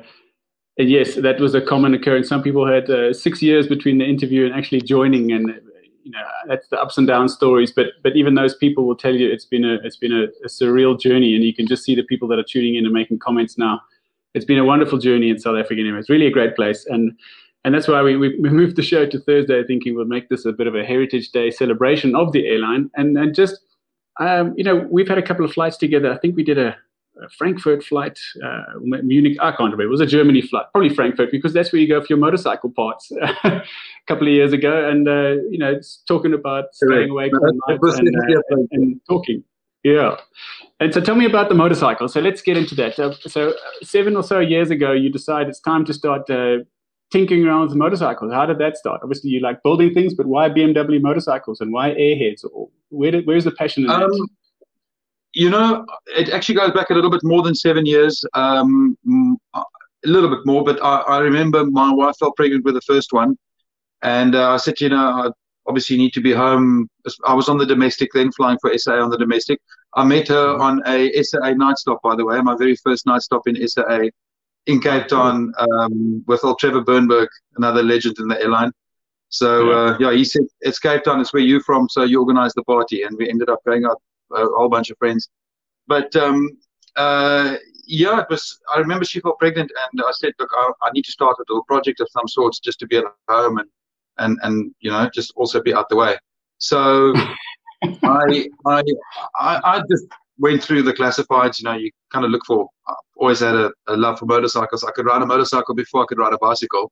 yes, 0.77 1.15
that 1.15 1.39
was 1.39 1.55
a 1.55 1.61
common 1.61 1.93
occurrence. 1.93 2.27
Some 2.27 2.43
people 2.43 2.67
had 2.67 2.89
uh, 2.89 3.13
six 3.13 3.41
years 3.41 3.67
between 3.67 3.97
the 3.97 4.05
interview 4.05 4.45
and 4.45 4.53
actually 4.53 4.81
joining, 4.81 5.31
and 5.31 5.61
you 6.03 6.11
know 6.11 6.19
that's 6.47 6.67
the 6.67 6.79
ups 6.79 6.97
and 6.97 7.07
downs 7.07 7.33
stories. 7.33 7.71
But 7.71 7.87
but 8.03 8.15
even 8.15 8.35
those 8.35 8.55
people 8.55 8.85
will 8.85 8.95
tell 8.95 9.13
you 9.13 9.31
it's 9.31 9.45
been 9.45 9.63
a 9.63 9.75
it's 9.83 9.97
been 9.97 10.11
a, 10.11 10.23
a, 10.43 10.47
surreal 10.47 10.99
journey, 10.99 11.35
and 11.35 11.43
you 11.43 11.53
can 11.53 11.67
just 11.67 11.83
see 11.83 11.95
the 11.95 12.03
people 12.03 12.27
that 12.29 12.39
are 12.39 12.43
tuning 12.43 12.75
in 12.75 12.85
and 12.85 12.93
making 12.93 13.19
comments 13.19 13.57
now. 13.57 13.81
It's 14.33 14.45
been 14.45 14.59
a 14.59 14.65
wonderful 14.65 14.97
journey 14.97 15.29
in 15.29 15.39
South 15.39 15.55
Africa. 15.55 15.79
Anyway, 15.79 15.99
it's 15.99 16.09
really 16.09 16.27
a 16.27 16.31
great 16.31 16.55
place, 16.55 16.85
and 16.85 17.17
and 17.63 17.73
that's 17.73 17.87
why 17.87 18.03
we, 18.03 18.15
we 18.15 18.37
moved 18.37 18.75
the 18.75 18.83
show 18.83 19.07
to 19.07 19.19
Thursday, 19.19 19.63
thinking 19.63 19.95
we'll 19.95 20.05
make 20.05 20.29
this 20.29 20.45
a 20.45 20.51
bit 20.51 20.67
of 20.67 20.75
a 20.75 20.85
Heritage 20.85 21.31
Day 21.31 21.49
celebration 21.49 22.15
of 22.15 22.31
the 22.33 22.47
airline, 22.47 22.91
and 22.95 23.17
and 23.17 23.33
just 23.33 23.59
um, 24.19 24.53
you 24.57 24.63
know 24.63 24.87
we've 24.91 25.07
had 25.07 25.17
a 25.17 25.23
couple 25.23 25.45
of 25.45 25.53
flights 25.53 25.77
together. 25.77 26.11
I 26.11 26.17
think 26.17 26.35
we 26.35 26.43
did 26.43 26.57
a 26.57 26.75
Frankfurt 27.37 27.83
flight, 27.83 28.19
uh, 28.43 28.63
Munich. 28.81 29.37
I 29.41 29.51
can't 29.51 29.71
remember. 29.71 29.83
It 29.83 29.89
was 29.89 30.01
a 30.01 30.05
Germany 30.05 30.41
flight, 30.41 30.65
probably 30.71 30.93
Frankfurt, 30.93 31.31
because 31.31 31.53
that's 31.53 31.71
where 31.71 31.81
you 31.81 31.87
go 31.87 32.01
for 32.01 32.07
your 32.09 32.17
motorcycle 32.17 32.69
parts. 32.69 33.11
a 33.43 33.63
couple 34.07 34.27
of 34.27 34.33
years 34.33 34.53
ago, 34.53 34.89
and 34.89 35.07
uh, 35.07 35.41
you 35.49 35.57
know, 35.57 35.71
it's 35.71 36.03
talking 36.07 36.33
about 36.33 36.73
staying 36.73 37.09
awake 37.09 37.31
all 37.33 37.53
night 37.67 37.79
and, 37.81 38.15
uh, 38.15 38.55
and, 38.71 39.01
talking. 39.07 39.43
Yeah. 39.83 40.17
And 40.79 40.93
so 40.93 40.99
tell 40.99 41.15
me 41.15 41.25
about 41.25 41.47
the 41.47 41.55
motorcycle. 41.55 42.07
So 42.07 42.19
let's 42.19 42.41
get 42.41 42.57
into 42.57 42.73
that. 42.75 42.97
Uh, 42.99 43.13
so 43.13 43.53
seven 43.83 44.15
or 44.15 44.23
so 44.23 44.39
years 44.39 44.71
ago, 44.71 44.91
you 44.91 45.09
decide 45.09 45.47
it's 45.47 45.59
time 45.59 45.85
to 45.85 45.93
start 45.93 46.29
uh, 46.29 46.57
tinkering 47.11 47.45
around 47.45 47.67
with 47.67 47.75
motorcycles. 47.75 48.33
How 48.33 48.45
did 48.45 48.57
that 48.57 48.77
start? 48.77 49.01
Obviously, 49.03 49.29
you 49.29 49.39
like 49.41 49.61
building 49.63 49.93
things, 49.93 50.13
but 50.13 50.25
why 50.25 50.49
BMW 50.49 51.01
motorcycles 51.01 51.61
and 51.61 51.71
why 51.71 51.91
airheads? 51.91 52.43
Where 52.89 53.11
did, 53.11 53.27
where's 53.27 53.43
the 53.43 53.51
passion 53.51 53.85
in 53.85 53.91
um, 53.91 54.01
that? 54.01 54.27
You 55.35 55.49
know, 55.49 55.85
it 56.07 56.29
actually 56.29 56.55
goes 56.55 56.71
back 56.71 56.89
a 56.89 56.93
little 56.93 57.11
bit 57.11 57.23
more 57.23 57.43
than 57.43 57.53
seven 57.53 57.85
years, 57.85 58.23
um, 58.33 58.97
a 59.53 59.61
little 60.05 60.29
bit 60.29 60.45
more. 60.45 60.63
But 60.63 60.81
I, 60.81 61.01
I, 61.01 61.19
remember 61.19 61.65
my 61.65 61.93
wife 61.93 62.15
fell 62.17 62.31
pregnant 62.31 62.63
with 62.63 62.75
the 62.75 62.81
first 62.81 63.11
one, 63.11 63.37
and 64.01 64.33
uh, 64.33 64.51
I 64.51 64.57
said, 64.57 64.79
you 64.79 64.89
know, 64.89 64.97
I 64.97 65.29
obviously 65.67 65.97
need 65.97 66.13
to 66.13 66.21
be 66.21 66.31
home. 66.31 66.89
I 67.27 67.33
was 67.33 67.49
on 67.49 67.57
the 67.57 67.65
domestic 67.65 68.11
then, 68.13 68.31
flying 68.31 68.57
for 68.61 68.75
SA 68.77 68.93
on 68.93 69.09
the 69.09 69.17
domestic. 69.17 69.59
I 69.95 70.05
met 70.05 70.29
her 70.29 70.53
mm-hmm. 70.53 70.61
on 70.61 70.81
a 70.87 71.21
SA 71.23 71.51
night 71.51 71.77
stop, 71.79 72.01
by 72.01 72.15
the 72.15 72.25
way, 72.25 72.39
my 72.41 72.55
very 72.55 72.75
first 72.77 73.05
night 73.05 73.21
stop 73.21 73.41
in 73.45 73.67
SA 73.67 74.03
in 74.67 74.81
Cape 74.81 75.07
Town 75.07 75.53
um, 75.57 76.23
with 76.27 76.43
old 76.43 76.59
Trevor 76.59 76.81
Bernberg, 76.81 77.27
another 77.57 77.83
legend 77.83 78.17
in 78.19 78.27
the 78.27 78.41
airline. 78.41 78.71
So 79.29 79.69
yeah. 79.69 79.75
Uh, 79.75 79.97
yeah, 79.99 80.11
he 80.13 80.23
said 80.23 80.43
it's 80.61 80.79
Cape 80.79 81.03
Town. 81.03 81.19
It's 81.19 81.33
where 81.33 81.41
you're 81.41 81.61
from. 81.61 81.89
So 81.89 82.03
you 82.03 82.19
organized 82.19 82.55
the 82.55 82.63
party, 82.63 83.03
and 83.03 83.17
we 83.17 83.29
ended 83.29 83.49
up 83.49 83.59
going 83.65 83.85
out 83.85 84.01
a 84.33 84.45
whole 84.45 84.69
bunch 84.69 84.89
of 84.89 84.97
friends. 84.97 85.29
But 85.87 86.15
um, 86.15 86.49
uh, 86.95 87.55
yeah, 87.87 88.21
it 88.21 88.27
was. 88.29 88.59
I 88.73 88.79
remember 88.79 89.05
she 89.05 89.19
felt 89.19 89.39
pregnant, 89.39 89.71
and 89.91 90.01
I 90.01 90.11
said, 90.13 90.33
look, 90.39 90.49
I, 90.55 90.71
I, 90.83 90.91
need 90.91 91.05
to 91.05 91.11
start 91.11 91.35
a 91.39 91.45
little 91.47 91.63
project 91.65 91.99
of 91.99 92.07
some 92.11 92.27
sorts 92.27 92.59
just 92.59 92.79
to 92.79 92.87
be 92.87 92.97
at 92.97 93.03
home 93.29 93.57
and 93.57 93.69
and 94.17 94.39
and 94.43 94.73
you 94.79 94.91
know 94.91 95.09
just 95.13 95.33
also 95.35 95.61
be 95.61 95.73
out 95.73 95.89
the 95.89 95.95
way. 95.95 96.17
So 96.57 97.13
I, 97.83 98.47
I 98.65 98.83
I 99.35 99.61
I 99.63 99.81
just 99.89 100.05
went 100.39 100.63
through 100.63 100.83
the 100.83 100.93
classifieds. 100.93 101.59
You 101.59 101.65
know, 101.65 101.75
you 101.75 101.91
kind 102.11 102.25
of 102.25 102.31
look 102.31 102.45
for. 102.45 102.67
I 102.87 102.93
always 103.17 103.39
had 103.39 103.55
a, 103.55 103.71
a, 103.87 103.95
love 103.95 104.19
for 104.19 104.25
motorcycles. 104.25 104.83
I 104.83 104.91
could 104.91 105.05
ride 105.05 105.21
a 105.21 105.25
motorcycle 105.25 105.75
before 105.75 106.03
I 106.03 106.05
could 106.07 106.17
ride 106.17 106.33
a 106.33 106.37
bicycle, 106.37 106.91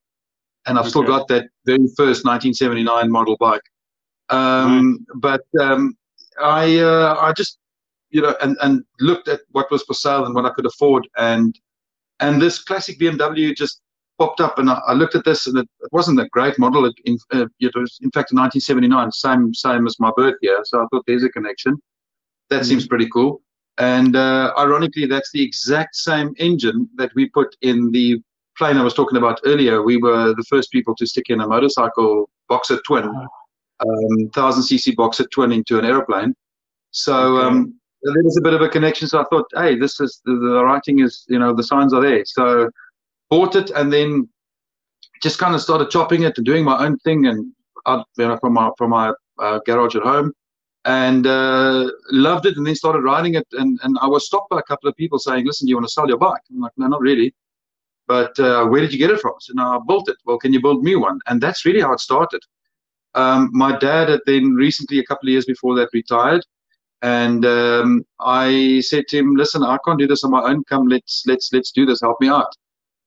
and 0.66 0.78
I've 0.78 0.84
okay. 0.84 0.90
still 0.90 1.02
got 1.02 1.28
that 1.28 1.46
very 1.66 1.86
first 1.96 2.24
1979 2.24 3.10
model 3.10 3.36
bike. 3.38 3.62
Um, 4.30 5.04
right. 5.14 5.42
But 5.52 5.62
um, 5.62 5.96
I 6.40 6.78
uh, 6.78 7.16
I 7.20 7.32
just 7.32 7.58
you 8.10 8.22
know 8.22 8.34
and 8.40 8.56
and 8.62 8.84
looked 9.00 9.28
at 9.28 9.40
what 9.52 9.70
was 9.70 9.82
for 9.82 9.94
sale 9.94 10.26
and 10.26 10.34
what 10.34 10.46
I 10.46 10.50
could 10.50 10.66
afford, 10.66 11.06
and 11.16 11.58
and 12.20 12.40
this 12.40 12.62
classic 12.62 12.98
BMW 12.98 13.54
just 13.54 13.80
popped 14.18 14.40
up, 14.40 14.58
and 14.58 14.70
I, 14.70 14.80
I 14.86 14.92
looked 14.92 15.14
at 15.14 15.24
this, 15.24 15.46
and 15.46 15.58
it, 15.58 15.68
it, 15.80 15.92
wasn't 15.92 16.20
a 16.20 16.28
great 16.28 16.58
model. 16.58 16.84
It, 16.86 16.94
in, 17.04 17.18
uh, 17.32 17.46
it 17.60 17.72
was 17.74 17.98
in 18.02 18.10
fact 18.10 18.32
in 18.32 18.38
1979, 18.38 19.12
same 19.12 19.54
same 19.54 19.86
as 19.86 19.98
my 19.98 20.10
birth 20.16 20.36
year. 20.42 20.60
So 20.64 20.82
I 20.82 20.86
thought 20.90 21.04
there's 21.06 21.24
a 21.24 21.28
connection. 21.28 21.76
That 22.50 22.56
mm-hmm. 22.56 22.64
seems 22.64 22.86
pretty 22.86 23.08
cool. 23.10 23.40
And 23.78 24.14
uh, 24.14 24.52
ironically, 24.56 25.06
that's 25.06 25.30
the 25.32 25.42
exact 25.42 25.96
same 25.96 26.32
engine 26.38 26.88
that 26.96 27.10
we 27.16 27.28
put 27.30 27.56
in 27.62 27.90
the 27.90 28.22
plane 28.56 28.76
I 28.76 28.84
was 28.84 28.94
talking 28.94 29.18
about 29.18 29.40
earlier. 29.44 29.82
We 29.82 29.96
were 29.96 30.34
the 30.34 30.44
first 30.48 30.70
people 30.70 30.94
to 30.96 31.06
stick 31.06 31.26
in 31.28 31.40
a 31.40 31.46
motorcycle 31.46 32.30
boxer 32.48 32.80
twin, 32.86 33.04
uh-huh. 33.04 33.26
Um, 33.84 34.24
1000 34.32 34.62
cc 34.62 34.96
boxer 34.96 35.24
twin 35.24 35.52
into 35.52 35.78
an 35.78 35.84
aeroplane. 35.84 36.34
So 36.90 37.38
okay. 37.38 37.46
um, 37.46 37.74
there 38.02 38.22
was 38.22 38.36
a 38.36 38.42
bit 38.42 38.54
of 38.54 38.60
a 38.60 38.68
connection. 38.68 39.08
So 39.08 39.20
I 39.20 39.24
thought, 39.24 39.46
hey, 39.54 39.76
this 39.76 40.00
is 40.00 40.20
the, 40.24 40.34
the 40.34 40.64
writing 40.64 41.00
is, 41.00 41.24
you 41.28 41.38
know, 41.38 41.54
the 41.54 41.62
signs 41.62 41.92
are 41.92 42.02
there. 42.02 42.24
So 42.24 42.70
bought 43.30 43.56
it 43.56 43.70
and 43.70 43.92
then 43.92 44.28
just 45.22 45.38
kind 45.38 45.54
of 45.54 45.60
started 45.60 45.90
chopping 45.90 46.22
it 46.22 46.36
and 46.36 46.44
doing 46.44 46.64
my 46.64 46.84
own 46.84 46.98
thing 46.98 47.26
and 47.26 47.52
out, 47.86 48.06
you 48.16 48.28
know, 48.28 48.38
from 48.38 48.54
my 48.54 48.70
from 48.78 48.90
my 48.90 49.12
uh, 49.38 49.60
garage 49.66 49.96
at 49.96 50.02
home 50.02 50.32
and 50.84 51.26
uh, 51.26 51.90
loved 52.10 52.46
it 52.46 52.56
and 52.56 52.66
then 52.66 52.74
started 52.74 53.00
riding 53.00 53.34
it 53.34 53.46
and, 53.52 53.78
and 53.82 53.96
i 54.00 54.06
was 54.06 54.26
stopped 54.26 54.50
by 54.50 54.58
a 54.58 54.62
couple 54.62 54.88
of 54.88 54.96
people 54.96 55.18
saying 55.18 55.46
listen 55.46 55.66
do 55.66 55.70
you 55.70 55.76
want 55.76 55.86
to 55.86 55.92
sell 55.92 56.08
your 56.08 56.18
bike 56.18 56.40
i'm 56.50 56.60
like 56.60 56.72
no 56.76 56.86
not 56.86 57.00
really 57.00 57.34
but 58.06 58.38
uh, 58.38 58.66
where 58.66 58.80
did 58.80 58.92
you 58.92 58.98
get 58.98 59.10
it 59.10 59.20
from 59.20 59.32
so 59.40 59.52
now 59.54 59.78
i 59.78 59.82
built 59.86 60.08
it 60.08 60.16
well 60.24 60.38
can 60.38 60.52
you 60.52 60.60
build 60.60 60.82
me 60.82 60.94
one 60.94 61.18
and 61.26 61.40
that's 61.40 61.64
really 61.64 61.80
how 61.80 61.92
it 61.92 62.00
started 62.00 62.40
um, 63.14 63.50
my 63.52 63.76
dad 63.78 64.08
had 64.08 64.20
then 64.26 64.54
recently 64.54 64.98
a 64.98 65.04
couple 65.04 65.28
of 65.28 65.32
years 65.32 65.44
before 65.44 65.74
that 65.76 65.90
retired. 65.92 66.44
And 67.02 67.44
um, 67.44 68.04
i 68.20 68.80
said 68.80 69.04
to 69.08 69.18
him 69.18 69.36
listen 69.36 69.62
i 69.62 69.76
can't 69.84 69.98
do 69.98 70.06
this 70.06 70.24
on 70.24 70.30
my 70.30 70.42
own. 70.42 70.64
Come 70.64 70.88
let's 70.88 71.24
let's 71.26 71.50
let's 71.52 71.70
do 71.70 71.84
this. 71.84 72.00
Help 72.00 72.20
me 72.20 72.28
out. 72.28 72.52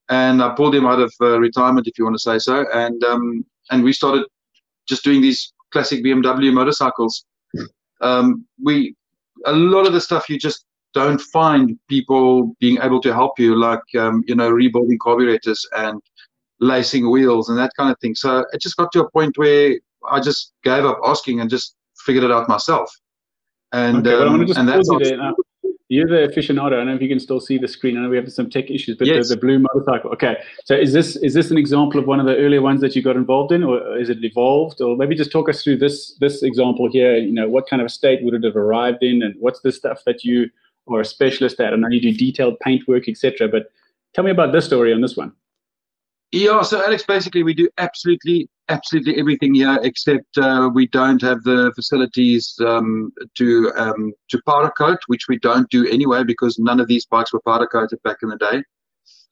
And 0.09 0.41
i 0.41 0.53
pulled 0.53 0.75
him 0.75 0.85
out 0.85 0.99
of 0.99 1.13
uh, 1.21 1.39
retirement 1.39 1.87
if 1.87 1.97
you 1.97 2.03
want 2.05 2.15
to 2.15 2.21
say 2.21 2.37
so. 2.37 2.65
And 2.73 3.03
um, 3.03 3.45
and 3.71 3.83
we 3.83 3.93
started 3.93 4.25
just 4.87 5.03
doing 5.03 5.21
these 5.21 5.51
classic 5.71 6.03
bmw 6.03 6.53
motorcycles. 6.53 7.25
Um, 8.01 8.45
we 8.63 8.95
a 9.45 9.53
lot 9.53 9.87
of 9.87 9.93
the 9.93 10.01
stuff 10.01 10.29
you 10.29 10.37
just 10.37 10.65
don't 10.93 11.21
find 11.21 11.77
people 11.89 12.55
being 12.59 12.77
able 12.81 13.01
to 13.01 13.13
help 13.13 13.39
you, 13.39 13.55
like 13.55 13.83
um, 13.97 14.23
you 14.27 14.35
know 14.35 14.49
rebuilding 14.49 14.99
carburetors 15.01 15.65
and 15.75 16.01
lacing 16.59 17.09
wheels 17.11 17.49
and 17.49 17.57
that 17.57 17.71
kind 17.77 17.91
of 17.91 17.99
thing. 17.99 18.15
So 18.15 18.45
it 18.51 18.61
just 18.61 18.77
got 18.77 18.91
to 18.93 19.03
a 19.03 19.11
point 19.11 19.37
where 19.37 19.75
I 20.09 20.19
just 20.19 20.53
gave 20.63 20.85
up 20.85 20.99
asking 21.05 21.39
and 21.39 21.49
just 21.49 21.75
figured 22.05 22.23
it 22.23 22.31
out 22.31 22.47
myself. 22.47 22.91
And 23.71 24.07
okay, 24.07 24.15
well, 24.15 24.29
um, 24.29 24.41
and 24.41 24.67
that's 24.67 24.87
you 24.87 25.35
You're 25.89 26.07
the 26.07 26.33
aficionado. 26.33 26.67
I 26.67 26.69
don't 26.77 26.87
know 26.87 26.95
if 26.95 27.01
you 27.01 27.09
can 27.09 27.19
still 27.19 27.39
see 27.39 27.57
the 27.57 27.67
screen. 27.67 27.97
I 27.97 28.01
know 28.01 28.09
we 28.09 28.15
have 28.15 28.31
some 28.31 28.49
tech 28.49 28.69
issues, 28.69 28.97
but 28.97 29.07
yes. 29.07 29.27
the, 29.27 29.35
the, 29.35 29.41
blue 29.41 29.59
motorcycle. 29.59 30.11
Okay, 30.11 30.37
so 30.65 30.75
is 30.75 30.93
this 30.93 31.17
is 31.17 31.33
this 31.33 31.51
an 31.51 31.57
example 31.57 31.99
of 31.99 32.07
one 32.07 32.19
of 32.19 32.25
the 32.25 32.37
earlier 32.37 32.61
ones 32.61 32.81
that 32.81 32.95
you 32.95 33.01
got 33.01 33.17
involved 33.17 33.51
in, 33.51 33.63
or 33.63 33.97
is 33.97 34.09
it 34.09 34.23
evolved? 34.23 34.81
Or 34.81 34.95
maybe 34.95 35.15
just 35.15 35.31
talk 35.31 35.49
us 35.49 35.63
through 35.63 35.77
this 35.77 36.15
this 36.19 36.43
example 36.43 36.89
here. 36.89 37.17
You 37.17 37.33
know, 37.33 37.49
what 37.49 37.67
kind 37.69 37.81
of 37.81 37.91
state 37.91 38.23
would 38.23 38.33
it 38.33 38.43
have 38.43 38.55
arrived 38.55 39.03
in, 39.03 39.21
and 39.21 39.35
what's 39.39 39.59
the 39.61 39.71
stuff 39.71 40.03
that 40.05 40.23
you 40.23 40.49
are 40.89 41.01
a 41.01 41.05
specialist 41.05 41.59
at? 41.59 41.73
And 41.73 41.85
I 41.85 41.89
know 41.89 41.95
you 41.95 42.01
do 42.01 42.17
detailed 42.17 42.59
paint 42.61 42.81
paintwork, 42.81 43.09
etc. 43.09 43.49
But 43.49 43.71
tell 44.13 44.23
me 44.23 44.31
about 44.31 44.53
this 44.53 44.65
story 44.65 44.93
on 44.93 45.01
this 45.01 45.17
one. 45.17 45.33
Yeah, 46.31 46.61
so 46.61 46.83
Alex, 46.83 47.03
basically 47.07 47.43
we 47.43 47.53
do 47.53 47.69
absolutely, 47.77 48.49
absolutely 48.67 49.17
everything 49.17 49.55
here, 49.55 49.79
except 49.81 50.37
uh, 50.37 50.69
we 50.73 50.87
don't 50.87 51.21
have 51.21 51.41
the 51.43 51.71
facilities 51.73 52.53
um, 52.65 53.13
to 53.37 53.71
um, 53.77 54.11
to 54.29 54.41
powder 54.45 54.71
coat, 54.77 54.99
which 55.07 55.27
we 55.29 55.39
don't 55.39 55.69
do 55.69 55.87
anyway 55.87 56.25
because 56.25 56.59
none 56.59 56.81
of 56.81 56.87
these 56.87 57.05
bikes 57.05 57.31
were 57.31 57.41
powder 57.45 57.65
coated 57.65 58.01
back 58.03 58.17
in 58.23 58.29
the 58.29 58.37
day. 58.37 58.61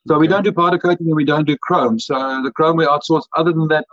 So 0.07 0.17
we 0.17 0.27
don't 0.27 0.43
do 0.43 0.53
powder 0.53 0.77
coating 0.77 1.07
and 1.07 1.15
we 1.15 1.25
don't 1.25 1.45
do 1.45 1.57
chrome. 1.63 1.99
So 1.99 2.15
the 2.43 2.51
chrome 2.55 2.77
we 2.77 2.85
outsource. 2.85 3.23
Other 3.35 3.51
than 3.51 3.67
that, 3.69 3.85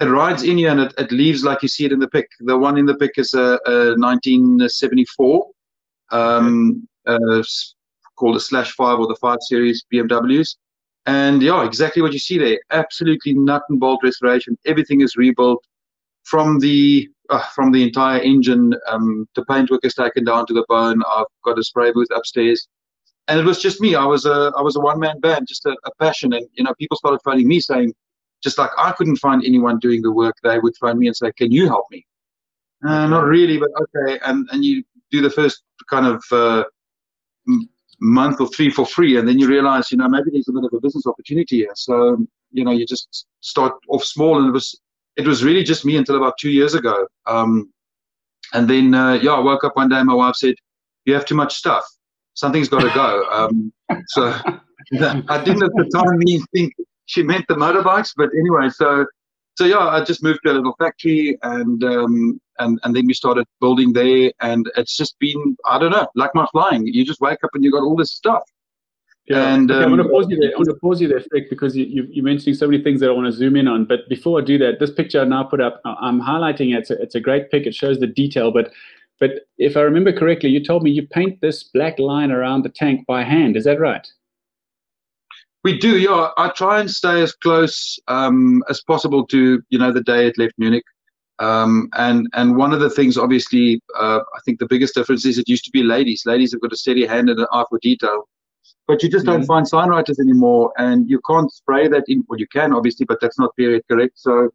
it 0.00 0.06
rides 0.06 0.42
in 0.44 0.58
here 0.58 0.70
and 0.70 0.80
it, 0.80 0.94
it 0.98 1.10
leaves 1.10 1.42
like 1.42 1.62
you 1.62 1.68
see 1.68 1.86
it 1.86 1.92
in 1.92 1.98
the 1.98 2.08
pic. 2.08 2.28
The 2.40 2.56
one 2.56 2.78
in 2.78 2.86
the 2.86 2.96
pic 2.96 3.12
is 3.16 3.34
a, 3.34 3.58
a 3.66 3.96
1974, 3.98 5.46
um, 6.12 6.86
uh, 7.06 7.42
called 8.16 8.36
a 8.36 8.40
slash 8.40 8.72
five 8.72 8.98
or 9.00 9.08
the 9.08 9.16
five 9.20 9.38
series 9.40 9.84
BMWs. 9.92 10.56
And 11.06 11.42
yeah, 11.42 11.64
exactly 11.64 12.00
what 12.00 12.12
you 12.12 12.18
see 12.18 12.38
there. 12.38 12.58
Absolutely 12.70 13.34
nut 13.34 13.62
and 13.68 13.78
bolt 13.78 14.00
restoration. 14.02 14.56
Everything 14.64 15.02
is 15.02 15.16
rebuilt 15.16 15.62
from 16.22 16.58
the 16.60 17.08
uh, 17.30 17.42
from 17.54 17.72
the 17.72 17.82
entire 17.82 18.20
engine. 18.20 18.74
Um, 18.88 19.28
the 19.34 19.44
paintwork 19.44 19.84
is 19.84 19.94
taken 19.94 20.24
down 20.24 20.46
to 20.46 20.54
the 20.54 20.64
bone. 20.68 21.02
I've 21.14 21.26
got 21.44 21.58
a 21.58 21.64
spray 21.64 21.92
booth 21.92 22.08
upstairs, 22.14 22.68
and 23.28 23.38
it 23.38 23.44
was 23.44 23.60
just 23.60 23.80
me. 23.80 23.94
I 23.94 24.04
was 24.04 24.24
a 24.24 24.52
I 24.56 24.62
was 24.62 24.76
a 24.76 24.80
one 24.80 24.98
man 24.98 25.20
band, 25.20 25.46
just 25.46 25.66
a, 25.66 25.76
a 25.84 25.90
passion. 26.00 26.32
And 26.32 26.46
you 26.54 26.64
know, 26.64 26.74
people 26.78 26.96
started 26.96 27.20
phoning 27.22 27.48
me 27.48 27.60
saying, 27.60 27.92
just 28.42 28.56
like 28.56 28.70
I 28.78 28.92
couldn't 28.92 29.16
find 29.16 29.44
anyone 29.44 29.78
doing 29.78 30.00
the 30.00 30.12
work, 30.12 30.36
they 30.42 30.58
would 30.58 30.76
phone 30.78 30.98
me 30.98 31.06
and 31.06 31.16
say, 31.16 31.32
"Can 31.36 31.52
you 31.52 31.66
help 31.66 31.84
me?" 31.90 32.06
Uh, 32.86 33.06
not 33.08 33.24
really, 33.24 33.58
but 33.58 33.70
okay. 33.82 34.18
And 34.24 34.48
and 34.52 34.64
you 34.64 34.84
do 35.10 35.20
the 35.20 35.30
first 35.30 35.62
kind 35.90 36.06
of 36.06 36.24
uh, 36.32 36.64
month 38.00 38.40
or 38.40 38.48
three 38.48 38.70
for 38.70 38.86
free, 38.86 39.16
and 39.18 39.28
then 39.28 39.38
you 39.38 39.48
realize, 39.48 39.90
you 39.90 39.98
know, 39.98 40.08
maybe 40.08 40.30
there's 40.32 40.48
a 40.48 40.52
bit 40.52 40.64
of 40.64 40.72
a 40.72 40.80
business 40.80 41.06
opportunity 41.06 41.58
here. 41.58 41.72
So, 41.74 42.24
you 42.52 42.64
know, 42.64 42.72
you 42.72 42.86
just 42.86 43.26
start 43.40 43.72
off 43.88 44.04
small, 44.04 44.38
and 44.38 44.48
it 44.48 44.52
was 44.52 44.78
it 45.16 45.26
was 45.26 45.44
really 45.44 45.62
just 45.62 45.84
me 45.84 45.96
until 45.96 46.16
about 46.16 46.38
two 46.38 46.50
years 46.50 46.74
ago. 46.74 47.06
Um, 47.26 47.72
and 48.52 48.68
then, 48.68 48.94
uh, 48.94 49.14
yeah, 49.14 49.32
I 49.32 49.40
woke 49.40 49.64
up 49.64 49.76
one 49.76 49.88
day, 49.88 50.02
my 50.02 50.14
wife 50.14 50.36
said, 50.36 50.54
"You 51.04 51.14
have 51.14 51.24
too 51.24 51.34
much 51.34 51.54
stuff. 51.54 51.84
Something's 52.34 52.68
got 52.68 52.80
to 52.80 52.90
go." 52.94 53.24
Um, 53.30 53.72
so 54.08 54.22
I 55.28 55.42
didn't 55.44 55.62
at 55.62 55.72
the 55.74 55.90
time 55.94 56.18
mean 56.18 56.42
think 56.52 56.74
she 57.06 57.22
meant 57.22 57.46
the 57.48 57.54
motorbikes, 57.54 58.12
but 58.16 58.30
anyway, 58.38 58.68
so 58.70 59.06
so 59.56 59.64
yeah, 59.64 59.78
I 59.78 60.02
just 60.04 60.22
moved 60.22 60.40
to 60.44 60.52
a 60.52 60.54
little 60.54 60.74
factory, 60.78 61.38
and 61.42 61.82
um, 61.84 62.40
and 62.58 62.80
and 62.82 62.94
then 62.94 63.06
we 63.06 63.14
started 63.14 63.46
building 63.60 63.92
there, 63.92 64.32
and 64.40 64.70
it's 64.76 64.96
just 64.96 65.18
been 65.18 65.56
I 65.64 65.78
don't 65.78 65.92
know, 65.92 66.08
like 66.14 66.34
my 66.34 66.46
flying. 66.52 66.86
You 66.86 67.04
just 67.04 67.20
wake 67.20 67.42
up 67.44 67.50
and 67.54 67.62
you 67.64 67.70
got 67.70 67.82
all 67.82 67.96
this 67.96 68.12
stuff. 68.12 68.42
Yeah. 69.26 69.54
And, 69.54 69.70
okay, 69.70 69.82
um, 69.82 69.90
I'm 69.90 69.96
going 69.96 70.06
to 70.06 70.12
pause 70.12 70.26
you 70.28 70.36
there. 70.36 70.50
I'm 70.50 70.64
going 70.64 70.66
to 70.66 70.80
pause 70.80 71.00
you 71.00 71.08
there, 71.08 71.20
Freek, 71.30 71.48
because 71.48 71.74
you, 71.74 71.86
you, 71.86 72.06
you're 72.10 72.24
mentioning 72.24 72.54
so 72.54 72.66
many 72.66 72.82
things 72.82 73.00
that 73.00 73.08
I 73.08 73.12
want 73.12 73.24
to 73.24 73.32
zoom 73.32 73.56
in 73.56 73.66
on. 73.66 73.86
But 73.86 74.06
before 74.10 74.38
I 74.38 74.44
do 74.44 74.58
that, 74.58 74.80
this 74.80 74.90
picture 74.90 75.22
I 75.22 75.24
now 75.24 75.44
put 75.44 75.62
up, 75.62 75.80
I'm 75.86 76.20
highlighting 76.20 76.74
it. 76.74 76.80
It's 76.80 76.90
a, 76.90 77.00
it's 77.00 77.14
a 77.14 77.20
great 77.20 77.50
pic. 77.50 77.66
It 77.66 77.74
shows 77.74 77.98
the 77.98 78.06
detail. 78.06 78.50
But 78.50 78.70
But 79.20 79.46
if 79.56 79.78
I 79.78 79.80
remember 79.80 80.12
correctly, 80.12 80.50
you 80.50 80.62
told 80.62 80.82
me 80.82 80.90
you 80.90 81.06
paint 81.06 81.40
this 81.40 81.62
black 81.62 81.98
line 81.98 82.32
around 82.32 82.64
the 82.64 82.68
tank 82.68 83.06
by 83.06 83.24
hand. 83.24 83.56
Is 83.56 83.64
that 83.64 83.80
right? 83.80 84.06
We 85.64 85.78
do, 85.78 85.98
yeah. 85.98 86.28
I 86.36 86.48
try 86.50 86.80
and 86.80 86.90
stay 86.90 87.22
as 87.22 87.32
close 87.32 87.98
um, 88.06 88.62
as 88.68 88.82
possible 88.82 89.26
to 89.28 89.62
you 89.70 89.78
know 89.78 89.90
the 89.90 90.02
day 90.02 90.26
it 90.26 90.38
left 90.38 90.52
Munich. 90.58 90.84
Um, 91.38 91.88
and 91.94 92.28
and 92.34 92.56
one 92.56 92.72
of 92.74 92.80
the 92.80 92.90
things, 92.90 93.16
obviously, 93.16 93.80
uh, 93.98 94.20
I 94.20 94.40
think 94.44 94.58
the 94.58 94.68
biggest 94.68 94.94
difference 94.94 95.24
is 95.24 95.38
it 95.38 95.48
used 95.48 95.64
to 95.64 95.70
be 95.70 95.82
ladies. 95.82 96.24
Ladies 96.26 96.52
have 96.52 96.60
got 96.60 96.72
a 96.72 96.76
steady 96.76 97.06
hand 97.06 97.30
and 97.30 97.40
an 97.40 97.46
eye 97.50 97.64
for 97.70 97.78
detail, 97.80 98.28
but 98.86 99.02
you 99.02 99.08
just 99.08 99.24
mm-hmm. 99.24 99.38
don't 99.38 99.46
find 99.46 99.66
sign 99.66 99.88
writers 99.88 100.20
anymore, 100.20 100.70
and 100.76 101.08
you 101.08 101.18
can't 101.28 101.50
spray 101.50 101.88
that 101.88 102.04
in. 102.08 102.24
Well, 102.28 102.38
you 102.38 102.46
can 102.48 102.74
obviously, 102.74 103.06
but 103.06 103.18
that's 103.22 103.38
not 103.38 103.56
period 103.56 103.82
correct. 103.90 104.18
So 104.18 104.50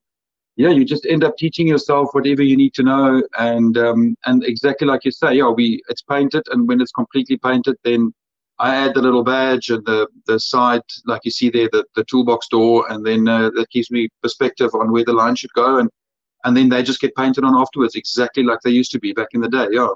yeah, 0.57 0.69
you 0.69 0.85
just 0.85 1.07
end 1.07 1.23
up 1.23 1.37
teaching 1.37 1.67
yourself 1.67 2.09
whatever 2.11 2.43
you 2.43 2.55
need 2.55 2.75
to 2.75 2.83
know, 2.83 3.23
and 3.39 3.75
um, 3.79 4.15
and 4.27 4.43
exactly 4.43 4.85
like 4.85 5.05
you 5.05 5.11
say, 5.11 5.33
yeah, 5.33 5.49
we 5.49 5.81
it's 5.89 6.03
painted, 6.03 6.43
and 6.51 6.67
when 6.67 6.79
it's 6.81 6.91
completely 6.91 7.37
painted, 7.37 7.77
then 7.83 8.13
I 8.59 8.75
add 8.75 8.93
the 8.93 9.01
little 9.01 9.23
badge 9.23 9.69
and 9.69 9.85
the 9.85 10.07
the 10.25 10.39
side, 10.39 10.81
like 11.05 11.21
you 11.23 11.31
see 11.31 11.49
there, 11.49 11.69
the 11.71 11.85
the 11.95 12.03
toolbox 12.03 12.47
door, 12.49 12.85
and 12.89 13.05
then 13.05 13.27
uh, 13.27 13.49
that 13.51 13.69
gives 13.71 13.89
me 13.89 14.09
perspective 14.21 14.71
on 14.73 14.91
where 14.91 15.05
the 15.05 15.13
line 15.13 15.35
should 15.35 15.53
go, 15.53 15.77
and 15.77 15.89
and 16.45 16.55
then 16.55 16.69
they 16.69 16.83
just 16.83 17.01
get 17.01 17.15
painted 17.15 17.43
on 17.43 17.55
afterwards, 17.55 17.95
exactly 17.95 18.43
like 18.43 18.59
they 18.61 18.69
used 18.69 18.91
to 18.91 18.99
be 18.99 19.13
back 19.13 19.29
in 19.33 19.41
the 19.41 19.49
day. 19.49 19.67
Yeah. 19.71 19.89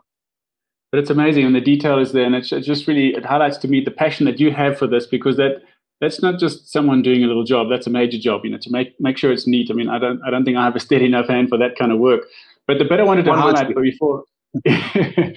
But 0.92 1.00
it's 1.00 1.10
amazing, 1.10 1.46
and 1.46 1.56
the 1.56 1.62
detail 1.62 2.00
is 2.00 2.12
there, 2.12 2.26
and 2.26 2.36
it 2.36 2.44
just 2.44 2.88
really 2.88 3.16
it 3.16 3.26
highlights 3.26 3.58
to 3.60 3.68
me 3.68 3.82
the 3.82 3.92
passion 3.92 4.26
that 4.26 4.40
you 4.40 4.52
have 4.52 4.78
for 4.78 4.88
this 4.88 5.08
because 5.08 5.38
that 5.38 5.64
that's 6.00 6.22
not 6.22 6.40
just 6.40 6.72
someone 6.72 7.02
doing 7.02 7.24
a 7.24 7.28
little 7.28 7.44
job. 7.44 7.68
That's 7.70 7.88
a 7.88 7.90
major 7.90 8.18
job, 8.18 8.46
you 8.46 8.52
know, 8.52 8.60
to 8.60 8.72
make 8.72 9.00
make 9.00 9.18
sure 9.18 9.32
it's 9.32 9.48
neat. 9.48 9.72
I 9.72 9.74
mean, 9.74 9.90
I 9.90 10.00
don't 10.00 10.22
I 10.26 10.30
don't 10.30 10.46
think 10.46 10.58
I 10.58 10.64
have 10.64 10.76
a 10.76 10.80
steady 10.80 11.06
enough 11.06 11.28
hand 11.28 11.50
for 11.50 11.58
that 11.58 11.78
kind 11.78 11.92
of 11.92 12.00
work. 12.00 12.26
But 12.68 12.78
the 12.78 12.86
bit 12.86 13.00
I 13.00 13.04
wanted 13.04 13.26
to 13.26 13.32
One 13.32 13.40
highlight 13.40 13.76
before 13.76 14.24
the 14.64 15.36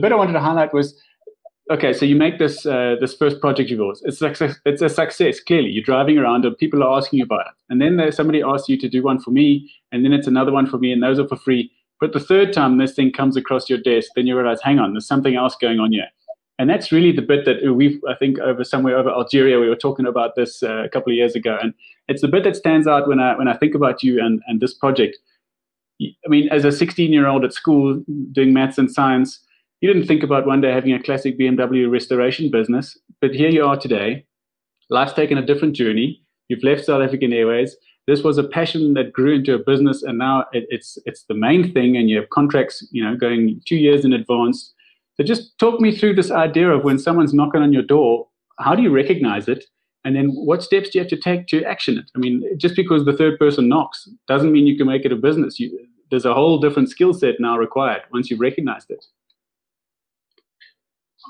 bit 0.00 0.12
I 0.12 0.16
wanted 0.16 0.32
to 0.32 0.40
highlight 0.40 0.72
was 0.72 1.00
okay, 1.70 1.92
so 1.92 2.04
you 2.04 2.16
make 2.16 2.38
this 2.38 2.66
uh, 2.66 2.96
this 3.00 3.14
first 3.14 3.40
project 3.40 3.70
of 3.70 3.78
yours. 3.78 4.02
It's 4.04 4.18
success, 4.18 4.58
it's 4.64 4.82
a 4.82 4.88
success. 4.88 5.40
Clearly, 5.40 5.70
you're 5.70 5.84
driving 5.84 6.18
around 6.18 6.44
and 6.44 6.56
people 6.58 6.82
are 6.82 6.96
asking 6.96 7.20
about 7.20 7.46
it, 7.46 7.52
and 7.68 7.80
then 7.80 7.96
there's 7.96 8.16
somebody 8.16 8.42
asks 8.42 8.68
you 8.68 8.78
to 8.78 8.88
do 8.88 9.02
one 9.02 9.20
for 9.20 9.30
me, 9.30 9.70
and 9.92 10.04
then 10.04 10.12
it's 10.12 10.26
another 10.26 10.52
one 10.52 10.66
for 10.66 10.78
me, 10.78 10.92
and 10.92 11.02
those 11.02 11.18
are 11.18 11.28
for 11.28 11.36
free. 11.36 11.70
But 12.00 12.12
the 12.12 12.20
third 12.20 12.52
time 12.52 12.78
this 12.78 12.94
thing 12.94 13.12
comes 13.12 13.36
across 13.36 13.70
your 13.70 13.78
desk, 13.78 14.10
then 14.14 14.26
you 14.26 14.36
realize, 14.36 14.60
hang 14.62 14.78
on, 14.78 14.92
there's 14.92 15.06
something 15.06 15.34
else 15.34 15.56
going 15.56 15.78
on 15.78 15.92
here. 15.92 16.08
And 16.58 16.68
that's 16.70 16.92
really 16.92 17.12
the 17.12 17.22
bit 17.22 17.44
that 17.44 17.74
we've, 17.74 18.00
I 18.08 18.14
think, 18.14 18.38
over 18.38 18.64
somewhere 18.64 18.96
over 18.96 19.10
Algeria, 19.10 19.58
we 19.60 19.68
were 19.68 19.76
talking 19.76 20.06
about 20.06 20.36
this 20.36 20.62
uh, 20.62 20.84
a 20.84 20.88
couple 20.88 21.12
of 21.12 21.16
years 21.16 21.34
ago, 21.34 21.58
and 21.60 21.74
it's 22.08 22.22
the 22.22 22.28
bit 22.28 22.44
that 22.44 22.56
stands 22.56 22.86
out 22.86 23.08
when 23.08 23.20
I 23.20 23.36
when 23.36 23.48
I 23.48 23.56
think 23.56 23.74
about 23.74 24.02
you 24.02 24.22
and 24.24 24.42
and 24.46 24.60
this 24.60 24.72
project. 24.72 25.16
I 26.00 26.28
mean, 26.28 26.48
as 26.50 26.64
a 26.64 26.72
16 26.72 27.12
year 27.12 27.26
old 27.26 27.44
at 27.44 27.54
school 27.54 28.02
doing 28.32 28.52
maths 28.52 28.76
and 28.76 28.90
science, 28.90 29.40
you 29.80 29.92
didn't 29.92 30.08
think 30.08 30.22
about 30.22 30.46
one 30.46 30.60
day 30.60 30.72
having 30.72 30.92
a 30.92 31.02
classic 31.02 31.38
BMW 31.38 31.90
restoration 31.90 32.50
business, 32.50 32.98
but 33.20 33.34
here 33.34 33.50
you 33.50 33.64
are 33.64 33.76
today. 33.76 34.24
Life's 34.88 35.12
taken 35.12 35.36
a 35.36 35.44
different 35.44 35.74
journey. 35.74 36.22
You've 36.48 36.62
left 36.62 36.84
South 36.84 37.02
African 37.02 37.32
Airways. 37.32 37.76
This 38.06 38.22
was 38.22 38.38
a 38.38 38.44
passion 38.44 38.94
that 38.94 39.12
grew 39.12 39.34
into 39.34 39.54
a 39.54 39.58
business, 39.58 40.02
and 40.02 40.16
now 40.16 40.44
it, 40.52 40.66
it's 40.70 40.96
it's 41.06 41.24
the 41.24 41.34
main 41.34 41.72
thing. 41.72 41.96
And 41.96 42.08
you 42.08 42.16
have 42.20 42.30
contracts, 42.30 42.86
you 42.92 43.02
know, 43.02 43.16
going 43.16 43.60
two 43.66 43.76
years 43.76 44.04
in 44.04 44.12
advance. 44.12 44.72
So 45.16 45.24
just 45.24 45.58
talk 45.58 45.80
me 45.80 45.96
through 45.96 46.14
this 46.14 46.30
idea 46.30 46.70
of 46.70 46.84
when 46.84 46.98
someone's 46.98 47.34
knocking 47.34 47.62
on 47.62 47.72
your 47.72 47.82
door. 47.82 48.28
How 48.58 48.74
do 48.74 48.82
you 48.82 48.90
recognize 48.90 49.48
it? 49.48 49.64
And 50.04 50.14
then 50.14 50.28
what 50.28 50.62
steps 50.62 50.90
do 50.90 50.98
you 50.98 51.02
have 51.02 51.10
to 51.10 51.16
take 51.16 51.48
to 51.48 51.64
action 51.64 51.98
it? 51.98 52.10
I 52.14 52.20
mean, 52.20 52.44
just 52.56 52.76
because 52.76 53.04
the 53.04 53.12
third 53.12 53.40
person 53.40 53.68
knocks 53.68 54.08
doesn't 54.28 54.52
mean 54.52 54.66
you 54.66 54.76
can 54.76 54.86
make 54.86 55.04
it 55.04 55.10
a 55.10 55.16
business. 55.16 55.58
You, 55.58 55.76
there's 56.10 56.24
a 56.24 56.32
whole 56.32 56.60
different 56.60 56.90
skill 56.90 57.12
set 57.12 57.40
now 57.40 57.58
required 57.58 58.02
once 58.12 58.30
you've 58.30 58.40
recognized 58.40 58.90
it. 58.90 59.04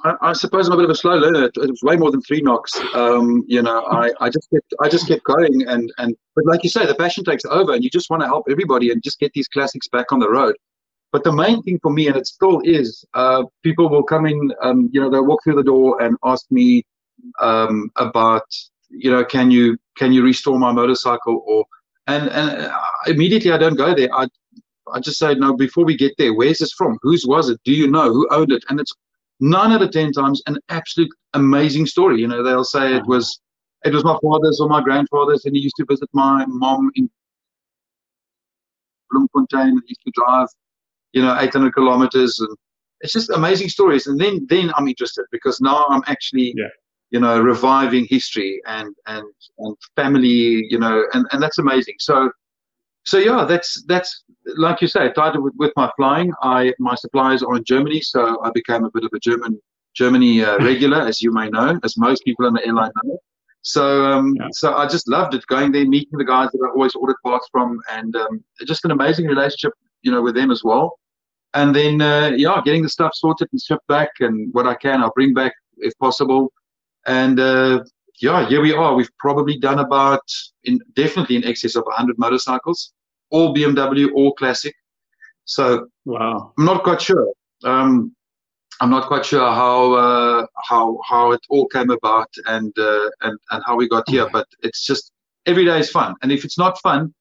I, 0.04 0.32
suppose 0.32 0.66
I'm 0.66 0.74
a 0.74 0.76
bit 0.76 0.84
of 0.84 0.90
a 0.90 0.94
slow 0.94 1.14
learner. 1.16 1.44
It 1.44 1.56
was 1.56 1.82
way 1.82 1.96
more 1.96 2.10
than 2.10 2.20
three 2.22 2.40
knocks. 2.40 2.72
Um, 2.94 3.44
you 3.46 3.62
know, 3.62 3.84
I, 3.86 4.10
I 4.20 4.28
just 4.28 4.48
kept 4.50 4.74
I 4.82 4.88
just 4.88 5.08
kept 5.08 5.24
going, 5.24 5.66
and 5.66 5.92
and 5.98 6.14
but 6.34 6.44
like 6.46 6.62
you 6.62 6.70
say, 6.70 6.86
the 6.86 6.94
passion 6.94 7.24
takes 7.24 7.44
over, 7.44 7.74
and 7.74 7.82
you 7.82 7.90
just 7.90 8.10
want 8.10 8.22
to 8.22 8.26
help 8.28 8.46
everybody 8.50 8.90
and 8.90 9.02
just 9.02 9.18
get 9.18 9.32
these 9.32 9.48
classics 9.48 9.88
back 9.88 10.12
on 10.12 10.18
the 10.18 10.30
road. 10.30 10.54
But 11.12 11.24
the 11.24 11.32
main 11.32 11.62
thing 11.62 11.78
for 11.82 11.92
me, 11.92 12.08
and 12.08 12.16
it 12.16 12.26
still 12.26 12.60
is, 12.64 13.04
uh, 13.14 13.44
people 13.62 13.88
will 13.88 14.02
come 14.02 14.26
in, 14.26 14.52
um, 14.62 14.90
you 14.92 15.00
know, 15.00 15.10
they'll 15.10 15.24
walk 15.24 15.42
through 15.44 15.54
the 15.54 15.62
door 15.62 16.02
and 16.02 16.16
ask 16.24 16.44
me 16.50 16.84
um, 17.40 17.90
about, 17.96 18.44
you 18.90 19.10
know, 19.10 19.24
can 19.24 19.50
you 19.50 19.78
can 19.96 20.12
you 20.12 20.22
restore 20.22 20.58
my 20.58 20.72
motorcycle 20.72 21.42
or 21.46 21.64
and 22.06 22.28
and 22.28 22.66
uh, 22.66 22.80
immediately 23.06 23.52
I 23.52 23.58
don't 23.58 23.76
go 23.76 23.94
there. 23.94 24.08
I 24.14 24.28
I 24.92 25.00
just 25.00 25.18
say 25.18 25.34
no. 25.34 25.56
Before 25.56 25.84
we 25.84 25.96
get 25.96 26.12
there, 26.18 26.34
where's 26.34 26.58
this 26.58 26.72
from? 26.72 26.98
Whose 27.02 27.24
was 27.26 27.48
it? 27.50 27.60
Do 27.64 27.72
you 27.72 27.90
know 27.90 28.12
who 28.12 28.28
owned 28.30 28.52
it? 28.52 28.64
And 28.68 28.78
it's 28.78 28.92
nine 29.40 29.72
out 29.72 29.82
of 29.82 29.90
ten 29.90 30.12
times 30.12 30.42
an 30.46 30.58
absolute 30.68 31.10
amazing 31.34 31.86
story. 31.86 32.20
You 32.20 32.28
know, 32.28 32.42
they'll 32.42 32.64
say 32.64 32.94
it 32.94 33.06
was 33.06 33.40
it 33.84 33.92
was 33.92 34.04
my 34.04 34.18
father's 34.22 34.60
or 34.60 34.68
my 34.68 34.82
grandfather's, 34.82 35.44
and 35.44 35.54
he 35.54 35.62
used 35.62 35.76
to 35.76 35.86
visit 35.88 36.08
my 36.12 36.44
mom 36.46 36.90
in 36.94 37.08
Bloemfontein 39.10 39.68
and 39.68 39.82
used 39.86 40.00
to 40.04 40.12
drive, 40.14 40.48
you 41.12 41.22
know, 41.22 41.36
800 41.38 41.72
kilometers, 41.74 42.40
and 42.40 42.56
it's 43.00 43.12
just 43.12 43.30
amazing 43.30 43.68
stories. 43.68 44.06
And 44.06 44.20
then 44.20 44.46
then 44.48 44.72
I'm 44.76 44.88
interested 44.88 45.24
because 45.30 45.60
now 45.60 45.86
I'm 45.88 46.02
actually. 46.06 46.54
Yeah. 46.56 46.68
You 47.10 47.20
know, 47.20 47.40
reviving 47.40 48.04
history 48.10 48.60
and 48.66 48.92
and 49.06 49.24
and 49.58 49.76
family. 49.94 50.66
You 50.68 50.80
know, 50.80 51.04
and 51.12 51.24
and 51.30 51.40
that's 51.40 51.58
amazing. 51.58 51.94
So 52.00 52.32
so 53.06 53.18
yeah, 53.18 53.44
that's 53.44 53.82
that's 53.84 54.24
like 54.56 54.80
you 54.80 54.88
say, 54.88 55.12
tied 55.12 55.36
with, 55.36 55.54
with 55.56 55.72
my 55.76 55.90
flying. 55.96 56.32
I 56.42 56.74
my 56.78 56.96
suppliers 56.96 57.42
are 57.42 57.56
in 57.56 57.64
Germany, 57.64 58.00
so 58.00 58.42
I 58.42 58.50
became 58.50 58.84
a 58.84 58.90
bit 58.90 59.04
of 59.04 59.10
a 59.14 59.20
German 59.20 59.60
Germany 59.94 60.44
uh, 60.44 60.58
regular, 60.64 61.00
as 61.00 61.22
you 61.22 61.32
may 61.32 61.48
know, 61.48 61.78
as 61.84 61.96
most 61.96 62.24
people 62.24 62.46
in 62.46 62.54
the 62.54 62.66
airline 62.66 62.90
know. 63.04 63.18
So 63.62 64.04
um, 64.04 64.34
yeah. 64.38 64.48
so 64.52 64.74
I 64.74 64.86
just 64.88 65.08
loved 65.08 65.34
it, 65.34 65.46
going 65.46 65.70
there, 65.72 65.86
meeting 65.86 66.18
the 66.18 66.24
guys 66.24 66.50
that 66.52 66.66
I 66.66 66.70
always 66.70 66.94
ordered 66.96 67.16
parts 67.24 67.48
from, 67.50 67.78
and 67.92 68.14
um, 68.16 68.44
just 68.66 68.84
an 68.84 68.90
amazing 68.90 69.26
relationship, 69.26 69.72
you 70.02 70.10
know, 70.10 70.22
with 70.22 70.34
them 70.34 70.50
as 70.50 70.62
well. 70.64 70.98
And 71.54 71.74
then 71.74 72.02
uh, 72.02 72.32
yeah, 72.36 72.60
getting 72.64 72.82
the 72.82 72.88
stuff 72.88 73.12
sorted 73.14 73.48
and 73.52 73.60
shipped 73.60 73.86
back, 73.86 74.10
and 74.18 74.52
what 74.52 74.66
I 74.66 74.74
can, 74.74 75.00
I'll 75.02 75.12
bring 75.14 75.32
back 75.32 75.52
if 75.78 75.96
possible. 75.98 76.52
And 77.06 77.38
uh, 77.38 77.84
yeah, 78.20 78.48
here 78.48 78.62
we 78.62 78.72
are. 78.72 78.94
We've 78.94 79.10
probably 79.18 79.58
done 79.58 79.78
about, 79.78 80.22
in 80.64 80.80
definitely 80.94 81.36
in 81.36 81.44
excess 81.44 81.76
of 81.76 81.84
100 81.84 82.18
motorcycles, 82.18 82.92
all 83.30 83.54
BMW, 83.54 84.08
all 84.14 84.32
classic. 84.34 84.74
So 85.44 85.88
wow, 86.04 86.52
I'm 86.58 86.64
not 86.64 86.82
quite 86.82 87.00
sure. 87.00 87.32
Um, 87.64 88.14
I'm 88.80 88.90
not 88.90 89.06
quite 89.06 89.24
sure 89.24 89.48
how 89.52 89.92
uh, 89.94 90.46
how 90.68 90.98
how 91.08 91.32
it 91.32 91.40
all 91.48 91.66
came 91.68 91.90
about 91.90 92.28
and 92.46 92.76
uh, 92.78 93.10
and 93.22 93.38
and 93.50 93.62
how 93.64 93.76
we 93.76 93.88
got 93.88 94.08
here. 94.08 94.28
But 94.32 94.46
it's 94.62 94.84
just 94.84 95.12
every 95.46 95.64
day 95.64 95.78
is 95.78 95.90
fun, 95.90 96.14
and 96.22 96.32
if 96.32 96.44
it's 96.44 96.58
not 96.58 96.78
fun, 96.80 97.14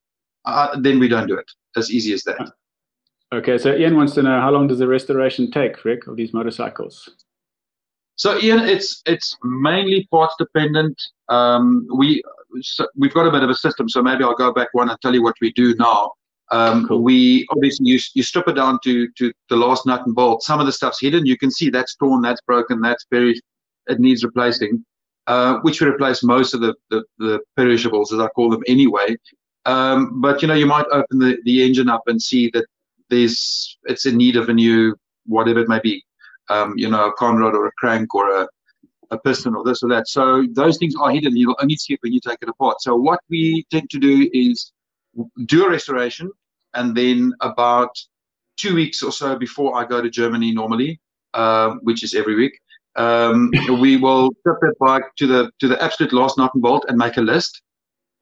uh, 0.46 0.80
then 0.80 1.00
we 1.00 1.08
don't 1.08 1.28
do 1.28 1.38
it. 1.38 1.50
As 1.78 1.92
easy 1.92 2.14
as 2.14 2.24
that. 2.24 2.52
Okay, 3.34 3.58
so 3.58 3.76
Ian 3.76 3.96
wants 3.96 4.14
to 4.14 4.24
know 4.24 4.40
how 4.40 4.52
long 4.52 4.68
does 4.68 4.80
the 4.80 4.88
restoration 4.88 5.52
take, 5.52 5.84
Rick, 5.84 6.08
of 6.08 6.16
these 6.16 6.34
motorcycles? 6.34 7.10
So 8.16 8.40
Ian, 8.40 8.60
it's 8.60 9.02
it's 9.06 9.38
mainly 9.44 10.08
parts 10.10 10.36
dependent. 10.40 11.02
Um, 11.30 11.88
we 11.94 12.24
so 12.62 12.88
we've 12.96 13.14
got 13.14 13.28
a 13.28 13.32
bit 13.32 13.44
of 13.44 13.50
a 13.50 13.56
system, 13.56 13.90
so 13.90 14.02
maybe 14.02 14.24
I'll 14.24 14.36
go 14.36 14.54
back 14.54 14.70
one 14.72 14.90
and 14.90 15.00
tell 15.02 15.14
you 15.14 15.24
what 15.24 15.36
we 15.42 15.52
do 15.54 15.76
now. 15.76 16.12
Um, 16.52 16.88
cool. 16.88 17.02
We 17.02 17.46
obviously 17.50 17.88
you, 17.88 18.00
you 18.14 18.24
strip 18.24 18.48
it 18.48 18.54
down 18.54 18.80
to 18.84 19.10
to 19.18 19.34
the 19.50 19.58
last 19.58 19.86
nut 19.86 20.06
and 20.06 20.16
bolt. 20.16 20.44
Some 20.44 20.60
of 20.60 20.66
the 20.66 20.72
stuff's 20.72 21.02
hidden. 21.02 21.26
You 21.26 21.38
can 21.38 21.52
see 21.52 21.70
that's 21.70 21.96
torn, 21.96 22.22
that's 22.22 22.42
broken, 22.42 22.82
that's 22.82 23.06
very 23.12 23.40
it 23.88 24.00
needs 24.00 24.24
replacing. 24.24 24.86
Uh, 25.28 25.58
which 25.62 25.82
we 25.82 25.88
replace 25.88 26.22
most 26.22 26.54
of 26.54 26.62
the, 26.62 26.76
the, 26.92 27.04
the 27.18 27.40
perishables, 27.58 28.14
as 28.14 28.20
I 28.20 28.28
call 28.28 28.52
them 28.52 28.62
anyway. 28.68 29.18
Um, 29.66 30.22
but 30.22 30.44
you 30.44 30.48
know, 30.48 30.54
you 30.54 30.68
might 30.68 30.86
open 30.92 31.18
the, 31.18 31.40
the 31.46 31.66
engine 31.66 31.90
up 31.90 32.04
and 32.06 32.22
see 32.22 32.52
that 32.54 32.68
there's 33.10 33.76
it's 33.86 34.06
in 34.06 34.18
need 34.18 34.36
of 34.36 34.50
a 34.50 34.54
new 34.54 34.96
whatever 35.26 35.62
it 35.62 35.68
may 35.68 35.80
be 35.80 36.04
um, 36.50 36.74
you 36.78 36.90
know, 36.90 37.08
a 37.08 37.14
conrod 37.14 37.54
or 37.54 37.68
a 37.68 37.72
crank 37.74 38.14
or 38.14 38.30
a, 38.30 38.48
a 39.12 39.18
piston 39.18 39.56
or 39.56 39.64
this 39.64 39.84
or 39.84 39.90
that. 39.90 40.08
So 40.08 40.46
those 40.52 40.78
things 40.78 40.96
are 40.96 41.12
hidden. 41.12 41.36
You'll 41.36 41.58
only 41.62 41.76
see 41.76 41.94
it 41.94 42.00
when 42.02 42.14
you 42.14 42.20
take 42.20 42.40
it 42.42 42.50
apart. 42.50 42.82
So 42.82 42.96
what 42.96 43.20
we 43.30 43.66
tend 43.72 43.90
to 43.92 44.00
do 44.00 44.30
is 44.34 44.72
do 45.46 45.66
a 45.66 45.70
restoration, 45.70 46.32
and 46.74 46.96
then 46.96 47.34
about 47.42 47.92
two 48.58 48.76
weeks 48.76 49.02
or 49.04 49.12
so 49.12 49.36
before 49.36 49.78
I 49.78 49.86
go 49.86 50.02
to 50.02 50.10
Germany 50.10 50.52
normally, 50.52 51.00
um, 51.34 51.80
which 51.84 52.04
is 52.04 52.14
every 52.14 52.36
week, 52.36 52.60
um, 52.96 53.52
we 53.80 53.98
will 53.98 54.30
strip 54.40 54.60
that 54.62 54.76
bike 54.80 55.04
to 55.18 55.28
the 55.28 55.52
to 55.60 55.68
the 55.68 55.82
absolute 55.82 56.14
last 56.14 56.38
nut 56.38 56.52
and 56.54 56.64
bolt 56.64 56.86
and 56.88 56.98
make 56.98 57.18
a 57.18 57.22
list 57.22 57.62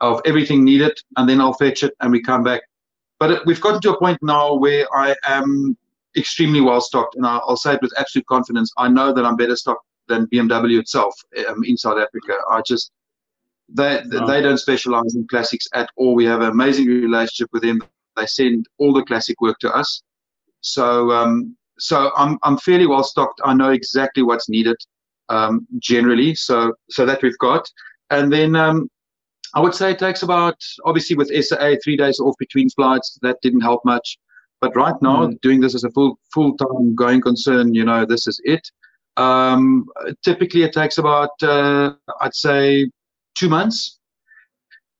of 0.02 0.22
everything 0.26 0.64
needed, 0.64 0.98
and 1.18 1.30
then 1.30 1.40
I'll 1.40 1.54
fetch 1.54 1.84
it 1.84 1.94
and 2.02 2.12
we 2.12 2.22
come 2.22 2.44
back. 2.44 2.62
But 3.20 3.46
we've 3.46 3.62
gotten 3.62 3.82
to 3.82 3.94
a 3.94 4.00
point 4.00 4.20
now 4.22 4.56
where 4.56 4.86
I 4.94 5.16
am 5.26 5.78
extremely 6.18 6.62
well 6.62 6.82
stocked, 6.82 7.16
and 7.16 7.26
I'll, 7.26 7.58
say 7.58 7.74
it 7.74 7.82
with 7.82 7.94
absolute 7.98 8.26
confidence. 8.28 8.72
I 8.78 8.88
know 8.88 9.14
that 9.14 9.26
I'm 9.26 9.36
better 9.36 9.56
stocked 9.56 9.86
than 10.08 10.28
BMW 10.28 10.80
itself 10.80 11.16
um, 11.48 11.64
in 11.64 11.78
South 11.78 11.98
Africa. 11.98 12.34
I 12.50 12.62
just 12.66 12.92
they 13.70 14.02
wow. 14.12 14.26
they 14.26 14.42
don't 14.42 14.58
specialize 14.58 15.16
in 15.16 15.28
classics 15.28 15.68
at 15.74 15.90
all. 15.96 16.16
We 16.16 16.26
have 16.26 16.42
an 16.42 16.50
amazing 16.50 16.88
relationship 16.88 17.50
with 17.54 17.64
them. 17.64 17.82
They 18.16 18.28
send 18.28 18.68
all 18.78 18.94
the 18.94 19.04
classic 19.04 19.42
work 19.42 19.58
to 19.60 19.74
us. 19.74 20.04
So 20.62 21.12
um, 21.12 21.56
so 21.80 22.12
I'm 22.16 22.38
I'm 22.44 22.58
fairly 22.58 22.88
well 22.88 23.04
stocked. 23.04 23.42
I 23.44 23.54
know 23.54 23.72
exactly 23.72 24.24
what's 24.24 24.50
needed 24.50 24.78
um, 25.30 25.68
generally. 25.80 26.36
So 26.36 26.74
so 26.90 27.06
that 27.06 27.22
we've 27.22 27.38
got, 27.40 27.68
and 28.10 28.32
then 28.32 28.56
um, 28.56 28.90
I 29.56 29.60
would 29.60 29.76
say 29.76 29.92
it 29.92 30.00
takes 30.00 30.24
about 30.24 30.56
obviously 30.86 31.16
with 31.16 31.30
SAA 31.30 31.76
three 31.84 31.98
days 31.98 32.20
off 32.20 32.36
between 32.40 32.70
flights. 32.70 33.18
That 33.22 33.38
didn't 33.42 33.62
help 33.62 33.84
much, 33.86 34.18
but 34.64 34.74
right 34.78 34.96
now 35.02 35.28
mm. 35.28 35.42
doing 35.42 35.60
this 35.60 35.76
as 35.76 35.84
a 35.84 35.90
full 35.92 36.18
full 36.34 36.56
time 36.56 36.96
going 36.96 37.20
concern, 37.20 37.74
you 37.74 37.84
know, 37.84 38.06
this 38.06 38.28
is 38.28 38.40
it. 38.46 38.66
Um, 39.18 39.86
typically, 40.24 40.64
it 40.64 40.72
takes 40.72 40.98
about 40.98 41.32
uh, 41.44 41.92
I'd 42.22 42.34
say 42.34 42.90
two 43.36 43.50
months. 43.50 44.00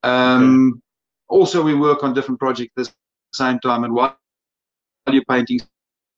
Um, 0.02 0.68
okay. 0.68 0.80
Also, 1.28 1.62
we 1.62 1.74
work 1.74 2.04
on 2.04 2.12
different 2.12 2.38
projects 2.38 2.72
at 2.76 2.84
the 2.84 2.92
same 3.32 3.58
time, 3.60 3.84
and 3.84 3.94
while 3.94 4.18
you're 5.10 5.24
painting, 5.30 5.60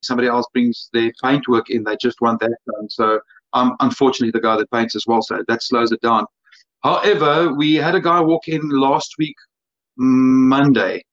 somebody 0.02 0.26
else 0.26 0.46
brings 0.52 0.90
their 0.92 1.12
paint 1.22 1.46
work 1.46 1.70
in. 1.70 1.84
They 1.84 1.96
just 2.02 2.20
want 2.20 2.40
that 2.40 2.58
done. 2.72 2.90
So 2.90 3.20
I'm 3.52 3.76
unfortunately 3.78 4.32
the 4.32 4.40
guy 4.40 4.56
that 4.56 4.68
paints 4.72 4.96
as 4.96 5.04
well, 5.06 5.22
so 5.22 5.44
that 5.46 5.62
slows 5.62 5.92
it 5.92 6.00
down. 6.00 6.26
However, 6.82 7.54
we 7.54 7.76
had 7.76 7.94
a 7.94 8.00
guy 8.00 8.20
walk 8.20 8.48
in 8.48 8.68
last 8.70 9.14
week, 9.20 9.36
Monday, 9.96 11.04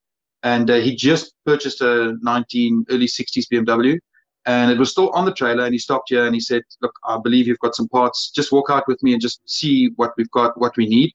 and 0.44 0.70
uh, 0.70 0.76
he 0.76 0.96
just 0.96 1.34
purchased 1.46 1.82
a 1.82 2.18
19 2.22 2.86
early 2.90 3.08
60s 3.08 3.46
BMW, 3.52 3.98
and 4.46 4.72
it 4.72 4.78
was 4.78 4.92
still 4.92 5.10
on 5.12 5.26
the 5.26 5.34
trailer. 5.34 5.64
And 5.64 5.74
he 5.74 5.80
stopped 5.80 6.10
here 6.10 6.26
and 6.26 6.36
he 6.36 6.42
said, 6.42 6.64
"Look, 6.82 6.94
I 7.06 7.18
believe 7.24 7.48
you've 7.48 7.60
got 7.60 7.76
some 7.76 7.88
parts. 7.88 8.32
Just 8.32 8.52
walk 8.52 8.70
out 8.70 8.88
with 8.88 9.02
me 9.02 9.14
and 9.14 9.22
just 9.22 9.42
see 9.46 9.92
what 9.96 10.12
we've 10.18 10.32
got, 10.32 10.60
what 10.60 10.76
we 10.78 10.88
need. 10.88 11.12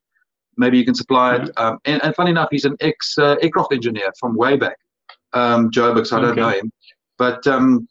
Maybe 0.56 0.78
you 0.78 0.84
can 0.84 0.94
supply 0.94 1.36
it." 1.36 1.50
Um, 1.58 1.78
and, 1.84 2.02
and 2.02 2.14
funny 2.14 2.30
enough, 2.30 2.48
he's 2.50 2.64
an 2.64 2.76
ex 2.80 3.16
uh, 3.18 3.36
aircraft 3.42 3.72
engineer 3.72 4.10
from 4.18 4.34
way 4.34 4.56
back, 4.56 4.76
um, 5.34 5.70
Joburg. 5.70 6.06
So 6.06 6.18
I 6.18 6.20
don't 6.22 6.36
know 6.36 6.48
him, 6.48 6.72
but 7.18 7.46
um, 7.46 7.86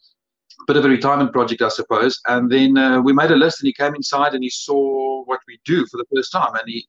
bit 0.68 0.76
of 0.76 0.86
a 0.86 0.90
retirement 0.90 1.32
project, 1.32 1.62
I 1.62 1.70
suppose. 1.70 2.20
And 2.28 2.52
then 2.52 2.78
uh, 2.78 3.00
we 3.00 3.14
made 3.14 3.32
a 3.32 3.36
list, 3.36 3.62
and 3.62 3.68
he 3.68 3.74
came 3.74 3.94
inside 3.96 4.34
and 4.34 4.44
he 4.44 4.50
saw 4.50 5.24
what 5.26 5.40
we 5.48 5.60
do 5.66 5.86
for 5.86 5.98
the 5.98 6.06
first 6.14 6.32
time, 6.32 6.54
and 6.56 6.64
he 6.66 6.88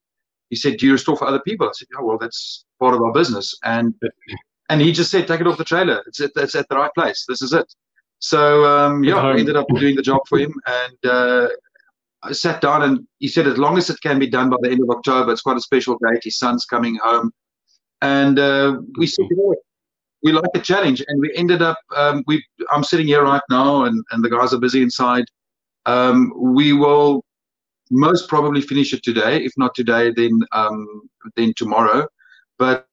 he 0.50 0.56
said, 0.56 0.78
"Do 0.78 0.86
you 0.86 0.92
restore 0.92 1.16
for 1.16 1.26
other 1.26 1.40
people?" 1.40 1.66
I 1.66 1.72
said, 1.74 1.88
"Oh, 1.98 2.04
well, 2.04 2.18
that's 2.18 2.64
part 2.80 2.94
of 2.94 3.02
our 3.02 3.12
business." 3.12 3.54
And 3.64 3.94
and 4.70 4.80
he 4.80 4.92
just 4.92 5.10
said, 5.10 5.26
"Take 5.26 5.40
it 5.40 5.46
off 5.46 5.58
the 5.58 5.64
trailer. 5.64 6.02
It's 6.06 6.20
at, 6.20 6.30
it's 6.36 6.54
at 6.54 6.68
the 6.68 6.76
right 6.76 6.92
place. 6.94 7.24
This 7.28 7.42
is 7.42 7.52
it." 7.52 7.72
So 8.20 8.64
um, 8.64 9.04
yeah, 9.04 9.16
I 9.16 9.36
ended 9.38 9.56
up 9.56 9.66
doing 9.74 9.94
the 9.94 10.02
job 10.02 10.20
for 10.28 10.38
him, 10.38 10.54
and 10.66 11.10
uh, 11.10 11.48
I 12.22 12.32
sat 12.32 12.60
down 12.60 12.82
and 12.82 13.06
he 13.18 13.28
said, 13.28 13.46
as 13.46 13.58
long 13.58 13.78
as 13.78 13.90
it 13.90 14.00
can 14.02 14.18
be 14.18 14.26
done 14.28 14.50
by 14.50 14.56
the 14.60 14.70
end 14.70 14.82
of 14.82 14.90
October, 14.90 15.32
it's 15.32 15.42
quite 15.42 15.56
a 15.56 15.60
special 15.60 15.96
date. 16.04 16.24
His 16.24 16.38
son's 16.38 16.64
coming 16.64 16.98
home, 17.02 17.32
and 18.02 18.38
uh, 18.38 18.78
we 18.98 19.06
said, 19.06 19.26
you 19.30 19.36
know, 19.36 19.54
we 20.24 20.32
like 20.32 20.50
a 20.54 20.60
challenge, 20.60 21.02
and 21.06 21.20
we 21.20 21.32
ended 21.36 21.62
up. 21.62 21.78
Um, 21.96 22.24
we 22.26 22.44
I'm 22.72 22.82
sitting 22.82 23.06
here 23.06 23.22
right 23.22 23.42
now, 23.50 23.84
and 23.84 24.04
and 24.10 24.24
the 24.24 24.30
guys 24.30 24.52
are 24.52 24.58
busy 24.58 24.82
inside. 24.82 25.26
Um, 25.86 26.32
we 26.36 26.72
will 26.72 27.24
most 27.90 28.28
probably 28.28 28.60
finish 28.60 28.92
it 28.92 29.02
today. 29.02 29.42
If 29.42 29.52
not 29.56 29.74
today, 29.74 30.12
then 30.14 30.40
um, 30.52 31.08
then 31.36 31.52
tomorrow. 31.56 32.06
But 32.58 32.88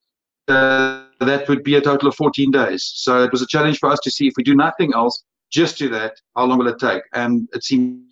uh, 0.48 1.04
that 1.22 1.48
would 1.48 1.64
be 1.64 1.76
a 1.76 1.82
total 1.82 2.10
of 2.10 2.16
14 2.16 2.52
days. 2.52 2.92
So 2.96 3.24
it 3.24 3.32
was 3.32 3.42
a 3.42 3.48
challenge 3.48 3.80
for 3.80 3.90
us 3.90 4.00
to 4.04 4.12
see 4.12 4.28
if 4.28 4.34
we 4.38 4.44
do 4.44 4.56
nothing 4.56 4.94
else, 4.94 5.24
just 5.52 5.78
do 5.78 5.90
that. 5.90 6.14
How 6.36 6.46
long 6.46 6.60
will 6.60 6.68
it 6.68 6.80
take? 6.80 7.04
And 7.14 7.48
it 7.54 7.64
seemed 7.64 8.04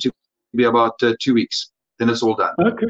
to 0.00 0.10
be 0.54 0.64
about 0.64 1.02
uh, 1.02 1.14
two 1.20 1.34
weeks. 1.34 1.70
Then 1.98 2.08
it's 2.08 2.22
all 2.22 2.34
done. 2.34 2.54
Okay. 2.64 2.86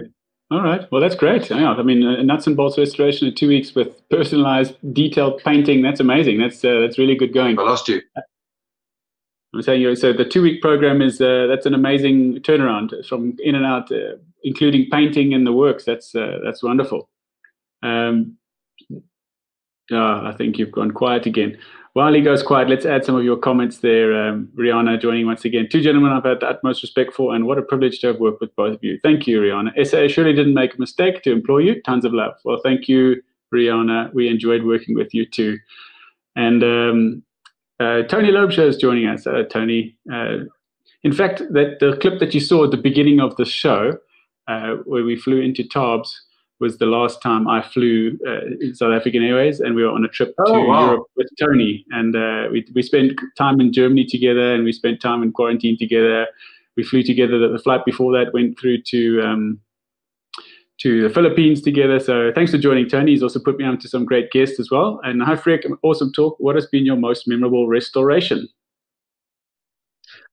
All 0.51 0.62
right. 0.62 0.91
Well, 0.91 1.01
that's 1.01 1.14
great. 1.14 1.49
Yeah. 1.49 1.71
I 1.71 1.83
mean, 1.83 2.05
uh, 2.05 2.23
nuts 2.23 2.47
and 2.47 2.57
bolts 2.57 2.77
restoration 2.77 3.29
in 3.29 3.35
two 3.35 3.49
weeks 3.49 3.75
with 3.75 4.09
personalized, 4.09 4.75
detailed 4.93 5.43
painting. 5.45 5.81
That's 5.83 6.01
amazing. 6.01 6.39
That's 6.39 6.64
uh, 6.64 6.81
that's 6.81 6.99
really 6.99 7.14
good 7.14 7.33
going. 7.33 7.59
I 7.59 7.62
lost 7.62 7.89
you. 7.89 8.01
I'm 9.55 9.63
saying. 9.63 9.97
So 9.97 10.13
the 10.13 10.25
two-week 10.25 10.63
program 10.63 11.03
is 11.03 11.21
uh, 11.21 11.47
that's 11.49 11.67
an 11.67 11.75
amazing 11.75 12.37
turnaround 12.41 13.07
from 13.07 13.37
in 13.41 13.55
and 13.55 13.67
out, 13.67 13.91
uh, 13.91 14.17
including 14.45 14.89
painting 14.91 15.35
and 15.35 15.47
the 15.47 15.53
works. 15.53 15.85
That's 15.85 16.15
uh, 16.15 16.39
that's 16.45 16.63
wonderful. 16.63 17.09
Um, 17.83 18.37
yeah, 19.91 20.23
I 20.23 20.35
think 20.37 20.59
you've 20.59 20.71
gone 20.71 20.93
quiet 20.93 21.27
again. 21.27 21.59
While 21.95 22.13
he 22.13 22.21
goes 22.21 22.45
quiet, 22.45 22.69
let's 22.69 22.87
add 22.87 23.05
some 23.05 23.17
of 23.17 23.25
your 23.25 23.37
comments 23.37 23.79
there. 23.79 24.29
Um, 24.29 24.49
Rihanna 24.57 25.01
joining 25.03 25.27
once 25.27 25.45
again. 25.45 25.69
Two 25.69 25.81
gentlemen 25.81 26.13
I've 26.13 26.25
had 26.25 26.39
the 26.39 26.47
utmost 26.47 26.83
respect 26.83 27.13
for, 27.13 27.35
and 27.35 27.47
what 27.47 27.59
a 27.59 27.63
privilege 27.63 27.99
to 28.01 28.09
have 28.09 28.21
worked 28.21 28.41
with 28.41 28.55
both 28.55 28.77
of 28.77 28.85
you. 28.85 29.01
Thank 29.03 29.27
you, 29.27 29.41
Rihanna. 29.41 29.85
SA 29.85 30.07
surely 30.07 30.33
didn't 30.33 30.55
make 30.55 30.77
a 30.77 30.81
mistake 30.81 31.23
to 31.23 31.33
employ 31.33 31.59
you. 31.59 31.83
Tons 31.83 32.05
of 32.05 32.15
love. 32.15 32.35
Well, 32.45 32.61
thank 32.63 32.87
you, 32.87 33.21
Rihanna. 33.53 34.15
We 34.15 34.29
enjoyed 34.29 34.63
working 34.63 34.95
with 34.95 35.13
you 35.13 35.27
too. 35.27 35.59
And 36.37 36.63
um, 36.63 37.23
uh, 37.81 38.03
Tony 38.03 38.31
Lobsher 38.31 38.68
is 38.68 38.76
joining 38.76 39.07
us. 39.07 39.26
Uh, 39.26 39.43
Tony, 39.51 39.97
uh, 40.12 40.39
in 41.03 41.12
fact, 41.12 41.39
that 41.51 41.78
the 41.81 41.97
clip 42.01 42.20
that 42.20 42.35
you 42.35 42.41
saw 42.41 42.64
at 42.64 42.70
the 42.70 42.76
beginning 42.76 43.20
of 43.20 43.35
the 43.37 43.45
show, 43.45 43.97
uh, 44.49 44.74
where 44.85 45.03
we 45.03 45.16
flew 45.16 45.41
into 45.41 45.64
Tarbes, 45.64 46.11
was 46.61 46.76
the 46.76 46.87
last 46.87 47.22
time 47.22 47.49
I 47.49 47.62
flew 47.62 48.18
uh, 48.26 48.45
in 48.61 48.74
South 48.74 48.93
African 48.93 49.22
Airways, 49.22 49.61
and 49.61 49.74
we 49.74 49.83
were 49.83 49.91
on 49.91 50.05
a 50.05 50.09
trip 50.09 50.35
oh, 50.39 50.53
to 50.53 50.68
wow. 50.68 50.87
Europe 50.87 51.07
with 51.16 51.28
Tony, 51.39 51.87
and 51.91 52.14
uh, 52.14 52.49
we 52.53 52.66
we 52.74 52.83
spent 52.83 53.18
time 53.39 53.61
in 53.61 53.72
Germany 53.72 54.05
together, 54.05 54.55
and 54.55 54.64
we 54.64 54.72
spent 54.72 55.01
time 55.01 55.22
in 55.22 55.33
quarantine 55.33 55.78
together. 55.78 56.26
We 56.76 56.85
flew 56.85 57.03
together. 57.03 57.39
The, 57.39 57.49
the 57.49 57.59
flight 57.59 57.87
before 57.87 58.12
that 58.12 58.35
went 58.35 58.61
through 58.61 58.83
to 58.89 59.22
um, 59.22 59.61
to 60.83 61.03
the 61.03 61.11
Philippines 61.12 61.61
together. 61.61 62.01
So 62.01 62.33
thanks 62.35 62.51
for 62.51 62.59
joining, 62.59 62.89
Tony. 62.89 63.12
He's 63.12 63.22
also 63.22 63.39
put 63.39 63.59
me 63.59 63.64
on 63.64 63.78
to 63.78 63.89
some 63.89 64.05
great 64.05 64.31
guests 64.31 64.59
as 64.59 64.70
well. 64.70 65.01
And 65.05 65.22
hi, 65.22 65.37
Freek, 65.37 65.66
awesome 65.83 66.12
talk. 66.12 66.37
What 66.39 66.55
has 66.55 66.66
been 66.66 66.87
your 66.87 66.97
most 66.97 67.28
memorable 67.28 67.68
restoration? 67.68 68.49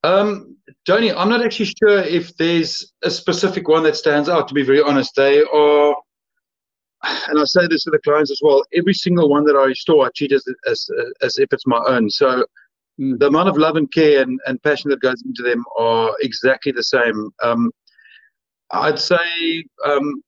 Um, 0.03 0.55
Tony, 0.85 1.11
I'm 1.11 1.29
not 1.29 1.43
actually 1.43 1.71
sure 1.79 1.99
if 1.99 2.35
there's 2.37 2.93
a 3.03 3.11
specific 3.11 3.67
one 3.67 3.83
that 3.83 3.97
stands 3.97 4.29
out. 4.29 4.47
To 4.47 4.53
be 4.53 4.63
very 4.63 4.81
honest, 4.81 5.15
they 5.15 5.43
are 5.43 5.95
and 7.27 7.39
I 7.39 7.43
say 7.45 7.67
this 7.67 7.83
to 7.83 7.91
the 7.91 7.99
clients 7.99 8.31
as 8.31 8.39
well. 8.41 8.63
Every 8.73 8.93
single 8.93 9.29
one 9.29 9.45
that 9.45 9.55
I 9.55 9.65
restore, 9.65 10.05
I 10.05 10.09
treat 10.15 10.31
as 10.31 10.43
as, 10.67 10.89
as 11.21 11.37
if 11.37 11.51
it's 11.51 11.67
my 11.67 11.81
own. 11.87 12.09
So 12.09 12.45
mm. 12.99 13.19
the 13.19 13.27
amount 13.27 13.49
of 13.49 13.57
love 13.57 13.75
and 13.75 13.91
care 13.91 14.21
and, 14.21 14.39
and 14.47 14.61
passion 14.63 14.89
that 14.91 15.01
goes 15.01 15.21
into 15.25 15.43
them 15.43 15.63
are 15.77 16.11
exactly 16.21 16.71
the 16.71 16.83
same. 16.83 17.29
Um, 17.43 17.71
I'd 18.71 18.99
say 18.99 19.63
um, 19.85 20.21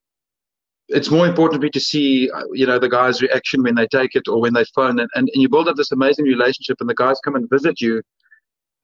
it's 0.90 1.12
more 1.12 1.28
important 1.28 1.62
for 1.62 1.66
me 1.66 1.70
to 1.72 1.80
see, 1.80 2.30
you 2.54 2.66
know, 2.66 2.80
the 2.80 2.90
guy's 2.90 3.22
reaction 3.22 3.64
when 3.64 3.76
they 3.76 3.88
take 3.88 4.16
it 4.16 4.28
or 4.28 4.42
when 4.42 4.54
they 4.54 4.66
phone, 4.76 5.00
and, 5.00 5.10
and, 5.16 5.30
and 5.34 5.42
you 5.42 5.50
build 5.50 5.68
up 5.68 5.76
this 5.76 5.92
amazing 5.92 6.26
relationship, 6.26 6.78
and 6.80 6.90
the 6.90 6.96
guys 6.96 7.20
come 7.24 7.36
and 7.36 7.50
visit 7.50 7.80
you 7.80 8.02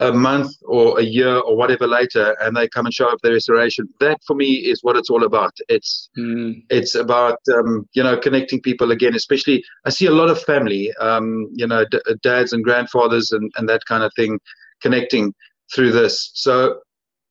a 0.02 0.12
month 0.12 0.52
or 0.64 1.00
a 1.00 1.04
year 1.04 1.38
or 1.38 1.56
whatever 1.56 1.88
later 1.88 2.36
and 2.42 2.56
they 2.56 2.68
come 2.68 2.86
and 2.86 2.94
show 2.94 3.08
up 3.08 3.20
their 3.22 3.34
restoration. 3.34 3.88
That 4.00 4.20
for 4.28 4.36
me 4.36 4.56
is 4.56 4.84
what 4.84 4.98
it's 4.98 5.10
all 5.10 5.24
about. 5.24 5.54
It's 5.70 6.10
mm. 6.18 6.62
it's 6.70 6.96
about 6.96 7.40
um, 7.54 7.88
you 7.94 8.04
know 8.04 8.18
connecting 8.18 8.62
people 8.62 8.92
again 8.92 9.16
especially 9.16 9.64
i 9.86 9.90
see 9.90 10.08
a 10.08 10.12
lot 10.12 10.30
of 10.30 10.42
family 10.42 10.92
um, 11.00 11.50
you 11.54 11.68
know 11.68 11.86
d- 11.90 12.02
dads 12.22 12.52
and 12.52 12.64
grandfathers 12.64 13.32
and, 13.32 13.52
and 13.56 13.70
that 13.70 13.86
kind 13.88 14.04
of 14.04 14.12
thing 14.16 14.40
connecting 14.82 15.34
through 15.74 15.92
this. 15.92 16.32
So 16.34 16.80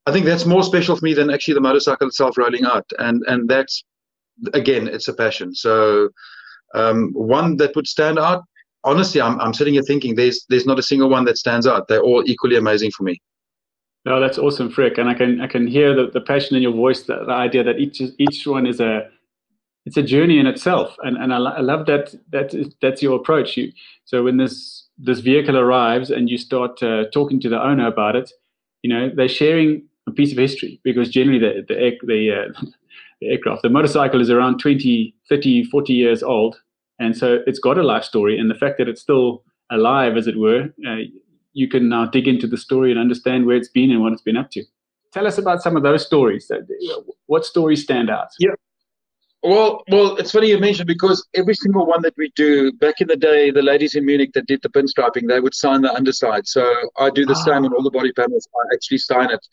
i 0.07 0.11
think 0.11 0.25
that's 0.25 0.45
more 0.45 0.63
special 0.63 0.95
for 0.95 1.05
me 1.05 1.13
than 1.13 1.29
actually 1.29 1.53
the 1.53 1.61
motorcycle 1.61 2.07
itself 2.07 2.37
rolling 2.37 2.65
out 2.65 2.85
and 2.97 3.23
and 3.27 3.47
that's 3.47 3.83
again 4.53 4.87
it's 4.87 5.07
a 5.07 5.13
passion 5.13 5.53
so 5.53 6.09
um, 6.73 7.11
one 7.13 7.57
that 7.57 7.75
would 7.75 7.87
stand 7.87 8.19
out 8.19 8.43
honestly, 8.85 9.19
I'm, 9.19 9.39
I'm 9.41 9.53
sitting 9.53 9.73
here 9.73 9.83
thinking 9.83 10.15
there's 10.15 10.45
there's 10.47 10.65
not 10.65 10.79
a 10.79 10.83
single 10.83 11.09
one 11.09 11.25
that 11.25 11.37
stands 11.37 11.67
out. 11.67 11.87
They're 11.87 12.01
all 12.01 12.23
equally 12.25 12.55
amazing 12.55 12.91
for 12.91 13.03
me. 13.03 13.21
No, 14.05 14.19
that's 14.19 14.37
awesome, 14.37 14.69
Freek, 14.69 14.97
and 14.99 15.09
I 15.09 15.15
can 15.15 15.41
I 15.41 15.47
can 15.47 15.67
hear 15.67 15.93
the, 15.93 16.11
the 16.11 16.21
passion 16.21 16.55
in 16.55 16.61
your 16.61 16.71
voice, 16.71 17.03
the, 17.03 17.25
the 17.25 17.33
idea 17.33 17.63
that 17.63 17.79
each 17.79 18.01
each 18.19 18.47
one 18.47 18.65
is 18.65 18.79
a 18.79 19.09
it's 19.85 19.97
a 19.97 20.03
journey 20.03 20.39
in 20.39 20.45
itself, 20.45 20.95
and 21.03 21.17
and 21.17 21.33
I, 21.33 21.37
I 21.37 21.61
love 21.61 21.87
that 21.87 22.13
that 22.31 22.53
is, 22.53 22.73
that's 22.81 23.01
your 23.01 23.19
approach. 23.19 23.57
You 23.57 23.71
so 24.05 24.23
when 24.23 24.37
this 24.37 24.87
this 24.97 25.19
vehicle 25.19 25.57
arrives 25.57 26.11
and 26.11 26.29
you 26.29 26.37
start 26.37 26.81
uh, 26.83 27.05
talking 27.11 27.41
to 27.41 27.49
the 27.49 27.61
owner 27.61 27.87
about 27.87 28.15
it, 28.15 28.31
you 28.83 28.89
know 28.93 29.09
they're 29.13 29.27
sharing 29.27 29.83
a 30.07 30.11
piece 30.11 30.31
of 30.31 30.37
history 30.37 30.79
because 30.83 31.09
generally 31.09 31.39
the 31.39 31.65
the 31.67 31.97
the, 32.05 32.31
uh, 32.31 32.65
aircraft 33.31 33.61
the 33.61 33.69
motorcycle 33.69 34.21
is 34.21 34.29
around 34.29 34.59
20 34.59 35.15
30 35.29 35.63
40 35.65 35.93
years 35.93 36.23
old 36.23 36.57
and 36.99 37.15
so 37.17 37.39
it's 37.45 37.59
got 37.59 37.77
a 37.77 37.83
life 37.83 38.03
story. 38.03 38.39
And 38.39 38.49
the 38.49 38.55
fact 38.55 38.77
that 38.77 38.87
it's 38.87 39.01
still 39.01 39.43
alive, 39.71 40.15
as 40.17 40.27
it 40.27 40.37
were, 40.37 40.69
uh, 40.87 40.95
you 41.53 41.67
can 41.67 41.89
now 41.89 42.05
dig 42.05 42.27
into 42.27 42.47
the 42.47 42.57
story 42.57 42.91
and 42.91 42.99
understand 42.99 43.45
where 43.45 43.57
it's 43.57 43.69
been 43.69 43.91
and 43.91 44.01
what 44.01 44.13
it's 44.13 44.21
been 44.21 44.37
up 44.37 44.51
to. 44.51 44.63
Tell 45.13 45.27
us 45.27 45.37
about 45.37 45.61
some 45.61 45.77
of 45.77 45.83
those 45.83 46.05
stories. 46.05 46.51
What 47.27 47.45
stories 47.45 47.83
stand 47.83 48.09
out? 48.09 48.27
Yeah. 48.39 48.51
Well, 49.43 49.83
well, 49.91 50.15
it's 50.15 50.31
funny 50.31 50.47
you 50.49 50.59
mentioned 50.59 50.87
because 50.87 51.25
every 51.35 51.53
single 51.53 51.85
one 51.85 52.01
that 52.01 52.15
we 52.17 52.31
do 52.35 52.73
back 52.73 52.99
in 52.99 53.07
the 53.07 53.15
day, 53.15 53.51
the 53.51 53.61
ladies 53.61 53.93
in 53.93 54.03
Munich 54.05 54.31
that 54.33 54.47
did 54.47 54.61
the 54.63 54.69
pinstriping, 54.69 55.27
they 55.27 55.39
would 55.39 55.53
sign 55.53 55.81
the 55.81 55.93
underside. 55.93 56.47
So 56.47 56.73
I 56.97 57.11
do 57.11 57.25
the 57.25 57.33
ah. 57.33 57.43
same 57.45 57.63
on 57.63 57.73
all 57.73 57.83
the 57.83 57.91
body 57.91 58.11
panels. 58.11 58.47
I 58.55 58.73
actually 58.73 58.97
sign 58.97 59.29
it. 59.29 59.45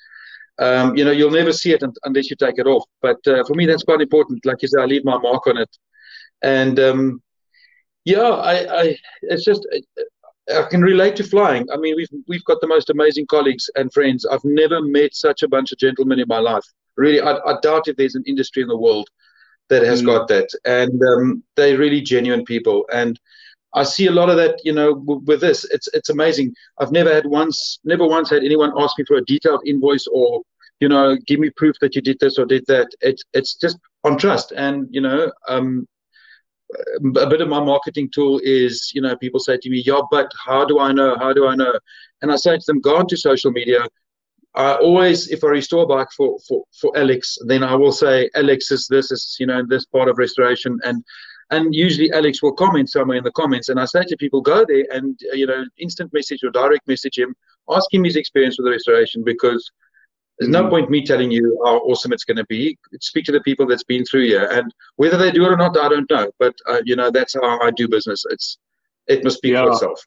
Um, 0.59 0.97
you 0.97 1.05
know, 1.05 1.11
you'll 1.11 1.31
never 1.31 1.53
see 1.53 1.73
it 1.73 1.83
unless 2.05 2.31
you 2.31 2.37
take 2.37 2.59
it 2.59 2.67
off. 2.67 2.85
But 3.01 3.27
uh, 3.27 3.45
for 3.45 3.55
me, 3.55 3.67
that's 3.67 3.85
quite 3.85 4.01
important. 4.01 4.45
Like 4.45 4.63
you 4.63 4.69
say, 4.69 4.81
I 4.81 4.85
leave 4.85 5.05
my 5.05 5.19
mark 5.19 5.47
on 5.47 5.57
it. 5.57 5.71
And 6.43 6.79
um, 6.79 7.23
yeah, 8.05 8.21
I, 8.21 8.83
I 8.83 8.97
it's 9.23 9.45
just 9.45 9.67
I 10.53 10.63
can 10.71 10.83
relate 10.83 11.17
to 11.17 11.25
flying. 11.25 11.67
I 11.73 11.77
mean, 11.77 11.95
we've 11.97 12.09
we've 12.27 12.45
got 12.45 12.61
the 12.61 12.67
most 12.67 12.91
amazing 12.91 13.27
colleagues 13.27 13.71
and 13.77 13.93
friends. 13.93 14.27
I've 14.27 14.45
never 14.45 14.81
met 14.83 15.15
such 15.15 15.43
a 15.43 15.49
bunch 15.49 15.73
of 15.73 15.79
gentlemen 15.79 16.19
in 16.19 16.29
my 16.29 16.39
life. 16.39 16.65
Really, 16.97 17.21
I, 17.21 17.37
I 17.37 17.55
doubt 17.63 17.89
if 17.89 17.97
there's 17.97 18.17
an 18.17 18.25
industry 18.27 18.63
in 18.63 18.69
the 18.69 18.77
world 18.77 19.09
that 19.69 19.83
has 19.83 20.03
mm. 20.03 20.07
got 20.07 20.29
that, 20.29 20.49
and 20.65 21.01
um, 21.03 21.43
they're 21.57 21.79
really 21.79 22.01
genuine 22.01 22.45
people. 22.45 22.85
And 22.93 23.19
I 23.75 23.85
see 23.85 24.07
a 24.07 24.13
lot 24.13 24.29
of 24.29 24.37
that, 24.37 24.61
you 24.65 24.73
know, 24.73 24.95
w- 24.95 25.23
with 25.25 25.41
this. 25.41 25.65
It's 25.65 25.89
it's 25.95 26.11
amazing. 26.11 26.55
I've 26.79 26.93
never 26.93 27.13
had 27.13 27.27
once, 27.27 27.79
never 27.85 28.07
once 28.07 28.31
had 28.31 28.45
anyone 28.45 28.73
ask 28.77 28.99
me 28.99 29.05
for 29.07 29.17
a 29.17 29.25
detailed 29.25 29.63
invoice 29.67 30.07
or, 30.13 30.43
you 30.81 30.89
know, 30.89 31.17
give 31.27 31.41
me 31.41 31.51
proof 31.57 31.77
that 31.81 31.95
you 31.95 32.03
did 32.03 32.19
this 32.21 32.39
or 32.39 32.45
did 32.45 32.65
that. 32.69 32.89
It's 33.01 33.23
it's 33.33 33.55
just 33.55 33.79
on 34.05 34.19
trust, 34.19 34.53
and 34.53 34.87
you 34.91 35.01
know, 35.01 35.33
um, 35.49 35.87
a 37.17 37.27
bit 37.27 37.41
of 37.41 37.49
my 37.49 37.61
marketing 37.61 38.11
tool 38.15 38.41
is, 38.43 38.91
you 38.95 39.01
know, 39.01 39.17
people 39.17 39.41
say 39.41 39.57
to 39.57 39.71
me, 39.71 39.83
"Yeah, 39.85 40.01
but 40.11 40.31
how 40.45 40.65
do 40.65 40.79
I 40.79 40.93
know? 40.93 41.17
How 41.17 41.33
do 41.33 41.47
I 41.47 41.55
know?" 41.55 41.73
And 42.21 42.31
I 42.33 42.37
say 42.37 42.57
to 42.57 42.65
them, 42.67 42.81
"Go 42.81 42.97
onto 42.97 43.17
social 43.17 43.53
media." 43.53 43.87
I 44.55 44.75
always, 44.75 45.29
if 45.29 45.45
I 45.45 45.49
restore 45.49 45.87
bike 45.87 46.11
for, 46.15 46.39
for, 46.47 46.63
for 46.79 46.93
Alex, 46.95 47.39
then 47.47 47.63
I 47.63 47.75
will 47.75 47.91
say, 47.93 48.29
Alex 48.35 48.71
is 48.71 48.87
this 48.87 49.11
is 49.11 49.37
you 49.41 49.47
know 49.47 49.63
this 49.67 49.87
part 49.87 50.09
of 50.09 50.19
restoration, 50.19 50.79
and 50.85 51.03
and 51.51 51.75
usually 51.75 52.13
Alex 52.13 52.43
will 52.43 52.53
comment 52.53 52.91
somewhere 52.91 53.19
in 53.19 53.25
the 53.25 53.33
comments, 53.33 53.69
and 53.69 53.79
I 53.79 53.85
say 53.85 54.03
to 54.03 54.17
people, 54.17 54.41
go 54.41 54.65
there 54.67 54.85
and 54.91 55.19
uh, 55.33 55.35
you 55.35 55.47
know 55.47 55.65
instant 55.79 56.13
message 56.13 56.43
or 56.43 56.51
direct 56.51 56.87
message 56.89 57.19
him, 57.19 57.35
ask 57.71 57.93
him 57.93 58.05
his 58.05 58.17
experience 58.17 58.59
with 58.59 58.67
the 58.67 58.71
restoration 58.71 59.23
because 59.25 59.71
there's 60.39 60.51
no 60.51 60.63
mm-hmm. 60.63 60.71
point 60.71 60.91
me 60.91 61.05
telling 61.05 61.31
you 61.31 61.61
how 61.65 61.79
awesome 61.79 62.13
it's 62.13 62.25
going 62.25 62.39
to 62.39 62.47
be. 62.47 62.77
Speak 63.01 63.25
to 63.27 63.33
the 63.33 63.41
people 63.41 63.67
that's 63.67 63.85
been 63.85 64.05
through 64.05 64.27
here, 64.27 64.49
and 64.51 64.73
whether 64.97 65.17
they 65.17 65.31
do 65.31 65.45
it 65.45 65.53
or 65.53 65.57
not, 65.57 65.77
I 65.77 65.89
don't 65.89 66.11
know. 66.11 66.31
But 66.39 66.55
uh, 66.69 66.81
you 66.85 66.97
know, 66.97 67.11
that's 67.11 67.35
how 67.35 67.61
I 67.61 67.71
do 67.71 67.89
business. 67.89 68.25
It's 68.31 68.59
it 69.07 69.25
must 69.25 69.39
speak 69.39 69.53
yeah. 69.53 69.65
for 69.65 69.73
itself. 69.73 70.05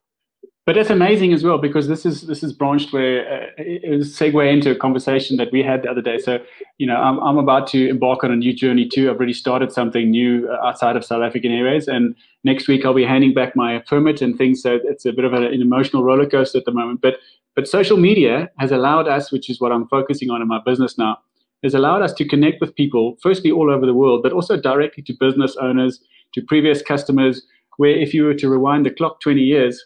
But 0.65 0.77
it's 0.77 0.89
amazing 0.89 1.31
as 1.31 1.43
well 1.43 1.59
because 1.59 1.87
this 1.87 2.07
is 2.07 2.23
this 2.23 2.41
is 2.41 2.51
branched 2.51 2.91
where 2.91 3.19
uh, 3.31 3.47
it 3.57 3.87
was 3.87 4.15
segue 4.15 4.51
into 4.51 4.71
a 4.71 4.75
conversation 4.75 5.37
that 5.37 5.51
we 5.51 5.61
had 5.61 5.83
the 5.83 5.91
other 5.91 6.01
day. 6.01 6.17
So 6.17 6.39
you 6.79 6.87
know, 6.87 6.95
I'm 6.95 7.19
I'm 7.19 7.37
about 7.37 7.67
to 7.67 7.87
embark 7.87 8.23
on 8.23 8.31
a 8.31 8.35
new 8.35 8.51
journey 8.51 8.89
too. 8.89 9.11
I've 9.11 9.17
already 9.17 9.33
started 9.33 9.71
something 9.71 10.09
new 10.09 10.49
uh, 10.49 10.65
outside 10.65 10.95
of 10.95 11.05
South 11.05 11.21
African 11.21 11.51
Airways, 11.51 11.87
and 11.87 12.15
next 12.43 12.67
week 12.67 12.83
I'll 12.83 12.95
be 12.95 13.05
handing 13.05 13.35
back 13.35 13.55
my 13.55 13.77
permit 13.77 14.23
and 14.23 14.35
things. 14.35 14.63
So 14.63 14.79
it's 14.83 15.05
a 15.05 15.13
bit 15.13 15.23
of 15.23 15.33
an 15.33 15.43
emotional 15.43 16.03
roller 16.03 16.27
coaster 16.27 16.57
at 16.57 16.65
the 16.65 16.71
moment. 16.71 16.99
But 16.99 17.17
but 17.55 17.67
social 17.67 17.97
media 17.97 18.49
has 18.57 18.71
allowed 18.71 19.07
us, 19.07 19.31
which 19.31 19.51
is 19.51 19.61
what 19.61 19.71
I'm 19.71 19.87
focusing 19.87 20.31
on 20.31 20.41
in 20.41 20.47
my 20.47 20.61
business 20.65 20.97
now, 20.97 21.19
has 21.63 21.75
allowed 21.75 22.01
us 22.01 22.11
to 22.13 22.27
connect 22.27 22.59
with 22.59 22.73
people, 22.73 23.17
firstly 23.21 23.51
all 23.51 23.69
over 23.69 23.85
the 23.85 23.93
world, 23.93 24.23
but 24.23 24.33
also 24.33 24.59
directly 24.59 25.03
to 25.03 25.13
business 25.19 25.55
owners, 25.57 25.99
to 26.33 26.41
previous 26.41 26.81
customers. 26.81 27.43
Where 27.77 27.91
if 27.91 28.13
you 28.13 28.23
were 28.23 28.33
to 28.33 28.49
rewind 28.49 28.85
the 28.85 28.89
clock 28.89 29.19
20 29.19 29.41
years, 29.41 29.83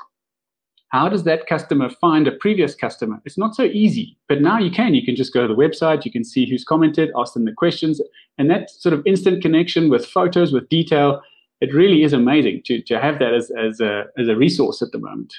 how 0.89 1.07
does 1.07 1.23
that 1.23 1.47
customer 1.47 1.89
find 1.89 2.27
a 2.27 2.31
previous 2.31 2.75
customer? 2.75 3.21
It's 3.23 3.37
not 3.37 3.55
so 3.55 3.63
easy, 3.63 4.17
but 4.27 4.41
now 4.41 4.57
you 4.57 4.71
can. 4.71 4.95
You 4.95 5.05
can 5.05 5.15
just 5.15 5.33
go 5.33 5.47
to 5.47 5.47
the 5.47 5.59
website, 5.59 6.03
you 6.03 6.11
can 6.11 6.23
see 6.23 6.49
who's 6.49 6.63
commented, 6.63 7.11
ask 7.15 7.33
them 7.33 7.45
the 7.45 7.53
questions, 7.53 8.01
and 8.37 8.49
that 8.49 8.71
sort 8.71 8.93
of 8.93 9.05
instant 9.05 9.41
connection 9.41 9.89
with 9.89 10.05
photos, 10.05 10.51
with 10.51 10.67
detail, 10.69 11.21
it 11.61 11.73
really 11.73 12.03
is 12.03 12.13
amazing 12.13 12.61
to, 12.65 12.81
to 12.81 12.99
have 12.99 13.19
that 13.19 13.33
as, 13.33 13.51
as, 13.51 13.79
a, 13.81 14.05
as 14.17 14.27
a 14.27 14.35
resource 14.35 14.81
at 14.81 14.91
the 14.91 14.97
moment. 14.97 15.33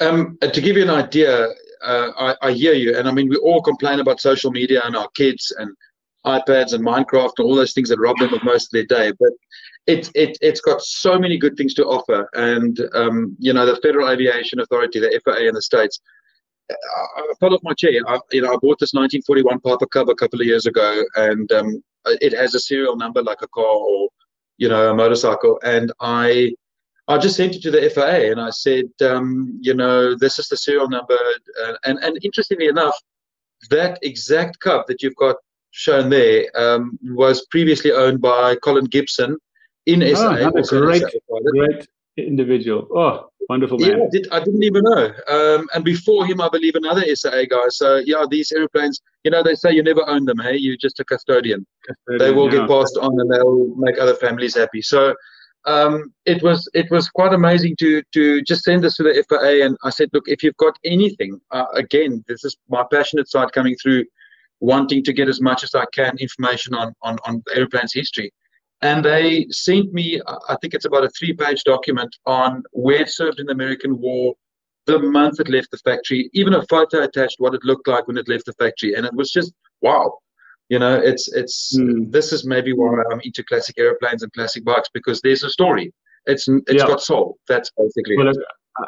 Um, 0.00 0.38
uh, 0.40 0.48
to 0.48 0.60
give 0.60 0.76
you 0.76 0.84
an 0.84 0.90
idea, 0.90 1.48
uh, 1.84 2.10
I, 2.16 2.36
I, 2.40 2.52
hear 2.52 2.72
you, 2.72 2.96
and 2.96 3.08
I 3.08 3.12
mean 3.12 3.28
we 3.28 3.36
all 3.36 3.60
complain 3.60 3.98
about 3.98 4.20
social 4.20 4.52
media 4.52 4.80
and 4.84 4.96
our 4.96 5.08
kids 5.16 5.52
and 5.58 5.76
iPads 6.26 6.72
and 6.72 6.84
Minecraft 6.84 7.32
and 7.38 7.46
all 7.46 7.54
those 7.54 7.72
things 7.72 7.88
that 7.88 8.00
rob 8.00 8.16
them 8.18 8.34
of 8.34 8.42
most 8.44 8.66
of 8.66 8.70
their 8.72 8.84
day. 8.84 9.12
But 9.18 9.32
it 9.86 10.10
it 10.14 10.36
it's 10.40 10.60
got 10.60 10.82
so 10.82 11.18
many 11.18 11.38
good 11.38 11.56
things 11.56 11.74
to 11.74 11.84
offer, 11.84 12.28
and 12.34 12.78
um, 12.94 13.36
you 13.38 13.52
know 13.52 13.66
the 13.66 13.80
Federal 13.82 14.10
Aviation 14.10 14.60
Authority, 14.60 15.00
the 15.00 15.20
FAA 15.24 15.48
in 15.48 15.54
the 15.54 15.62
states. 15.62 16.00
I, 16.70 17.20
I 17.20 17.32
fell 17.40 17.54
off 17.54 17.60
my 17.62 17.72
chair. 17.72 18.02
I, 18.06 18.18
you 18.30 18.42
know, 18.42 18.52
I 18.52 18.56
bought 18.60 18.78
this 18.78 18.92
1941 18.92 19.60
Piper 19.60 19.86
Cub 19.86 20.10
a 20.10 20.14
couple 20.14 20.40
of 20.40 20.46
years 20.46 20.66
ago, 20.66 21.02
and 21.16 21.50
um, 21.52 21.82
it 22.06 22.34
has 22.34 22.54
a 22.54 22.60
serial 22.60 22.96
number 22.96 23.22
like 23.22 23.40
a 23.40 23.48
car 23.48 23.64
or 23.64 24.08
you 24.58 24.68
know 24.68 24.90
a 24.90 24.94
motorcycle, 24.94 25.58
and 25.62 25.92
I 26.00 26.52
I 27.08 27.16
just 27.16 27.36
sent 27.36 27.56
it 27.56 27.62
to 27.62 27.70
the 27.70 27.88
FAA 27.88 28.30
and 28.30 28.38
I 28.38 28.50
said, 28.50 28.90
um, 29.00 29.58
you 29.62 29.72
know, 29.72 30.14
this 30.14 30.38
is 30.38 30.48
the 30.48 30.58
serial 30.58 30.90
number. 30.90 31.16
Uh, 31.64 31.72
and, 31.86 31.98
and 32.00 32.18
interestingly 32.22 32.66
enough, 32.66 32.94
that 33.70 33.98
exact 34.02 34.60
Cub 34.60 34.86
that 34.88 35.02
you've 35.02 35.16
got 35.16 35.36
shown 35.70 36.10
there 36.10 36.46
um, 36.54 36.98
was 37.02 37.46
previously 37.46 37.92
owned 37.92 38.20
by 38.20 38.56
Colin 38.56 38.86
Gibson 38.86 39.36
in 39.86 40.02
oh, 40.02 40.14
SA. 40.14 40.78
great, 40.78 41.02
great 41.52 41.86
individual. 42.16 42.88
Oh, 42.94 43.28
wonderful 43.48 43.78
man. 43.78 43.90
Yeah, 43.90 44.04
I, 44.04 44.08
did, 44.10 44.28
I 44.32 44.38
didn't 44.40 44.62
even 44.62 44.82
know. 44.84 45.12
Um, 45.28 45.68
and 45.74 45.84
before 45.84 46.26
him, 46.26 46.40
I 46.40 46.48
believe 46.48 46.74
another 46.74 47.02
SAA 47.14 47.44
guy. 47.50 47.68
So, 47.68 47.96
yeah, 47.96 48.24
these 48.28 48.52
airplanes, 48.52 49.00
you 49.24 49.30
know, 49.30 49.42
they 49.42 49.54
say 49.54 49.72
you 49.72 49.82
never 49.82 50.06
own 50.08 50.24
them, 50.24 50.38
hey? 50.38 50.56
You're 50.56 50.76
just 50.76 51.00
a 51.00 51.04
custodian. 51.04 51.66
custodian 51.86 52.18
they 52.18 52.34
will 52.34 52.52
yeah. 52.52 52.60
get 52.60 52.68
passed 52.68 52.98
on 53.00 53.18
and 53.20 53.30
they'll 53.30 53.74
make 53.76 53.98
other 53.98 54.14
families 54.14 54.56
happy. 54.56 54.82
So, 54.82 55.14
um, 55.64 56.14
it 56.24 56.42
was 56.42 56.68
it 56.72 56.90
was 56.90 57.10
quite 57.10 57.34
amazing 57.34 57.76
to 57.80 58.02
to 58.14 58.42
just 58.42 58.62
send 58.62 58.84
this 58.84 58.96
to 58.96 59.02
the 59.02 59.24
FAA, 59.28 59.66
and 59.66 59.76
I 59.84 59.90
said, 59.90 60.08
look, 60.12 60.24
if 60.26 60.42
you've 60.42 60.56
got 60.56 60.78
anything, 60.84 61.40
uh, 61.50 61.66
again, 61.74 62.24
this 62.26 62.44
is 62.44 62.56
my 62.68 62.84
passionate 62.90 63.28
side 63.28 63.52
coming 63.52 63.76
through, 63.82 64.04
wanting 64.60 65.04
to 65.04 65.12
get 65.12 65.28
as 65.28 65.40
much 65.40 65.62
as 65.62 65.74
I 65.74 65.84
can 65.92 66.16
information 66.18 66.74
on 66.74 66.92
on 67.02 67.18
on 67.26 67.42
the 67.46 67.56
airplane's 67.56 67.94
history, 67.94 68.32
and 68.82 69.04
they 69.04 69.46
sent 69.50 69.92
me, 69.92 70.20
I 70.48 70.56
think 70.60 70.74
it's 70.74 70.84
about 70.84 71.04
a 71.04 71.10
three-page 71.10 71.64
document 71.64 72.14
on 72.26 72.62
where 72.72 73.02
it 73.02 73.10
served 73.10 73.40
in 73.40 73.46
the 73.46 73.52
American 73.52 73.98
War, 73.98 74.34
the 74.86 74.98
month 74.98 75.40
it 75.40 75.48
left 75.48 75.70
the 75.70 75.78
factory, 75.78 76.30
even 76.32 76.54
a 76.54 76.66
photo 76.66 77.02
attached 77.02 77.36
what 77.38 77.54
it 77.54 77.64
looked 77.64 77.88
like 77.88 78.06
when 78.06 78.18
it 78.18 78.28
left 78.28 78.46
the 78.46 78.52
factory, 78.54 78.94
and 78.94 79.04
it 79.04 79.14
was 79.14 79.30
just 79.30 79.52
wow 79.80 80.12
you 80.68 80.78
know 80.78 80.94
it's 80.94 81.28
it's 81.32 81.76
mm. 81.76 82.10
this 82.10 82.32
is 82.32 82.44
maybe 82.44 82.72
why 82.72 83.02
i'm 83.10 83.20
into 83.22 83.42
classic 83.44 83.78
airplanes 83.78 84.22
and 84.22 84.32
classic 84.32 84.64
bikes 84.64 84.88
because 84.92 85.20
there's 85.20 85.42
a 85.42 85.50
story 85.50 85.92
it's 86.26 86.46
it's 86.48 86.82
yeah. 86.82 86.86
got 86.86 87.00
soul 87.00 87.38
that's 87.48 87.70
basically 87.76 88.16
well, 88.16 88.28
it. 88.28 88.36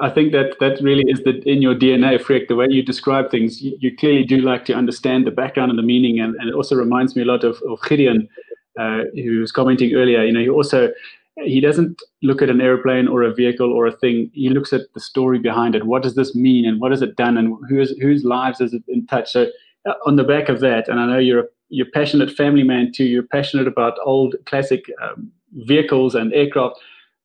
I 0.01 0.11
think 0.11 0.33
that 0.33 0.57
that 0.61 0.81
really 0.81 1.05
is 1.09 1.23
the 1.25 1.43
in 1.49 1.63
your 1.63 1.75
dna 1.75 2.21
Freek, 2.21 2.49
the 2.49 2.55
way 2.55 2.67
you 2.71 2.83
describe 2.83 3.31
things 3.31 3.61
you, 3.61 3.77
you, 3.81 3.97
clearly 3.97 4.25
do 4.25 4.39
like 4.41 4.65
to 4.67 4.75
understand 4.75 5.27
the 5.27 5.31
background 5.31 5.71
and 5.71 5.79
the 5.79 5.83
meaning 5.83 6.21
and, 6.21 6.35
and 6.37 6.49
it 6.49 6.55
also 6.55 6.77
reminds 6.77 7.17
me 7.17 7.23
a 7.23 7.25
lot 7.25 7.43
of, 7.43 7.61
of 7.69 7.81
gideon 7.83 8.29
uh, 8.79 9.01
who 9.15 9.41
was 9.41 9.51
commenting 9.51 9.95
earlier 9.95 10.25
you 10.25 10.33
know 10.33 10.41
he 10.41 10.49
also 10.49 10.91
he 11.45 11.61
doesn't 11.61 12.03
look 12.23 12.43
at 12.43 12.51
an 12.51 12.61
airplane 12.61 13.09
or 13.09 13.23
a 13.23 13.33
vehicle 13.33 13.73
or 13.73 13.87
a 13.87 13.93
thing. 13.93 14.31
He 14.35 14.49
looks 14.49 14.73
at 14.73 14.93
the 14.95 15.01
story 15.01 15.39
behind 15.39 15.75
it. 15.75 15.87
What 15.87 16.03
does 16.03 16.15
this 16.15 16.35
mean, 16.35 16.67
and 16.67 16.81
what 16.81 16.91
has 16.91 17.03
it 17.03 17.17
done, 17.17 17.37
and 17.37 17.57
whose 17.69 17.97
whose 18.01 18.25
lives 18.25 18.61
is 18.61 18.75
it 18.75 18.83
in 18.89 19.07
touch? 19.07 19.33
So, 19.33 19.47
uh, 19.89 19.95
on 20.07 20.17
the 20.17 20.25
back 20.25 20.49
of 20.49 20.61
that, 20.61 20.89
and 20.89 21.01
I 21.01 21.07
know 21.07 21.19
you're 21.19 21.41
a 21.41 21.47
you're 21.69 21.91
passionate 21.93 22.31
family 22.31 22.65
man 22.65 22.93
too. 22.93 23.05
You're 23.05 23.23
passionate 23.23 23.69
about 23.69 23.99
old 24.05 24.35
classic 24.47 24.85
um, 25.03 25.31
vehicles 25.53 26.15
and 26.15 26.33
aircraft. 26.35 26.79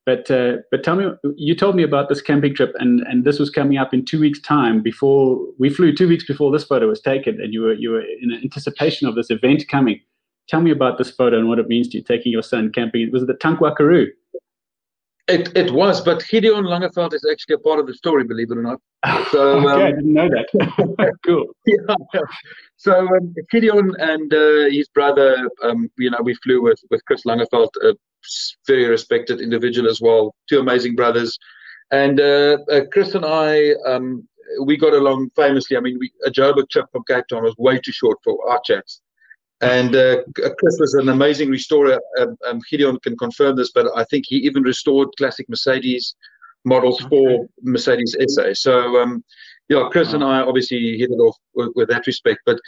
But 0.06 0.30
uh, 0.30 0.58
but 0.70 0.84
tell 0.84 0.96
me, 0.96 1.08
you 1.36 1.56
told 1.56 1.76
me 1.76 1.82
about 1.82 2.10
this 2.10 2.22
camping 2.22 2.54
trip, 2.54 2.74
and, 2.78 3.02
and 3.02 3.26
this 3.26 3.40
was 3.40 3.50
coming 3.50 3.78
up 3.78 3.92
in 3.92 4.06
two 4.06 4.20
weeks' 4.20 4.40
time. 4.40 4.84
Before 4.84 5.40
we 5.58 5.70
flew, 5.70 5.96
two 5.96 6.08
weeks 6.08 6.24
before 6.24 6.52
this 6.52 6.64
photo 6.64 6.88
was 6.88 7.02
taken, 7.02 7.42
and 7.42 7.54
you 7.54 7.62
were 7.62 7.74
you 7.74 7.90
were 7.90 8.02
in 8.02 8.32
anticipation 8.32 9.08
of 9.08 9.16
this 9.16 9.32
event 9.32 9.68
coming. 9.68 10.00
Tell 10.48 10.62
me 10.62 10.70
about 10.70 11.00
this 11.00 11.10
photo 11.10 11.40
and 11.40 11.50
what 11.50 11.58
it 11.58 11.68
means 11.68 11.88
to 11.90 11.98
you 11.98 12.04
taking 12.04 12.32
your 12.32 12.44
son 12.44 12.72
camping. 12.72 13.12
Was 13.12 13.24
it 13.24 13.26
the 13.26 13.34
Tankwa 13.34 13.76
Karoo? 13.76 14.12
It 15.28 15.58
it 15.58 15.72
was, 15.72 16.02
but 16.02 16.24
Gideon 16.28 16.66
Langeveld 16.66 17.16
is 17.16 17.26
actually 17.32 17.56
a 17.56 17.58
part 17.58 17.80
of 17.80 17.88
the 17.88 17.96
story, 17.96 18.24
believe 18.26 18.52
it 18.52 18.58
or 18.58 18.62
not. 18.62 18.80
So, 19.32 19.58
okay, 19.58 19.68
um, 19.68 19.82
I 19.82 19.92
didn't 19.92 20.14
know 20.14 20.30
that. 20.30 21.14
cool. 21.26 21.46
Yeah. 21.66 21.96
So 22.78 23.08
um, 23.08 23.34
Gideon 23.52 23.92
and 23.98 24.32
uh, 24.32 24.70
his 24.70 24.88
brother, 24.90 25.50
um, 25.64 25.90
you 25.98 26.12
know, 26.12 26.20
we 26.24 26.36
flew 26.36 26.62
with 26.62 26.80
with 26.92 27.04
Chris 27.06 27.24
Langeveld, 27.26 27.70
a 27.84 27.96
very 28.68 28.88
respected 28.88 29.42
individual 29.42 29.90
as 29.90 30.02
well. 30.02 30.34
Two 30.50 30.60
amazing 30.60 30.96
brothers, 30.96 31.38
and 31.92 32.20
uh, 32.20 32.58
uh, 32.72 32.82
Chris 32.92 33.16
and 33.16 33.26
I, 33.26 33.72
um, 33.86 34.28
we 34.64 34.78
got 34.78 34.94
along 34.94 35.30
famously. 35.36 35.78
I 35.78 35.80
mean, 35.80 35.98
we, 36.00 36.12
a 36.26 36.32
Joburg 36.32 36.70
trip 36.70 36.86
from 36.92 37.04
Cape 37.08 37.26
Town 37.30 37.44
was 37.44 37.56
way 37.58 37.80
too 37.80 37.92
short 37.92 38.18
for 38.24 38.38
our 38.50 38.60
chats. 38.64 39.02
And 39.62 39.96
uh, 39.96 40.18
Chris 40.36 40.78
was 40.80 40.96
an 40.96 41.10
amazing 41.10 41.50
restorer. 41.50 42.00
Um, 42.20 42.38
um, 42.48 42.60
Gideon 42.70 43.00
can 43.00 43.18
confirm 43.18 43.56
this, 43.56 43.72
but 43.72 43.88
I 43.96 44.04
think 44.06 44.26
he 44.28 44.38
even 44.38 44.64
restored 44.64 45.10
classic 45.18 45.48
Mercedes 45.48 46.16
models 46.66 47.00
for 47.10 47.48
Mercedes 47.62 48.16
SA. 48.28 48.54
So, 48.54 49.02
um, 49.02 49.24
yeah, 49.70 49.88
Chris 49.92 50.10
wow. 50.10 50.16
and 50.16 50.24
I 50.24 50.40
obviously 50.42 50.98
hit 50.98 51.12
it 51.12 51.16
off 51.16 51.38
with, 51.54 51.70
with, 51.76 51.90
that 51.90 52.06
respect. 52.06 52.40
But 52.46 52.60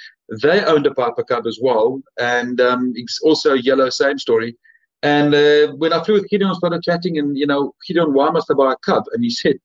they 0.41 0.63
owned 0.63 0.87
a 0.87 0.93
Piper 0.93 1.23
Cub 1.23 1.45
as 1.45 1.59
well, 1.61 2.01
and 2.19 2.61
um, 2.61 2.93
it's 2.95 3.19
also 3.21 3.53
yellow, 3.53 3.89
same 3.89 4.17
story. 4.17 4.55
And 5.03 5.33
uh, 5.33 5.73
when 5.73 5.93
I 5.93 6.03
flew 6.03 6.15
with 6.15 6.29
Gideon, 6.29 6.53
started 6.55 6.81
chatting, 6.83 7.17
and 7.19 7.37
you 7.37 7.45
know, 7.45 7.73
Gideon, 7.87 8.13
why 8.13 8.29
must 8.29 8.49
I 8.49 8.55
buy 8.55 8.73
a 8.73 8.77
Cub? 8.77 9.03
And 9.13 9.23
he 9.23 9.29
said, 9.29 9.57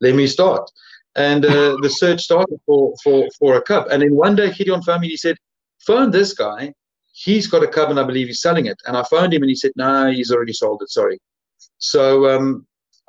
"Let 0.00 0.14
me 0.14 0.26
start." 0.26 0.68
And 1.16 1.44
uh, 1.44 1.76
the 1.82 1.90
search 1.90 2.22
started 2.22 2.58
for 2.66 2.94
for 3.02 3.28
for 3.38 3.56
a 3.56 3.62
Cub. 3.62 3.86
And 3.90 4.02
then 4.02 4.14
one 4.14 4.34
day, 4.34 4.52
Gideon 4.52 4.82
phoned 4.82 5.02
me. 5.02 5.08
He 5.08 5.16
said, 5.16 5.36
phoned 5.86 6.12
this 6.12 6.34
guy. 6.34 6.72
He's 7.12 7.46
got 7.46 7.62
a 7.62 7.68
cub 7.68 7.90
and 7.90 8.00
I 8.00 8.04
believe 8.04 8.26
he's 8.26 8.40
selling 8.40 8.66
it. 8.66 8.80
And 8.86 8.96
I 8.96 9.04
phoned 9.04 9.32
him 9.32 9.42
and 9.42 9.50
he 9.50 9.54
said, 9.54 9.72
no, 9.76 10.10
he's 10.10 10.32
already 10.32 10.52
sold 10.52 10.82
it. 10.82 10.90
Sorry. 10.90 11.18
So 11.78 12.28
um, 12.34 12.66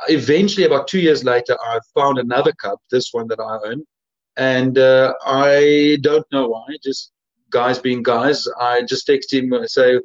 eventually, 0.07 0.65
about 0.65 0.87
two 0.87 0.99
years 0.99 1.23
later, 1.23 1.57
I 1.63 1.79
found 1.93 2.19
another 2.19 2.51
Cub, 2.53 2.77
this 2.91 3.09
one 3.11 3.27
that 3.29 3.39
I 3.39 3.69
own, 3.69 3.83
and 4.37 4.77
uh, 4.77 5.13
I 5.25 5.97
don't 6.01 6.25
know 6.31 6.49
why. 6.49 6.65
Just 6.83 7.11
guys 7.49 7.79
being 7.79 8.03
guys, 8.03 8.47
I 8.59 8.83
just 8.83 9.07
text 9.07 9.33
him 9.33 9.53
and 9.53 9.69
say, 9.69 9.99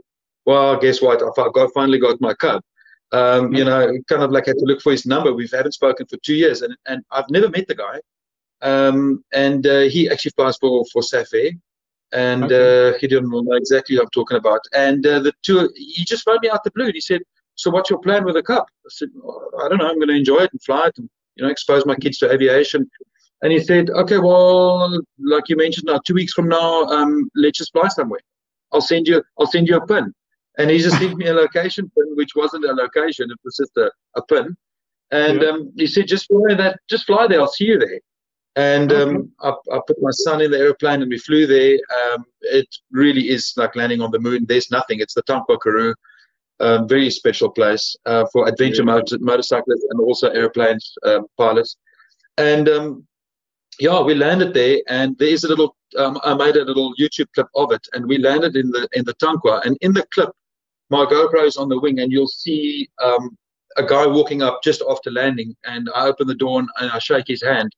"Well, 0.46 0.76
guess 0.78 1.02
what? 1.02 1.22
I 1.22 1.48
got 1.52 1.72
finally 1.74 1.98
got 1.98 2.20
my 2.20 2.34
Cub." 2.34 2.62
Um, 3.12 3.52
you 3.52 3.64
know, 3.64 3.92
kind 4.08 4.22
of 4.22 4.30
like 4.30 4.46
had 4.46 4.58
to 4.58 4.64
look 4.64 4.80
for 4.80 4.92
his 4.92 5.04
number. 5.04 5.32
We 5.32 5.48
haven't 5.52 5.72
spoken 5.72 6.06
for 6.06 6.16
two 6.18 6.34
years, 6.34 6.62
and 6.62 6.76
and 6.86 7.02
I've 7.10 7.30
never 7.30 7.48
met 7.48 7.66
the 7.66 7.74
guy. 7.74 8.00
Um, 8.62 9.24
and 9.32 9.66
uh, 9.66 9.80
he 9.80 10.08
actually 10.10 10.32
flies 10.32 10.56
for 10.58 10.84
for 10.92 11.02
Safair, 11.02 11.52
and 12.12 12.44
okay. 12.44 12.90
uh, 12.90 12.98
he 12.98 13.06
didn't 13.08 13.30
know 13.30 13.52
exactly 13.52 13.96
what 13.96 14.04
I'm 14.04 14.10
talking 14.10 14.36
about. 14.36 14.60
And 14.74 15.06
uh, 15.06 15.20
the 15.20 15.32
two, 15.42 15.70
he 15.74 16.04
just 16.04 16.24
phoned 16.24 16.40
me 16.42 16.50
out 16.50 16.62
the 16.62 16.70
blue. 16.72 16.86
And 16.86 16.94
he 16.94 17.00
said, 17.00 17.22
"So 17.56 17.70
what's 17.70 17.90
your 17.90 18.00
plan 18.00 18.24
with 18.24 18.34
the 18.34 18.42
Cub?" 18.42 18.66
I 18.86 18.88
said, 18.90 19.08
"I 19.62 19.68
don't 19.68 19.78
know. 19.78 19.88
I'm 19.88 19.96
going 19.96 20.08
to 20.08 20.14
enjoy 20.14 20.38
it 20.38 20.52
and 20.52 20.62
fly 20.62 20.86
it, 20.86 20.98
and 20.98 21.08
you 21.36 21.44
know, 21.44 21.50
expose 21.50 21.86
my 21.86 21.96
kids 21.96 22.18
to 22.18 22.30
aviation." 22.30 22.88
And 23.42 23.52
he 23.52 23.60
said, 23.60 23.90
"Okay, 23.90 24.18
well, 24.18 25.00
like 25.18 25.48
you 25.48 25.56
mentioned, 25.56 25.86
now 25.86 26.00
two 26.06 26.14
weeks 26.14 26.32
from 26.32 26.48
now, 26.48 26.84
um, 26.84 27.30
let's 27.34 27.58
just 27.58 27.72
fly 27.72 27.88
somewhere. 27.88 28.20
I'll 28.72 28.80
send 28.80 29.08
you, 29.08 29.22
I'll 29.38 29.46
send 29.46 29.66
you 29.66 29.76
a 29.76 29.86
pin." 29.86 30.12
And 30.60 30.70
he 30.70 30.78
just 30.78 30.98
sent 30.98 31.16
me 31.16 31.26
a 31.26 31.34
location 31.44 31.90
pin, 31.96 32.16
which 32.16 32.34
wasn't 32.36 32.64
a 32.64 32.72
location; 32.72 33.30
it 33.30 33.38
was 33.44 33.56
just 33.56 33.76
a, 33.76 33.90
a 34.16 34.22
pin. 34.22 34.56
And 35.10 35.42
yeah. 35.42 35.48
um, 35.48 35.72
he 35.76 35.86
said, 35.86 36.06
"Just 36.06 36.26
fly 36.26 36.54
that, 36.54 36.78
just 36.88 37.06
fly 37.06 37.26
there. 37.26 37.40
I'll 37.40 37.48
see 37.48 37.64
you 37.64 37.78
there." 37.78 38.00
And 38.56 38.92
um, 38.92 39.30
I, 39.40 39.50
I, 39.72 39.80
put 39.86 39.96
my 40.02 40.10
son 40.10 40.40
in 40.40 40.50
the 40.50 40.58
aeroplane 40.58 41.02
and 41.02 41.10
we 41.10 41.18
flew 41.18 41.46
there. 41.46 41.78
Um, 42.12 42.24
it 42.42 42.66
really 42.90 43.30
is 43.30 43.54
like 43.56 43.76
landing 43.76 44.02
on 44.02 44.10
the 44.10 44.18
moon. 44.18 44.44
There's 44.46 44.70
nothing. 44.72 44.98
It's 44.98 45.14
the 45.14 45.22
Tankwa 45.22 45.58
Karoo, 45.60 45.94
um, 46.58 46.88
very 46.88 47.10
special 47.10 47.48
place 47.48 47.96
uh, 48.06 48.26
for 48.32 48.48
adventure 48.48 48.82
yeah. 48.82 48.92
motor- 48.92 49.18
motorcyclists 49.20 49.86
and 49.90 50.00
also 50.00 50.30
airplanes 50.30 50.92
um, 51.06 51.26
pilots. 51.38 51.76
And 52.38 52.68
um, 52.68 53.06
yeah, 53.78 54.02
we 54.02 54.14
landed 54.14 54.52
there, 54.52 54.78
and 54.88 55.16
there 55.18 55.28
is 55.28 55.44
a 55.44 55.48
little. 55.48 55.76
Um, 55.96 56.20
I 56.24 56.34
made 56.34 56.56
a 56.56 56.64
little 56.64 56.92
YouTube 57.00 57.28
clip 57.34 57.48
of 57.54 57.72
it, 57.72 57.86
and 57.92 58.06
we 58.06 58.18
landed 58.18 58.56
in 58.56 58.70
the 58.70 58.88
in 58.92 59.04
the 59.04 59.14
Tankwa. 59.14 59.64
And 59.64 59.78
in 59.80 59.92
the 59.92 60.06
clip, 60.12 60.30
my 60.90 61.04
GoPro 61.06 61.46
is 61.46 61.56
on 61.56 61.68
the 61.68 61.80
wing, 61.80 62.00
and 62.00 62.12
you'll 62.12 62.28
see 62.28 62.88
um, 63.02 63.36
a 63.76 63.84
guy 63.84 64.06
walking 64.06 64.42
up 64.42 64.60
just 64.62 64.82
after 64.88 65.10
landing. 65.10 65.56
And 65.64 65.88
I 65.94 66.06
open 66.06 66.26
the 66.26 66.34
door 66.34 66.58
and, 66.58 66.68
and 66.78 66.90
I 66.90 66.98
shake 66.98 67.28
his 67.28 67.42
hand 67.42 67.70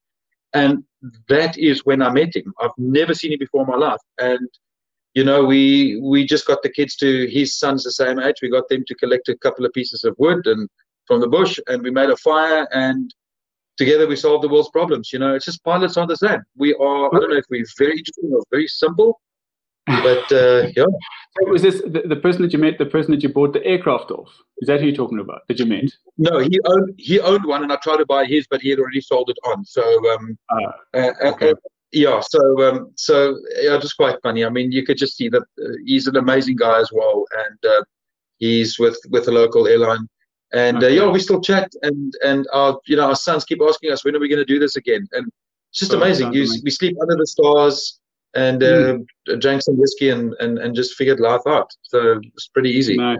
and 0.54 0.84
that 1.28 1.58
is 1.58 1.84
when 1.84 2.02
I 2.02 2.10
met 2.10 2.36
him. 2.36 2.52
I've 2.60 2.70
never 2.76 3.14
seen 3.14 3.32
him 3.32 3.38
before 3.38 3.62
in 3.62 3.68
my 3.68 3.76
life. 3.76 4.00
And 4.18 4.48
you 5.14 5.24
know, 5.24 5.44
we 5.44 6.00
we 6.02 6.24
just 6.24 6.46
got 6.46 6.62
the 6.62 6.70
kids 6.70 6.96
to 6.96 7.28
his 7.28 7.58
son's 7.58 7.84
the 7.84 7.92
same 7.92 8.18
age. 8.18 8.36
We 8.40 8.50
got 8.50 8.68
them 8.68 8.84
to 8.86 8.94
collect 8.94 9.28
a 9.28 9.36
couple 9.38 9.66
of 9.66 9.72
pieces 9.72 10.04
of 10.04 10.14
wood 10.18 10.46
and 10.46 10.68
from 11.06 11.20
the 11.20 11.28
bush, 11.28 11.58
and 11.66 11.82
we 11.82 11.90
made 11.90 12.08
a 12.08 12.16
fire, 12.16 12.66
and 12.72 13.12
together 13.76 14.06
we 14.06 14.16
solved 14.16 14.44
the 14.44 14.48
world's 14.48 14.70
problems. 14.70 15.12
You 15.12 15.18
know, 15.18 15.34
it's 15.34 15.44
just 15.44 15.64
pilots 15.64 15.96
are 15.96 16.06
the 16.06 16.16
same. 16.16 16.42
We 16.56 16.74
are. 16.74 17.14
I 17.14 17.18
don't 17.18 17.30
know 17.30 17.36
if 17.36 17.44
we're 17.50 17.66
very 17.78 17.98
interesting 17.98 18.30
or 18.32 18.42
very 18.50 18.68
simple, 18.68 19.20
but 19.87 20.33
uh, 20.33 20.68
yeah. 20.76 20.85
So 21.39 21.51
was 21.51 21.62
this 21.62 21.80
the, 21.80 22.03
the, 22.07 22.16
person 22.16 22.43
that 22.43 22.53
you 22.53 22.59
met, 22.59 22.78
the 22.78 22.87
person 22.87 23.11
that 23.12 23.22
you 23.22 23.28
bought 23.28 23.53
the 23.53 23.64
aircraft 23.64 24.11
off? 24.11 24.28
Is 24.59 24.68
that 24.68 24.80
who 24.80 24.87
you're 24.87 24.97
talking 24.97 25.18
about? 25.18 25.43
That 25.49 25.59
you 25.59 25.66
met? 25.66 25.91
No, 26.18 26.39
he 26.39 26.61
owned 26.66 26.95
he 26.99 27.20
owned 27.20 27.45
one, 27.45 27.62
and 27.62 27.72
I 27.72 27.76
tried 27.76 27.97
to 27.97 28.07
buy 28.07 28.26
his, 28.26 28.47
but 28.49 28.61
he 28.61 28.70
had 28.70 28.78
already 28.78 29.01
sold 29.01 29.30
it 29.30 29.39
on. 29.45 29.64
So 29.64 29.83
um, 30.12 30.39
ah, 30.51 30.57
uh, 30.95 30.99
uh, 30.99 31.30
okay. 31.33 31.51
uh, 31.51 31.55
yeah, 31.91 32.20
so 32.20 32.68
um, 32.68 32.93
so 32.97 33.37
yeah, 33.61 33.76
just 33.78 33.97
quite 33.97 34.16
funny. 34.22 34.45
I 34.45 34.51
mean, 34.51 34.72
you 34.72 34.85
could 34.85 34.99
just 34.99 35.16
see 35.16 35.28
that 35.30 35.43
uh, 35.43 35.72
he's 35.85 36.07
an 36.07 36.16
amazing 36.16 36.57
guy 36.57 36.80
as 36.80 36.91
well, 36.93 37.24
and 37.47 37.72
uh, 37.72 37.83
he's 38.39 38.78
with 38.78 38.99
with 39.11 39.28
a 39.28 39.33
local 39.33 39.66
airline. 39.66 40.09
And 40.53 40.78
okay. 40.78 40.95
yeah, 40.95 41.09
we 41.09 41.18
still 41.18 41.41
chat, 41.41 41.72
and 41.83 42.12
and 42.24 42.47
our 42.53 42.78
you 42.87 42.97
know 42.97 43.09
our 43.09 43.16
sons 43.16 43.45
keep 43.45 43.61
asking 43.66 43.91
us 43.91 44.05
when 44.05 44.14
are 44.14 44.20
we 44.20 44.28
going 44.28 44.39
to 44.39 44.45
do 44.45 44.59
this 44.59 44.76
again, 44.76 45.09
and 45.12 45.26
it's 45.70 45.80
just 45.80 45.95
oh, 45.95 45.97
amazing. 45.97 46.33
You, 46.35 46.47
we 46.62 46.70
sleep 46.70 46.97
under 47.01 47.16
the 47.16 47.26
stars 47.26 48.01
and 48.35 48.62
uh, 48.62 48.99
mm. 49.26 49.41
drank 49.41 49.62
some 49.62 49.78
whiskey 49.78 50.11
and, 50.11 50.35
and, 50.41 50.59
and 50.59 50.74
just 50.74 50.95
figured 50.95 51.20
life 51.20 51.43
out. 51.47 51.70
So 51.83 52.20
it's 52.35 52.49
pretty 52.49 52.70
easy. 52.70 52.97
Nice. 52.97 53.18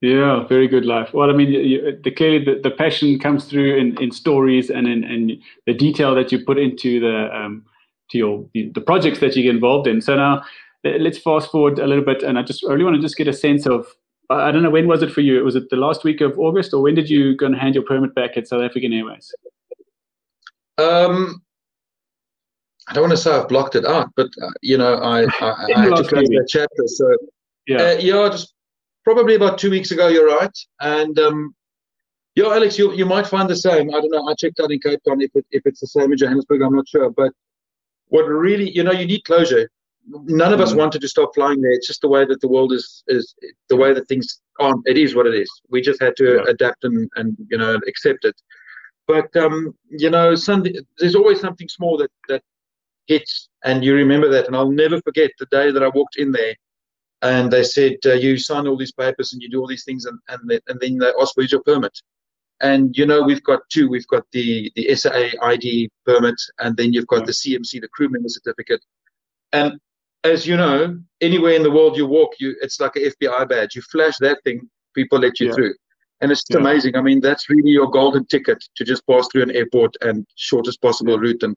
Yeah, 0.00 0.46
very 0.46 0.68
good 0.68 0.84
life. 0.84 1.14
Well, 1.14 1.30
I 1.30 1.32
mean, 1.32 1.50
you, 1.50 1.98
the, 2.02 2.10
clearly 2.10 2.44
the, 2.44 2.60
the 2.62 2.70
passion 2.70 3.18
comes 3.18 3.46
through 3.46 3.76
in, 3.76 4.00
in 4.02 4.10
stories 4.10 4.68
and 4.68 4.86
in, 4.86 5.02
in 5.04 5.40
the 5.66 5.72
detail 5.72 6.14
that 6.14 6.30
you 6.30 6.44
put 6.44 6.58
into 6.58 7.00
the 7.00 7.34
um, 7.34 7.64
to 8.10 8.18
your 8.18 8.46
the 8.52 8.82
projects 8.82 9.20
that 9.20 9.34
you 9.34 9.42
get 9.42 9.54
involved 9.54 9.86
in. 9.86 10.02
So 10.02 10.14
now 10.14 10.44
let's 10.84 11.16
fast 11.16 11.50
forward 11.50 11.78
a 11.78 11.86
little 11.86 12.04
bit, 12.04 12.22
and 12.22 12.38
I 12.38 12.42
just 12.42 12.64
I 12.66 12.72
really 12.72 12.84
want 12.84 12.96
to 12.96 13.02
just 13.02 13.16
get 13.16 13.28
a 13.28 13.32
sense 13.32 13.66
of 13.66 13.86
I 14.28 14.50
don't 14.50 14.62
know 14.62 14.70
when 14.70 14.88
was 14.88 15.02
it 15.02 15.10
for 15.10 15.22
you? 15.22 15.42
Was 15.42 15.56
it 15.56 15.70
the 15.70 15.76
last 15.76 16.04
week 16.04 16.20
of 16.20 16.38
August, 16.38 16.74
or 16.74 16.82
when 16.82 16.94
did 16.94 17.08
you 17.08 17.34
go 17.36 17.46
and 17.46 17.56
hand 17.56 17.74
your 17.74 17.84
permit 17.84 18.14
back 18.14 18.36
at 18.36 18.46
South 18.46 18.62
African 18.62 18.92
Airways? 18.92 19.32
Um, 20.76 21.42
I 22.88 22.92
don't 22.92 23.02
want 23.02 23.12
to 23.12 23.16
say 23.16 23.32
I've 23.32 23.48
blocked 23.48 23.76
it 23.76 23.86
out, 23.86 24.10
but 24.16 24.28
uh, 24.42 24.50
you 24.62 24.78
know, 24.78 24.96
I 24.96 25.22
I, 25.40 25.66
I 25.74 25.80
had 25.80 25.96
to 25.96 26.04
close 26.04 26.28
that 26.28 26.46
chapter. 26.48 26.86
So 26.86 27.16
yeah, 27.66 27.82
uh, 27.82 27.96
yeah, 27.98 28.28
just 28.30 28.54
probably 29.04 29.34
about 29.34 29.58
two 29.58 29.70
weeks 29.70 29.90
ago. 29.90 30.08
You're 30.08 30.26
right, 30.26 30.56
and 30.80 31.18
um, 31.18 31.54
yeah, 32.34 32.46
Alex, 32.46 32.78
you 32.78 32.92
you 32.92 33.06
might 33.06 33.26
find 33.26 33.48
the 33.48 33.56
same. 33.56 33.90
I 33.90 34.00
don't 34.00 34.10
know. 34.10 34.26
I 34.28 34.34
checked 34.34 34.60
out 34.60 34.72
in 34.72 34.80
Cape 34.80 35.00
Town 35.06 35.20
if 35.20 35.30
it, 35.34 35.46
if 35.50 35.62
it's 35.66 35.80
the 35.80 35.86
same 35.86 36.12
in 36.12 36.18
Johannesburg. 36.18 36.62
I'm 36.62 36.74
not 36.74 36.88
sure, 36.88 37.10
but 37.10 37.32
what 38.08 38.22
really, 38.24 38.70
you 38.70 38.82
know, 38.82 38.92
you 38.92 39.06
need 39.06 39.24
closure. 39.24 39.70
None 40.06 40.52
of 40.52 40.60
mm. 40.60 40.62
us 40.62 40.74
wanted 40.74 41.00
to 41.00 41.08
stop 41.08 41.34
flying 41.34 41.62
there. 41.62 41.72
It's 41.72 41.86
just 41.86 42.02
the 42.02 42.08
way 42.08 42.26
that 42.26 42.40
the 42.40 42.48
world 42.48 42.72
is 42.72 43.02
is 43.06 43.34
the 43.68 43.76
way 43.76 43.94
that 43.94 44.06
things 44.08 44.40
aren't. 44.60 44.86
It 44.86 44.98
is 44.98 45.14
what 45.14 45.26
it 45.26 45.34
is. 45.34 45.50
We 45.70 45.80
just 45.80 46.02
had 46.02 46.16
to 46.16 46.34
yeah. 46.34 46.50
adapt 46.50 46.84
and 46.84 47.08
and 47.16 47.36
you 47.50 47.56
know 47.56 47.80
accept 47.88 48.24
it. 48.24 48.34
But 49.06 49.34
um, 49.36 49.74
you 49.90 50.10
know, 50.10 50.34
some, 50.34 50.64
there's 50.98 51.14
always 51.14 51.40
something 51.40 51.68
small 51.68 51.96
that 51.98 52.10
that 52.28 52.42
hits, 53.06 53.48
and 53.64 53.84
you 53.84 53.94
remember 53.94 54.28
that. 54.30 54.46
And 54.46 54.56
I'll 54.56 54.70
never 54.70 55.00
forget 55.02 55.30
the 55.38 55.46
day 55.46 55.70
that 55.70 55.82
I 55.82 55.88
walked 55.88 56.16
in 56.16 56.32
there, 56.32 56.54
and 57.22 57.50
they 57.50 57.64
said, 57.64 57.96
uh, 58.06 58.12
"You 58.14 58.38
sign 58.38 58.66
all 58.66 58.76
these 58.76 58.92
papers 58.92 59.32
and 59.32 59.42
you 59.42 59.50
do 59.50 59.60
all 59.60 59.66
these 59.66 59.84
things," 59.84 60.04
and 60.04 60.18
and, 60.28 60.60
and 60.68 60.80
then 60.80 60.98
they 60.98 61.12
ask, 61.20 61.36
"Where's 61.36 61.52
your 61.52 61.62
permit?" 61.62 61.98
And 62.60 62.96
you 62.96 63.06
know, 63.06 63.22
we've 63.22 63.42
got 63.42 63.60
two. 63.70 63.88
We've 63.88 64.06
got 64.06 64.24
the 64.32 64.70
the 64.76 64.94
SAA 64.94 65.30
ID 65.42 65.90
permit, 66.06 66.36
and 66.58 66.76
then 66.76 66.92
you've 66.92 67.06
got 67.06 67.26
the 67.26 67.32
CMC, 67.32 67.80
the 67.80 67.88
crew 67.88 68.08
member 68.08 68.28
certificate. 68.28 68.84
And 69.52 69.78
as 70.24 70.46
you 70.46 70.56
know, 70.56 70.98
anywhere 71.20 71.52
in 71.52 71.62
the 71.62 71.70
world 71.70 71.96
you 71.96 72.06
walk, 72.06 72.32
you 72.40 72.56
it's 72.60 72.80
like 72.80 72.96
an 72.96 73.10
FBI 73.20 73.48
badge. 73.48 73.76
You 73.76 73.82
flash 73.82 74.16
that 74.18 74.38
thing, 74.44 74.68
people 74.94 75.18
let 75.18 75.38
you 75.38 75.48
yeah. 75.48 75.54
through. 75.54 75.74
And 76.20 76.32
it's 76.32 76.44
yeah. 76.48 76.58
amazing. 76.58 76.96
I 76.96 77.02
mean, 77.02 77.20
that's 77.20 77.50
really 77.50 77.70
your 77.70 77.90
golden 77.90 78.24
ticket 78.26 78.64
to 78.76 78.84
just 78.84 79.06
pass 79.06 79.28
through 79.30 79.42
an 79.42 79.50
airport 79.50 79.94
and 80.00 80.26
shortest 80.36 80.80
possible 80.80 81.18
route. 81.18 81.42
And 81.42 81.54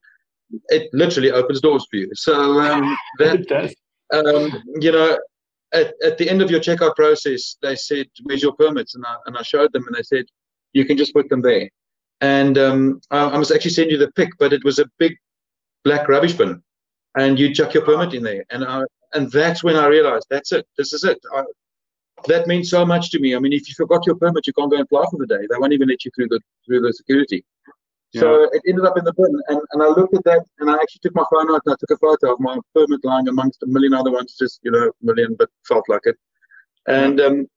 it 0.70 0.89
literally 0.93 1.32
opens 1.32 1.62
doors 1.62 1.86
for 1.89 1.98
you. 1.98 2.10
So 2.14 2.60
um, 2.60 2.98
that 3.20 3.74
um, 4.14 4.64
you 4.80 4.91
know, 4.91 5.18
at, 5.74 5.93
at 6.04 6.18
the 6.18 6.30
end 6.30 6.41
of 6.41 6.50
your 6.50 6.60
checkout 6.60 6.95
process, 6.95 7.58
they 7.62 7.76
said, 7.76 8.08
"Where's 8.24 8.43
your 8.43 8.54
permits?" 8.54 8.95
And 8.95 9.06
I 9.06 9.16
and 9.26 9.38
I 9.38 9.41
showed 9.41 9.74
them, 9.74 9.86
and 9.88 9.95
they 9.95 10.04
said, 10.04 10.26
"You 10.74 10.86
can 10.86 10.98
just 10.98 11.14
put 11.14 11.30
them 11.30 11.41
there." 11.41 11.70
And 12.22 12.58
um, 12.58 13.02
I, 13.12 13.26
I, 13.26 13.38
must 13.38 13.52
actually 13.52 13.72
send 13.72 13.91
you 13.91 13.98
the 13.98 14.12
pic, 14.14 14.30
but 14.39 14.52
it 14.52 14.64
was 14.64 14.80
a 14.80 14.89
big 14.98 15.16
black 15.84 16.08
rubbish 16.08 16.34
bin, 16.34 16.62
and 17.18 17.38
you 17.38 17.54
chuck 17.54 17.74
your 17.74 17.86
permit 17.86 18.14
in 18.14 18.24
there, 18.24 18.43
and 18.50 18.64
I 18.64 18.84
and 19.14 19.32
that's 19.32 19.64
when 19.64 19.76
I 19.76 19.88
realized 19.88 20.28
that's 20.30 20.52
it. 20.52 20.66
This 20.78 20.93
is 20.93 21.04
it. 21.04 21.20
I, 21.36 21.43
that 22.26 22.48
means 22.48 22.70
so 22.70 22.84
much 22.86 23.12
to 23.12 23.20
me. 23.20 23.36
I 23.36 23.39
mean, 23.39 23.54
if 23.54 23.68
you 23.70 23.76
forgot 23.76 24.06
your 24.08 24.16
permit, 24.16 24.48
you 24.48 24.54
can't 24.54 24.72
go 24.72 24.78
and 24.78 24.89
fly 24.89 25.06
for 25.12 25.18
the 25.20 25.28
day. 25.28 25.45
They 25.50 25.58
won't 25.58 25.74
even 25.74 25.89
let 25.89 26.04
you 26.04 26.12
through 26.16 26.30
the 26.30 26.39
through 26.66 26.82
the 26.82 26.93
security. 26.93 27.43
So 28.16 28.43
it 28.51 28.62
ended 28.68 28.86
up 28.86 28.97
in 28.97 29.03
the 29.03 29.14
bin, 29.14 29.41
and, 29.49 29.62
and 29.74 29.84
I 29.84 29.88
looked 29.88 30.16
at 30.16 30.24
that, 30.24 30.45
and 30.60 30.70
I 30.70 30.76
actually 30.76 31.01
took 31.03 31.16
my 31.16 31.26
phone 31.32 31.51
out 31.51 31.62
and 31.66 31.74
I 31.74 31.78
took 31.80 31.91
a 31.91 31.97
photo 31.97 32.34
of 32.34 32.39
my 32.39 32.58
permit 32.74 33.01
lying 33.03 33.28
amongst 33.28 33.64
a 33.64 33.68
million 33.68 33.93
other 33.93 34.12
ones, 34.12 34.36
just 34.39 34.60
you 34.64 34.72
know, 34.72 34.88
a 34.88 34.91
million, 35.01 35.36
but 35.38 35.49
felt 35.68 35.84
like 35.89 36.01
it. 36.05 36.16
And 36.88 37.20
um, 37.20 37.47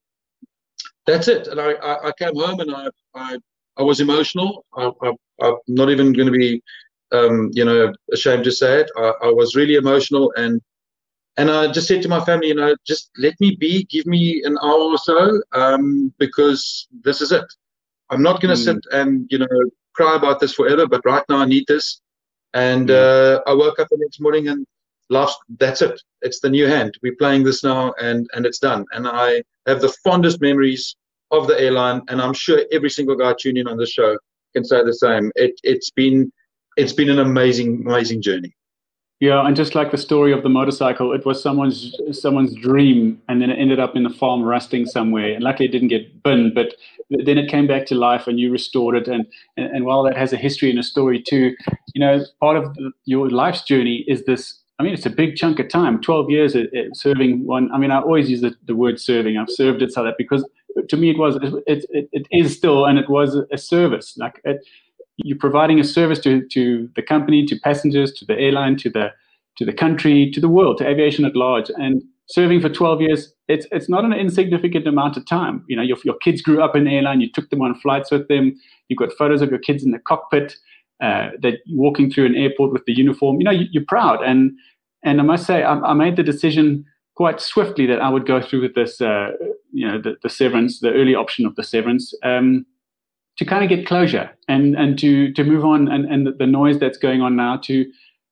that's 1.06 1.28
it. 1.28 1.46
And 1.46 1.60
I, 1.60 1.72
I, 1.72 2.08
I, 2.08 2.12
came 2.18 2.34
home 2.34 2.60
and 2.60 2.74
I, 2.74 2.88
I, 3.14 3.38
I 3.76 3.82
was 3.82 4.00
emotional. 4.00 4.64
I, 4.76 4.90
I, 5.02 5.12
am 5.46 5.56
not 5.68 5.88
even 5.88 6.12
going 6.12 6.26
to 6.26 6.36
be, 6.36 6.60
um, 7.12 7.50
you 7.52 7.64
know, 7.64 7.92
ashamed 8.12 8.44
to 8.44 8.52
say 8.52 8.80
it. 8.80 8.90
I, 8.96 9.12
I 9.22 9.30
was 9.30 9.54
really 9.54 9.76
emotional, 9.76 10.32
and 10.36 10.60
and 11.36 11.50
I 11.50 11.70
just 11.70 11.86
said 11.86 12.02
to 12.02 12.08
my 12.08 12.22
family, 12.24 12.48
you 12.48 12.54
know, 12.54 12.74
just 12.86 13.10
let 13.16 13.34
me 13.40 13.56
be, 13.56 13.84
give 13.84 14.04
me 14.04 14.42
an 14.44 14.58
hour 14.62 14.90
or 14.90 14.98
so, 14.98 15.40
um, 15.52 16.12
because 16.18 16.88
this 17.04 17.20
is 17.20 17.30
it. 17.30 17.44
I'm 18.10 18.22
not 18.22 18.40
going 18.40 18.54
to 18.54 18.60
mm. 18.60 18.64
sit 18.64 18.84
and 18.92 19.26
you 19.30 19.38
know 19.38 19.70
cry 19.94 20.16
about 20.16 20.40
this 20.40 20.54
forever, 20.54 20.86
but 20.86 21.02
right 21.04 21.24
now 21.28 21.38
I 21.38 21.46
need 21.46 21.64
this. 21.68 22.00
And 22.54 22.90
uh, 22.90 23.40
I 23.46 23.52
woke 23.54 23.78
up 23.78 23.88
the 23.90 23.98
next 23.98 24.20
morning 24.20 24.48
and 24.48 24.66
last 25.10 25.38
that's 25.58 25.82
it. 25.82 26.00
It's 26.22 26.40
the 26.40 26.48
new 26.48 26.66
hand. 26.66 26.96
We're 27.02 27.16
playing 27.16 27.44
this 27.44 27.62
now, 27.62 27.92
and 28.00 28.28
and 28.34 28.46
it's 28.46 28.58
done. 28.58 28.86
And 28.92 29.06
I 29.06 29.42
have 29.66 29.80
the 29.80 29.94
fondest 30.04 30.40
memories 30.40 30.96
of 31.30 31.46
the 31.46 31.60
airline, 31.60 32.02
and 32.08 32.20
I'm 32.22 32.32
sure 32.32 32.62
every 32.72 32.90
single 32.90 33.16
guy 33.16 33.34
tuning 33.38 33.62
in 33.62 33.68
on 33.68 33.76
this 33.76 33.90
show 33.90 34.16
can 34.54 34.64
say 34.64 34.82
the 34.82 34.94
same. 34.94 35.30
It 35.36 35.60
it's 35.62 35.90
been 35.90 36.32
it's 36.76 36.92
been 36.92 37.10
an 37.10 37.18
amazing 37.18 37.82
amazing 37.86 38.22
journey. 38.22 38.54
Yeah, 39.20 39.46
and 39.46 39.54
just 39.54 39.74
like 39.74 39.90
the 39.90 39.98
story 39.98 40.32
of 40.32 40.42
the 40.42 40.48
motorcycle, 40.48 41.12
it 41.12 41.26
was 41.26 41.42
someone's 41.42 41.94
someone's 42.10 42.54
dream, 42.54 43.20
and 43.28 43.40
then 43.42 43.50
it 43.50 43.58
ended 43.58 43.78
up 43.78 43.94
in 43.94 44.02
the 44.02 44.10
farm 44.10 44.42
rusting 44.42 44.86
somewhere. 44.86 45.34
And 45.34 45.44
luckily, 45.44 45.68
it 45.68 45.72
didn't 45.72 45.88
get 45.88 46.22
binned, 46.22 46.54
but 46.54 46.74
then 47.10 47.36
it 47.36 47.50
came 47.50 47.66
back 47.66 47.84
to 47.86 47.94
life, 47.94 48.26
and 48.26 48.40
you 48.40 48.50
restored 48.50 48.96
it. 48.96 49.08
And 49.08 49.26
and, 49.58 49.66
and 49.76 49.84
while 49.84 50.02
that 50.04 50.16
has 50.16 50.32
a 50.32 50.38
history 50.38 50.70
and 50.70 50.78
a 50.78 50.82
story 50.82 51.22
too, 51.22 51.54
you 51.92 52.00
know, 52.00 52.24
part 52.40 52.56
of 52.56 52.74
the, 52.74 52.92
your 53.04 53.28
life's 53.28 53.62
journey 53.62 54.06
is 54.08 54.24
this. 54.24 54.58
I 54.78 54.82
mean, 54.82 54.94
it's 54.94 55.04
a 55.04 55.10
big 55.10 55.36
chunk 55.36 55.58
of 55.58 55.68
time. 55.68 56.00
Twelve 56.00 56.30
years 56.30 56.56
serving 56.94 57.44
one. 57.44 57.70
I 57.72 57.76
mean, 57.76 57.90
I 57.90 58.00
always 58.00 58.30
use 58.30 58.40
the, 58.40 58.54
the 58.64 58.74
word 58.74 58.98
serving. 58.98 59.36
I've 59.36 59.50
served 59.50 59.82
it 59.82 59.92
so 59.92 60.02
that 60.02 60.14
because 60.16 60.48
to 60.88 60.96
me 60.96 61.10
it 61.10 61.18
was 61.18 61.36
it, 61.66 61.84
it, 61.90 62.08
it 62.12 62.26
is 62.30 62.56
still 62.56 62.86
and 62.86 62.98
it 62.98 63.10
was 63.10 63.36
a 63.52 63.58
service. 63.58 64.16
Like 64.16 64.40
it, 64.44 64.66
you're 65.24 65.38
providing 65.38 65.80
a 65.80 65.84
service 65.84 66.18
to, 66.20 66.46
to 66.48 66.88
the 66.96 67.02
company, 67.02 67.46
to 67.46 67.58
passengers, 67.60 68.12
to 68.14 68.24
the 68.24 68.38
airline, 68.38 68.76
to 68.78 68.90
the 68.90 69.12
to 69.56 69.64
the 69.64 69.72
country, 69.72 70.30
to 70.30 70.40
the 70.40 70.48
world, 70.48 70.78
to 70.78 70.88
aviation 70.88 71.24
at 71.24 71.36
large. 71.36 71.70
And 71.76 72.02
serving 72.26 72.60
for 72.60 72.68
12 72.68 73.00
years, 73.02 73.32
it's 73.48 73.66
it's 73.72 73.88
not 73.88 74.04
an 74.04 74.12
insignificant 74.12 74.86
amount 74.86 75.16
of 75.16 75.26
time. 75.26 75.64
You 75.68 75.76
know, 75.76 75.82
your, 75.82 75.98
your 76.04 76.16
kids 76.18 76.40
grew 76.40 76.62
up 76.62 76.76
in 76.76 76.84
the 76.84 76.94
airline, 76.94 77.20
you 77.20 77.30
took 77.30 77.50
them 77.50 77.62
on 77.62 77.74
flights 77.80 78.10
with 78.10 78.28
them, 78.28 78.58
you've 78.88 78.98
got 78.98 79.12
photos 79.12 79.42
of 79.42 79.50
your 79.50 79.58
kids 79.58 79.84
in 79.84 79.90
the 79.90 79.98
cockpit, 79.98 80.56
uh, 81.00 81.30
that 81.40 81.58
walking 81.70 82.10
through 82.10 82.26
an 82.26 82.36
airport 82.36 82.72
with 82.72 82.84
the 82.84 82.92
uniform. 82.92 83.38
You 83.40 83.44
know, 83.44 83.50
you, 83.50 83.80
are 83.80 83.84
proud. 83.88 84.22
And 84.22 84.52
and 85.02 85.20
I 85.20 85.24
must 85.24 85.46
say, 85.46 85.62
I, 85.62 85.78
I, 85.80 85.94
made 85.94 86.16
the 86.16 86.22
decision 86.22 86.84
quite 87.14 87.40
swiftly 87.40 87.86
that 87.86 88.00
I 88.00 88.10
would 88.10 88.26
go 88.26 88.42
through 88.42 88.60
with 88.60 88.74
this, 88.74 89.00
uh, 89.00 89.30
you 89.72 89.86
know, 89.86 89.98
the, 89.98 90.16
the, 90.22 90.28
severance, 90.28 90.80
the 90.80 90.92
early 90.92 91.14
option 91.14 91.46
of 91.46 91.56
the 91.56 91.64
severance. 91.64 92.12
Um, 92.22 92.66
to 93.36 93.44
kind 93.44 93.64
of 93.64 93.70
get 93.70 93.86
closure 93.86 94.30
and 94.48 94.76
and 94.76 94.98
to 94.98 95.32
to 95.32 95.44
move 95.44 95.64
on 95.64 95.88
and 95.88 96.04
and 96.06 96.28
the 96.38 96.46
noise 96.46 96.78
that's 96.78 96.98
going 96.98 97.22
on 97.22 97.36
now 97.36 97.56
to 97.56 97.84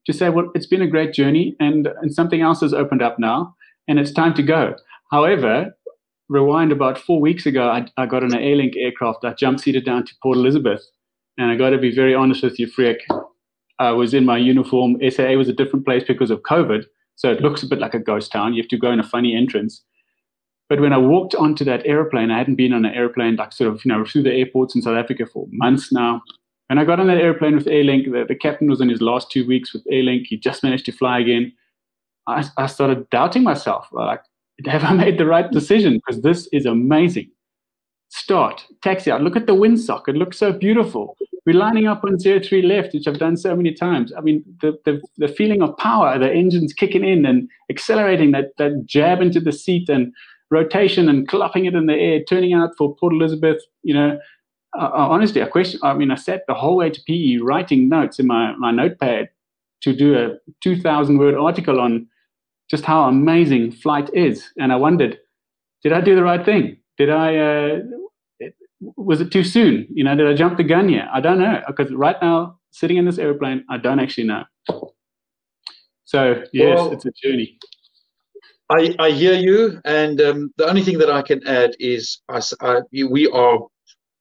to 0.06 0.12
say 0.12 0.28
well 0.28 0.50
it's 0.54 0.66
been 0.66 0.82
a 0.82 0.86
great 0.86 1.12
journey 1.12 1.56
and 1.60 1.88
and 2.02 2.14
something 2.14 2.40
else 2.40 2.60
has 2.60 2.74
opened 2.74 3.02
up 3.02 3.18
now 3.18 3.54
and 3.86 3.98
it's 3.98 4.12
time 4.12 4.34
to 4.34 4.42
go. 4.42 4.74
However 5.10 5.74
rewind 6.28 6.72
about 6.72 6.98
four 6.98 7.22
weeks 7.22 7.46
ago 7.46 7.70
i, 7.70 7.86
I 7.96 8.04
got 8.04 8.22
on 8.22 8.34
an 8.34 8.40
airlink 8.40 8.76
aircraft. 8.76 9.24
I 9.24 9.32
jump 9.32 9.60
seated 9.60 9.86
down 9.86 10.04
to 10.04 10.14
port 10.22 10.36
elizabeth 10.36 10.82
and 11.38 11.50
i 11.50 11.56
got 11.56 11.70
to 11.70 11.78
be 11.78 11.94
very 11.94 12.14
honest 12.14 12.42
with 12.42 12.58
you 12.58 12.66
Freek. 12.66 12.98
i 13.78 13.90
was 13.92 14.12
in 14.12 14.26
my 14.26 14.36
uniform. 14.36 14.96
Saa 15.10 15.32
was 15.36 15.48
a 15.48 15.54
different 15.54 15.86
place 15.86 16.04
because 16.06 16.30
of 16.30 16.42
covid 16.42 16.84
so 17.18 17.32
it 17.32 17.40
looks 17.40 17.64
a 17.64 17.66
bit 17.66 17.80
like 17.80 17.94
a 17.94 17.98
ghost 17.98 18.30
town. 18.30 18.54
You 18.54 18.62
have 18.62 18.68
to 18.68 18.78
go 18.78 18.92
in 18.92 19.00
a 19.00 19.02
funny 19.14 19.36
entrance 19.36 19.82
but 20.68 20.80
when 20.80 20.92
I 20.92 20.98
walked 20.98 21.34
onto 21.34 21.64
that 21.64 21.86
airplane, 21.86 22.30
I 22.30 22.38
hadn't 22.38 22.56
been 22.56 22.72
on 22.72 22.84
an 22.84 22.94
airplane 22.94 23.36
like 23.36 23.52
sort 23.52 23.72
of, 23.72 23.84
you 23.84 23.90
know, 23.90 24.04
through 24.04 24.24
the 24.24 24.32
airports 24.32 24.74
in 24.74 24.82
South 24.82 24.96
Africa 24.96 25.26
for 25.26 25.46
months 25.50 25.90
now. 25.92 26.22
When 26.68 26.78
I 26.78 26.84
got 26.84 27.00
on 27.00 27.06
that 27.06 27.16
airplane 27.16 27.54
with 27.54 27.64
Airlink, 27.64 28.12
the, 28.12 28.26
the 28.28 28.34
captain 28.34 28.68
was 28.68 28.82
in 28.82 28.90
his 28.90 29.00
last 29.00 29.30
two 29.30 29.46
weeks 29.46 29.72
with 29.72 29.86
Airlink. 29.86 30.26
He 30.26 30.36
just 30.36 30.62
managed 30.62 30.84
to 30.86 30.92
fly 30.92 31.18
again. 31.18 31.52
I, 32.26 32.44
I 32.58 32.66
started 32.66 33.08
doubting 33.08 33.42
myself. 33.42 33.88
Like, 33.90 34.20
have 34.66 34.84
I 34.84 34.92
made 34.92 35.16
the 35.16 35.24
right 35.24 35.50
decision? 35.50 35.94
Because 35.94 36.20
this 36.20 36.46
is 36.52 36.66
amazing. 36.66 37.30
Start, 38.10 38.64
taxi 38.82 39.10
out. 39.10 39.22
Look 39.22 39.36
at 39.36 39.46
the 39.46 39.54
windsock. 39.54 40.08
It 40.08 40.16
looks 40.16 40.38
so 40.38 40.52
beautiful. 40.52 41.16
We're 41.46 41.56
lining 41.56 41.86
up 41.86 42.04
on 42.04 42.18
03 42.18 42.60
left, 42.60 42.92
which 42.92 43.06
I've 43.06 43.18
done 43.18 43.38
so 43.38 43.56
many 43.56 43.72
times. 43.72 44.12
I 44.14 44.20
mean, 44.20 44.44
the, 44.60 44.78
the, 44.84 45.00
the 45.16 45.28
feeling 45.28 45.62
of 45.62 45.74
power, 45.78 46.18
the 46.18 46.30
engine's 46.30 46.74
kicking 46.74 47.04
in 47.04 47.24
and 47.24 47.48
accelerating, 47.70 48.32
that, 48.32 48.56
that 48.58 48.84
jab 48.84 49.22
into 49.22 49.40
the 49.40 49.52
seat 49.52 49.88
and 49.88 50.12
rotation 50.50 51.08
and 51.08 51.28
clapping 51.28 51.66
it 51.66 51.74
in 51.74 51.86
the 51.86 51.94
air, 51.94 52.22
turning 52.24 52.54
out 52.54 52.70
for 52.76 52.94
Port 52.96 53.12
Elizabeth. 53.12 53.62
You 53.82 53.94
know, 53.94 54.18
uh, 54.78 54.90
uh 54.92 55.08
honestly, 55.08 55.42
I 55.42 55.46
question. 55.46 55.80
I 55.82 55.94
mean, 55.94 56.10
I 56.10 56.16
sat 56.16 56.42
the 56.46 56.54
whole 56.54 56.76
way 56.76 56.90
to 56.90 57.00
PE 57.06 57.38
writing 57.38 57.88
notes 57.88 58.18
in 58.18 58.26
my, 58.26 58.54
my 58.56 58.70
notepad 58.70 59.30
to 59.82 59.94
do 59.94 60.18
a 60.18 60.36
2,000 60.62 61.18
word 61.18 61.34
article 61.34 61.80
on 61.80 62.06
just 62.70 62.84
how 62.84 63.04
amazing 63.04 63.72
flight 63.72 64.10
is. 64.12 64.50
And 64.58 64.72
I 64.72 64.76
wondered, 64.76 65.18
did 65.82 65.92
I 65.92 66.00
do 66.00 66.14
the 66.14 66.22
right 66.22 66.44
thing? 66.44 66.76
Did 66.96 67.10
I, 67.10 67.36
uh, 67.36 67.78
was 68.96 69.20
it 69.20 69.30
too 69.30 69.44
soon? 69.44 69.86
You 69.90 70.04
know, 70.04 70.14
did 70.16 70.26
I 70.26 70.34
jump 70.34 70.56
the 70.56 70.64
gun 70.64 70.88
yet? 70.88 71.08
I 71.12 71.20
don't 71.20 71.38
know. 71.38 71.62
Because 71.66 71.92
right 71.92 72.16
now, 72.20 72.58
sitting 72.70 72.96
in 72.96 73.04
this 73.04 73.18
airplane, 73.18 73.64
I 73.70 73.78
don't 73.78 74.00
actually 74.00 74.24
know. 74.24 74.44
So, 76.04 76.42
yes, 76.52 76.76
well, 76.76 76.92
it's 76.92 77.04
a 77.04 77.12
journey. 77.22 77.58
I, 78.70 78.94
I 78.98 79.10
hear 79.10 79.34
you, 79.34 79.80
and 79.84 80.20
um, 80.20 80.52
the 80.58 80.68
only 80.68 80.82
thing 80.82 80.98
that 80.98 81.10
I 81.10 81.22
can 81.22 81.46
add 81.46 81.74
is 81.80 82.20
us, 82.28 82.52
uh, 82.60 82.82
we 82.92 83.26
are 83.28 83.60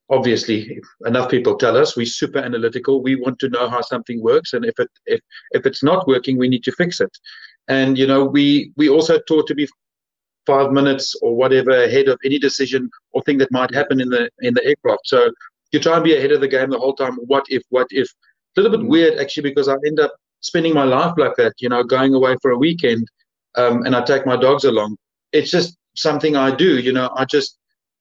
obviously 0.10 0.80
enough 1.06 1.30
people 1.30 1.58
tell 1.58 1.76
us 1.76 1.98
we're 1.98 2.06
super 2.06 2.40
analytical. 2.40 3.04
We 3.04 3.16
want 3.16 3.40
to 3.40 3.50
know 3.50 3.70
how 3.70 3.82
something 3.82 4.22
works, 4.22 4.54
and 4.54 4.64
if 4.64 4.80
it 4.80 4.90
if 5.06 5.20
if 5.52 5.66
it's 5.66 5.84
not 5.84 6.08
working, 6.08 6.38
we 6.38 6.48
need 6.48 6.64
to 6.64 6.72
fix 6.72 7.02
it. 7.02 7.12
And 7.68 7.98
you 7.98 8.08
know, 8.08 8.24
we 8.24 8.72
we 8.78 8.88
also 8.88 9.20
taught 9.28 9.48
to 9.48 9.56
be 9.56 9.68
five 10.46 10.72
minutes 10.72 11.14
or 11.22 11.36
whatever 11.36 11.72
ahead 11.72 12.08
of 12.08 12.18
any 12.24 12.40
decision 12.40 12.90
or 13.12 13.22
thing 13.24 13.38
that 13.40 13.52
might 13.52 13.74
happen 13.74 14.00
in 14.00 14.10
the 14.10 14.30
in 14.40 14.54
the 14.54 14.66
aircraft. 14.66 15.02
So 15.06 15.30
you 15.74 15.80
try 15.82 15.96
and 15.96 16.06
be 16.06 16.16
ahead 16.16 16.32
of 16.32 16.40
the 16.40 16.48
game 16.48 16.70
the 16.70 16.80
whole 16.80 16.96
time. 16.96 17.18
What 17.26 17.44
if? 17.50 17.64
What 17.70 17.88
if? 17.90 18.08
A 18.58 18.62
little 18.62 18.78
bit 18.78 18.88
weird 18.88 19.20
actually 19.20 19.50
because 19.50 19.68
I 19.68 19.76
end 19.86 20.00
up 20.00 20.14
spending 20.40 20.74
my 20.74 20.86
life 20.86 21.14
like 21.18 21.36
that. 21.36 21.54
You 21.60 21.68
know, 21.68 21.84
going 21.84 22.14
away 22.14 22.38
for 22.42 22.52
a 22.52 22.58
weekend 22.58 23.06
um, 23.58 23.86
and 23.86 23.96
I 23.96 24.02
take 24.02 24.26
my 24.26 24.38
dogs 24.38 24.64
along. 24.64 24.98
It's 25.34 25.52
just 25.52 25.78
something 25.96 26.36
I 26.36 26.56
do. 26.56 26.80
You 26.80 26.94
know, 26.94 27.12
I 27.16 27.26
just 27.26 27.58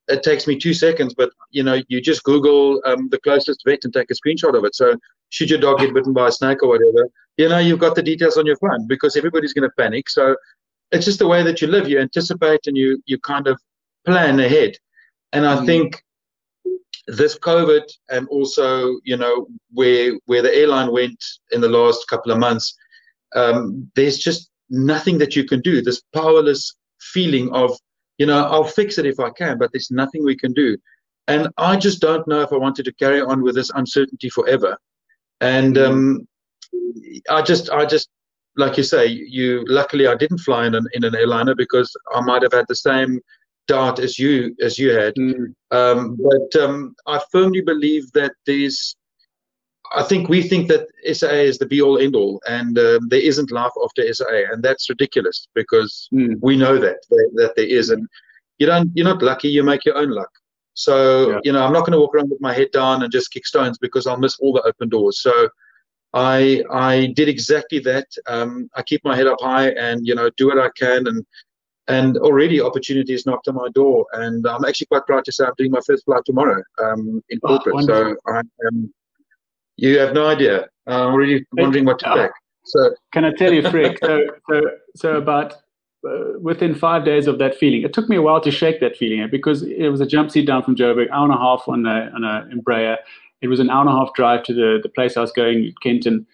it 0.08 0.22
takes 0.22 0.46
me 0.46 0.56
two 0.56 0.72
seconds, 0.72 1.14
but 1.14 1.30
you 1.50 1.62
know, 1.62 1.82
you 1.88 2.00
just 2.00 2.22
Google 2.22 2.80
um, 2.84 3.08
the 3.10 3.18
closest 3.18 3.62
vet 3.66 3.80
and 3.84 3.92
take 3.92 4.10
a 4.10 4.14
screenshot 4.14 4.56
of 4.56 4.64
it. 4.64 4.74
So 4.74 4.96
should 5.30 5.50
your 5.50 5.58
dog 5.58 5.80
get 5.80 5.92
bitten 5.92 6.12
by 6.12 6.28
a 6.28 6.32
snake 6.32 6.62
or 6.62 6.68
whatever, 6.68 7.08
you 7.36 7.48
know, 7.48 7.58
you've 7.58 7.80
got 7.80 7.94
the 7.94 8.02
details 8.02 8.36
on 8.36 8.46
your 8.46 8.56
phone 8.56 8.86
because 8.86 9.16
everybody's 9.16 9.52
going 9.52 9.68
to 9.68 9.74
panic. 9.76 10.08
So 10.08 10.36
it's 10.92 11.04
just 11.04 11.18
the 11.18 11.26
way 11.26 11.42
that 11.42 11.60
you 11.60 11.66
live. 11.66 11.88
You 11.88 11.98
anticipate 11.98 12.60
and 12.66 12.76
you 12.76 13.02
you 13.06 13.18
kind 13.18 13.46
of 13.48 13.60
plan 14.04 14.38
ahead. 14.38 14.76
And 15.32 15.46
I 15.46 15.56
mm. 15.56 15.66
think 15.66 16.02
this 17.08 17.38
COVID 17.38 17.84
and 18.10 18.28
also 18.28 18.96
you 19.04 19.16
know 19.16 19.48
where 19.72 20.14
where 20.26 20.42
the 20.42 20.54
airline 20.54 20.92
went 20.92 21.22
in 21.50 21.60
the 21.60 21.68
last 21.68 22.06
couple 22.08 22.30
of 22.30 22.38
months, 22.38 22.76
um, 23.34 23.90
there's 23.96 24.18
just 24.18 24.50
nothing 24.70 25.18
that 25.18 25.36
you 25.36 25.44
can 25.44 25.60
do. 25.60 25.82
This 25.82 26.02
powerless 26.14 26.76
feeling 27.00 27.52
of, 27.52 27.76
you 28.18 28.26
know, 28.26 28.44
I'll 28.44 28.64
fix 28.64 28.98
it 28.98 29.06
if 29.06 29.20
I 29.20 29.30
can, 29.30 29.58
but 29.58 29.70
there's 29.72 29.90
nothing 29.90 30.24
we 30.24 30.36
can 30.36 30.52
do. 30.52 30.76
And 31.28 31.48
I 31.58 31.76
just 31.76 32.00
don't 32.00 32.26
know 32.28 32.40
if 32.40 32.52
I 32.52 32.56
wanted 32.56 32.84
to 32.84 32.94
carry 32.94 33.20
on 33.20 33.42
with 33.42 33.54
this 33.54 33.70
uncertainty 33.74 34.30
forever. 34.30 34.78
And 35.40 35.76
mm. 35.76 35.86
um, 35.86 36.28
I 37.28 37.42
just, 37.42 37.70
I 37.70 37.84
just, 37.84 38.08
like 38.56 38.76
you 38.76 38.82
say, 38.82 39.06
you 39.06 39.64
luckily 39.68 40.06
I 40.06 40.14
didn't 40.14 40.38
fly 40.38 40.66
in 40.66 40.74
an 40.74 40.86
in 40.94 41.04
an 41.04 41.14
airliner 41.14 41.54
because 41.54 41.94
I 42.14 42.20
might 42.22 42.42
have 42.42 42.52
had 42.52 42.64
the 42.68 42.74
same 42.74 43.20
doubt 43.68 43.98
as 43.98 44.18
you 44.18 44.54
as 44.62 44.78
you 44.78 44.92
had. 44.92 45.14
Mm. 45.16 45.54
Um, 45.72 46.16
but 46.16 46.62
um, 46.62 46.94
I 47.06 47.20
firmly 47.30 47.60
believe 47.60 48.10
that 48.12 48.32
there's 48.46 48.96
I 49.94 50.02
think 50.02 50.28
we 50.28 50.42
think 50.42 50.68
that 50.68 50.88
SA 51.14 51.28
is 51.28 51.58
the 51.58 51.66
be 51.66 51.80
all 51.80 51.98
end 51.98 52.16
all, 52.16 52.40
and 52.48 52.78
um, 52.78 53.08
there 53.08 53.20
isn't 53.20 53.50
life 53.50 53.72
after 53.84 54.12
SA, 54.12 54.24
and 54.52 54.62
that's 54.62 54.88
ridiculous 54.88 55.48
because 55.54 56.08
mm. 56.12 56.36
we 56.40 56.56
know 56.56 56.78
that, 56.78 56.98
that, 57.10 57.30
that 57.34 57.56
there 57.56 57.66
is, 57.66 57.90
and 57.90 58.06
you 58.58 58.66
don't 58.66 58.90
you're 58.94 59.06
not 59.06 59.22
lucky, 59.22 59.48
you 59.48 59.62
make 59.62 59.84
your 59.84 59.96
own 59.96 60.10
luck. 60.10 60.30
So 60.74 61.30
yeah. 61.30 61.40
you 61.44 61.52
know, 61.52 61.64
I'm 61.64 61.72
not 61.72 61.80
going 61.80 61.92
to 61.92 62.00
walk 62.00 62.14
around 62.14 62.30
with 62.30 62.40
my 62.40 62.52
head 62.52 62.70
down 62.72 63.02
and 63.02 63.12
just 63.12 63.30
kick 63.30 63.46
stones 63.46 63.78
because 63.78 64.06
I'll 64.06 64.18
miss 64.18 64.38
all 64.40 64.52
the 64.52 64.62
open 64.62 64.88
doors. 64.88 65.22
So 65.22 65.48
I 66.12 66.62
I 66.70 67.12
did 67.14 67.28
exactly 67.28 67.78
that. 67.80 68.06
Um, 68.26 68.68
I 68.74 68.82
keep 68.82 69.04
my 69.04 69.16
head 69.16 69.26
up 69.26 69.38
high 69.40 69.70
and 69.70 70.06
you 70.06 70.14
know 70.14 70.30
do 70.36 70.48
what 70.48 70.58
I 70.58 70.70
can, 70.76 71.06
and 71.06 71.24
and 71.88 72.16
already 72.18 72.60
opportunities 72.60 73.26
knocked 73.26 73.48
on 73.48 73.54
my 73.54 73.68
door, 73.74 74.06
and 74.12 74.46
I'm 74.46 74.64
actually 74.64 74.88
quite 74.88 75.06
proud 75.06 75.24
to 75.26 75.32
say 75.32 75.44
I'm 75.44 75.52
doing 75.56 75.70
my 75.70 75.80
first 75.86 76.04
flight 76.04 76.22
tomorrow 76.26 76.62
um, 76.82 77.22
in 77.28 77.38
oh, 77.44 77.48
corporate. 77.48 77.76
Oh, 77.78 77.86
so 77.86 78.16
I 78.26 78.40
am 78.66 78.92
you 79.76 79.98
have 79.98 80.14
no 80.14 80.26
idea. 80.26 80.68
I'm 80.86 81.12
already 81.12 81.44
wondering 81.52 81.84
what 81.84 81.98
to 82.00 82.14
pick. 82.14 82.30
So 82.64 82.94
can 83.12 83.24
I 83.24 83.32
tell 83.32 83.52
you, 83.52 83.68
Freek? 83.70 83.98
so, 84.02 84.26
so, 84.48 84.60
so 84.96 85.16
about 85.16 85.54
uh, 86.06 86.38
within 86.40 86.74
five 86.74 87.04
days 87.04 87.26
of 87.26 87.38
that 87.38 87.54
feeling, 87.54 87.82
it 87.82 87.92
took 87.92 88.08
me 88.08 88.16
a 88.16 88.22
while 88.22 88.40
to 88.40 88.50
shake 88.50 88.80
that 88.80 88.96
feeling 88.96 89.26
because 89.30 89.62
it 89.62 89.88
was 89.88 90.00
a 90.00 90.06
jump 90.06 90.30
seat 90.30 90.46
down 90.46 90.62
from 90.62 90.76
Joburg, 90.76 91.10
hour 91.10 91.24
and 91.24 91.34
a 91.34 91.38
half 91.38 91.64
on 91.66 91.86
a 91.86 92.10
on 92.14 92.24
a 92.24 92.48
Embraer. 92.54 92.96
It 93.42 93.48
was 93.48 93.60
an 93.60 93.70
hour 93.70 93.80
and 93.80 93.90
a 93.90 93.92
half 93.92 94.12
drive 94.14 94.42
to 94.44 94.54
the 94.54 94.80
the 94.82 94.88
place 94.88 95.16
I 95.16 95.20
was 95.20 95.32
going, 95.32 95.72
Kenton. 95.82 96.26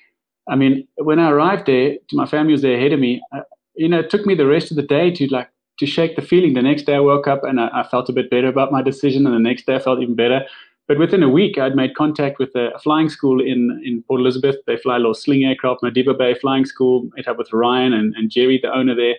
I 0.49 0.57
mean, 0.57 0.87
when 0.97 1.19
I 1.19 1.31
arrived 1.31 1.67
there, 1.67 1.97
my 2.13 2.27
family 2.27 2.53
was 2.53 2.63
there 2.63 2.77
ahead 2.77 2.93
of 2.93 3.01
me. 3.01 3.23
Uh, 3.33 3.43
you 3.75 3.89
know, 3.89 4.01
it 4.01 4.11
took 4.11 4.27
me 4.27 4.35
the 4.35 4.47
rest 4.47 4.71
of 4.71 4.77
the 4.77 4.83
day 4.83 5.11
to 5.13 5.27
like 5.29 5.51
to 5.79 5.87
shake 5.87 6.17
the 6.17 6.23
feeling. 6.23 6.55
The 6.55 6.63
next 6.63 6.83
day 6.83 6.95
I 6.95 7.01
woke 7.01 7.27
up 7.27 7.45
and 7.45 7.61
I, 7.61 7.69
I 7.73 7.83
felt 7.85 8.09
a 8.09 8.13
bit 8.13 8.31
better 8.31 8.49
about 8.49 8.73
my 8.73 8.83
decision, 8.83 9.27
and 9.27 9.35
the 9.35 9.49
next 9.49 9.67
day 9.67 9.75
I 9.75 9.79
felt 9.79 10.01
even 10.01 10.15
better. 10.15 10.47
But 10.89 10.99
within 10.99 11.23
a 11.23 11.29
week, 11.29 11.59
I'd 11.59 11.77
made 11.77 11.95
contact 11.95 12.39
with 12.39 12.55
a 12.55 12.79
flying 12.83 13.09
school 13.09 13.41
in, 13.41 13.81
in 13.85 14.03
Port 14.03 14.21
Elizabeth. 14.21 14.57
They 14.67 14.77
fly 14.77 14.97
little 14.97 15.15
sling 15.15 15.45
aircraft, 15.45 15.83
Madiba 15.83 16.17
Bay 16.17 16.35
Flying 16.35 16.65
School. 16.65 17.09
Met 17.17 17.29
up 17.29 17.39
with 17.39 17.53
Ryan 17.53 17.93
and, 17.93 18.15
and 18.17 18.31
Jerry, 18.31 18.59
the 18.61 18.75
owner 18.75 18.95
there. 18.95 19.15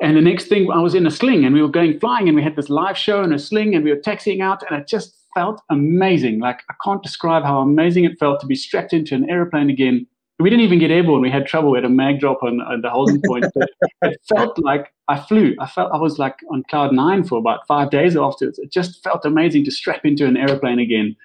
And 0.00 0.16
the 0.16 0.20
next 0.20 0.48
thing, 0.48 0.70
I 0.70 0.80
was 0.80 0.94
in 0.94 1.06
a 1.06 1.10
sling 1.10 1.44
and 1.44 1.54
we 1.54 1.62
were 1.62 1.68
going 1.68 1.98
flying 2.00 2.28
and 2.28 2.36
we 2.36 2.42
had 2.42 2.56
this 2.56 2.68
live 2.68 2.98
show 2.98 3.22
in 3.22 3.32
a 3.32 3.38
sling 3.38 3.74
and 3.74 3.84
we 3.84 3.90
were 3.90 4.00
taxiing 4.00 4.40
out 4.40 4.62
and 4.68 4.78
it 4.78 4.88
just 4.88 5.16
felt 5.32 5.62
amazing. 5.70 6.40
Like 6.40 6.60
I 6.68 6.74
can't 6.84 7.02
describe 7.02 7.44
how 7.44 7.60
amazing 7.60 8.04
it 8.04 8.18
felt 8.18 8.40
to 8.40 8.46
be 8.46 8.56
strapped 8.56 8.92
into 8.92 9.14
an 9.14 9.30
airplane 9.30 9.70
again 9.70 10.06
we 10.38 10.50
didn't 10.50 10.64
even 10.64 10.78
get 10.78 10.90
airborne. 10.90 11.22
We 11.22 11.30
had 11.30 11.46
trouble. 11.46 11.70
We 11.70 11.78
had 11.78 11.84
a 11.84 11.90
mag 11.90 12.20
drop 12.20 12.42
on, 12.42 12.60
on 12.60 12.80
the 12.80 12.90
holding 12.90 13.22
point. 13.26 13.46
But 13.54 13.68
it 14.02 14.20
felt 14.34 14.58
like 14.58 14.92
I 15.08 15.20
flew. 15.20 15.54
I 15.60 15.66
felt 15.66 15.92
I 15.92 15.98
was 15.98 16.18
like 16.18 16.36
on 16.50 16.64
cloud 16.68 16.92
nine 16.92 17.24
for 17.24 17.38
about 17.38 17.66
five 17.66 17.90
days 17.90 18.16
afterwards. 18.16 18.58
It 18.58 18.72
just 18.72 19.02
felt 19.02 19.24
amazing 19.24 19.64
to 19.66 19.70
strap 19.70 20.04
into 20.04 20.26
an 20.26 20.36
aeroplane 20.36 20.78
again. 20.78 21.16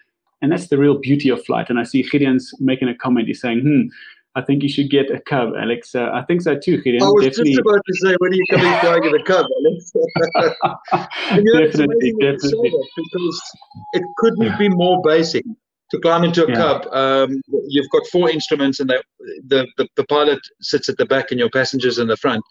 And 0.42 0.52
that's 0.52 0.68
the 0.68 0.78
real 0.78 1.00
beauty 1.00 1.30
of 1.30 1.44
flight. 1.46 1.70
And 1.70 1.80
I 1.80 1.84
see 1.84 2.04
Gideon's 2.04 2.54
making 2.60 2.90
a 2.90 2.96
comment. 2.96 3.28
He's 3.28 3.42
saying, 3.42 3.62
hmm, 3.62 3.88
I 4.36 4.44
think 4.44 4.62
you 4.62 4.70
should 4.70 4.92
get 4.92 5.10
a 5.10 5.20
cub, 5.20 5.54
Alex. 5.60 5.96
Uh, 5.96 6.12
I 6.14 6.22
think 6.24 6.44
so 6.44 6.56
too, 6.56 6.80
Gideon. 6.84 7.02
I 7.02 7.08
was 7.08 7.26
definitely. 7.26 7.54
just 7.54 7.62
about 7.62 7.82
to 7.88 7.94
say, 7.96 8.16
when 8.20 8.32
are 8.32 8.36
you 8.36 8.46
coming 8.52 8.80
flying 8.82 9.04
in 9.04 9.16
a 9.16 9.24
cub, 9.24 9.46
Alex? 9.58 9.92
definitely, 11.32 12.14
definitely. 12.22 12.72
Because 12.96 13.52
it 13.94 14.04
couldn't 14.18 14.60
be 14.60 14.70
more 14.70 15.02
basic 15.04 15.44
to 15.92 16.00
climb 16.00 16.24
into 16.24 16.46
a 16.46 16.50
yeah. 16.50 16.56
cub, 16.56 16.88
um, 16.94 17.42
you've 17.68 17.90
got 17.90 18.06
four 18.08 18.30
instruments, 18.30 18.80
and 18.80 18.90
the, 18.90 19.04
the, 19.78 19.88
the 19.96 20.04
pilot 20.06 20.40
sits 20.62 20.90
at 20.90 20.98
the 20.98 21.06
back, 21.06 21.32
and 21.32 21.40
your 21.40 21.50
passengers 21.50 22.00
in 22.00 22.08
the 22.08 22.18
front. 22.18 22.44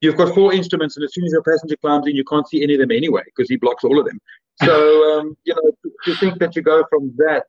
You've 0.00 0.16
got 0.16 0.34
four 0.34 0.52
instruments, 0.52 0.96
and 0.96 1.04
as 1.04 1.14
soon 1.14 1.24
as 1.24 1.32
your 1.32 1.42
passenger 1.42 1.76
climbs 1.76 2.06
in, 2.06 2.16
you 2.16 2.24
can't 2.24 2.48
see 2.48 2.62
any 2.62 2.74
of 2.74 2.80
them 2.80 2.90
anyway 2.90 3.22
because 3.26 3.48
he 3.48 3.56
blocks 3.56 3.84
all 3.84 3.98
of 3.98 4.06
them. 4.06 4.18
So 4.62 5.10
um, 5.18 5.36
you 5.44 5.54
know, 5.54 5.70
to, 5.82 5.92
to 6.04 6.18
think 6.18 6.38
that 6.38 6.56
you 6.56 6.62
go 6.62 6.84
from 6.90 7.12
that 7.18 7.44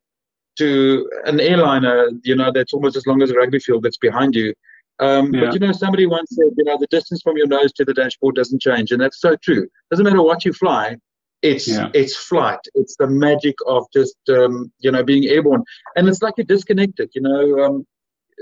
to 0.57 1.09
an 1.25 1.39
airliner, 1.39 2.09
you 2.23 2.35
know, 2.35 2.51
that's 2.53 2.73
almost 2.73 2.95
as 2.95 3.07
long 3.07 3.21
as 3.21 3.31
a 3.31 3.35
rugby 3.35 3.59
field 3.59 3.83
that's 3.83 3.97
behind 3.97 4.35
you. 4.35 4.53
Um, 4.99 5.33
yeah. 5.33 5.45
But 5.45 5.53
you 5.53 5.59
know, 5.59 5.71
somebody 5.71 6.05
once 6.05 6.29
said, 6.31 6.51
you 6.55 6.63
know, 6.63 6.77
the 6.77 6.87
distance 6.91 7.21
from 7.23 7.37
your 7.37 7.47
nose 7.47 7.71
to 7.73 7.85
the 7.85 7.93
dashboard 7.93 8.35
doesn't 8.35 8.61
change, 8.61 8.91
and 8.91 9.01
that's 9.01 9.19
so 9.19 9.35
true. 9.37 9.67
Doesn't 9.89 10.03
matter 10.03 10.21
what 10.21 10.45
you 10.45 10.53
fly, 10.53 10.97
it's 11.41 11.67
yeah. 11.67 11.89
it's 11.93 12.15
flight. 12.15 12.59
It's 12.75 12.95
the 12.97 13.07
magic 13.07 13.55
of 13.65 13.85
just 13.93 14.17
um, 14.29 14.71
you 14.79 14.91
know 14.91 15.03
being 15.03 15.25
airborne, 15.25 15.63
and 15.95 16.07
it's 16.07 16.21
like 16.21 16.35
you're 16.37 16.45
disconnected. 16.45 17.09
You 17.13 17.21
know, 17.21 17.63
um, 17.63 17.87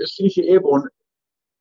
as 0.02 0.14
soon 0.14 0.26
as 0.26 0.36
you're 0.36 0.52
airborne, 0.52 0.88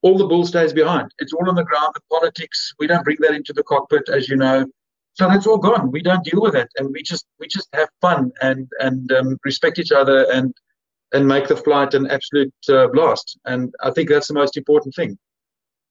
all 0.02 0.18
the 0.18 0.28
bull 0.28 0.46
stays 0.46 0.74
behind. 0.74 1.12
It's 1.20 1.34
all 1.34 1.48
on 1.48 1.56
the 1.56 1.64
ground. 1.64 1.94
The 1.96 2.02
politics 2.10 2.74
we 2.80 2.88
don't 2.88 3.04
bring 3.04 3.18
that 3.22 3.34
into 3.34 3.54
the 3.54 3.64
cockpit, 3.64 4.10
as 4.10 4.28
you 4.28 4.36
know. 4.36 4.66
So 5.14 5.28
that's 5.28 5.48
all 5.48 5.58
gone. 5.58 5.92
We 5.92 6.02
don't 6.02 6.24
deal 6.24 6.42
with 6.42 6.56
it, 6.56 6.70
and 6.78 6.90
we 6.94 7.04
just 7.04 7.26
we 7.40 7.48
just 7.48 7.70
have 7.74 7.90
fun 8.02 8.32
and 8.42 8.68
and 8.80 9.12
um, 9.14 9.38
respect 9.44 9.80
each 9.80 9.92
other 9.92 10.30
and 10.32 10.54
and 11.14 11.28
make 11.28 11.48
the 11.48 11.58
flight 11.58 11.94
an 11.94 12.08
absolute 12.08 12.54
uh, 12.70 12.88
blast. 12.88 13.40
And 13.46 13.74
I 13.82 13.92
think 13.92 14.10
that's 14.10 14.28
the 14.28 14.34
most 14.34 14.58
important 14.58 14.94
thing. 14.94 15.18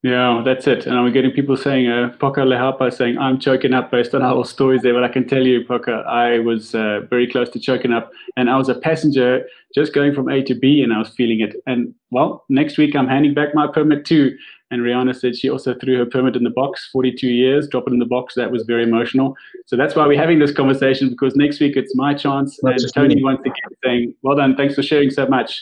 Yeah, 0.03 0.43
that's 0.45 0.69
it. 0.69 0.87
And 0.87 1.03
we're 1.03 1.11
getting 1.11 1.33
people 1.33 1.57
saying, 1.57 1.89
uh, 1.89 2.15
Poca 2.21 2.43
Lehapa 2.43 2.93
saying, 2.93 3.19
I'm 3.19 3.41
choking 3.41 3.75
up 3.75 3.91
based 3.91 4.15
on 4.15 4.23
our 4.23 4.45
stories 4.45 4.83
there. 4.83 4.95
But 4.95 5.03
I 5.03 5.09
can 5.09 5.27
tell 5.27 5.45
you, 5.45 5.65
Poca, 5.65 6.05
I 6.07 6.39
was 6.39 6.73
uh, 6.73 7.01
very 7.11 7.29
close 7.29 7.51
to 7.51 7.59
choking 7.59 7.93
up. 7.93 8.13
And 8.37 8.49
I 8.49 8.57
was 8.57 8.69
a 8.69 8.77
passenger 8.77 9.45
just 9.75 9.93
going 9.93 10.15
from 10.15 10.29
A 10.29 10.41
to 10.45 10.55
B 10.55 10.83
and 10.83 10.93
I 10.93 10.99
was 10.99 11.09
feeling 11.09 11.41
it. 11.41 11.57
And 11.67 11.93
well, 12.13 12.45
next 12.49 12.79
week 12.79 12.95
I'm 12.95 13.09
handing 13.09 13.35
back 13.35 13.57
my 13.57 13.67
permit 13.67 14.05
too. 14.05 14.37
And 14.71 14.83
Rihanna 14.83 15.19
said 15.19 15.35
she 15.35 15.51
also 15.51 15.75
threw 15.75 15.99
her 15.99 16.07
permit 16.07 16.37
in 16.37 16.45
the 16.45 16.51
box, 16.51 16.89
42 16.93 17.27
years, 17.27 17.67
drop 17.67 17.85
it 17.89 17.93
in 17.93 17.99
the 17.99 18.07
box. 18.07 18.35
That 18.35 18.53
was 18.53 18.63
very 18.65 18.85
emotional. 18.85 19.35
So 19.67 19.77
that's 19.77 19.97
why 19.97 20.07
we're 20.07 20.21
having 20.21 20.39
this 20.39 20.53
conversation 20.53 21.09
because 21.11 21.35
next 21.35 21.59
week 21.59 21.77
it's 21.77 21.97
my 21.97 22.15
chance. 22.15 22.57
Not 22.63 22.75
and 22.75 22.95
Tony 22.95 23.17
me. 23.17 23.25
once 23.25 23.41
again 23.41 23.55
saying, 23.85 24.15
well 24.23 24.37
done. 24.37 24.55
Thanks 24.57 24.77
for 24.77 24.83
sharing 24.83 25.11
so 25.11 25.27
much. 25.27 25.61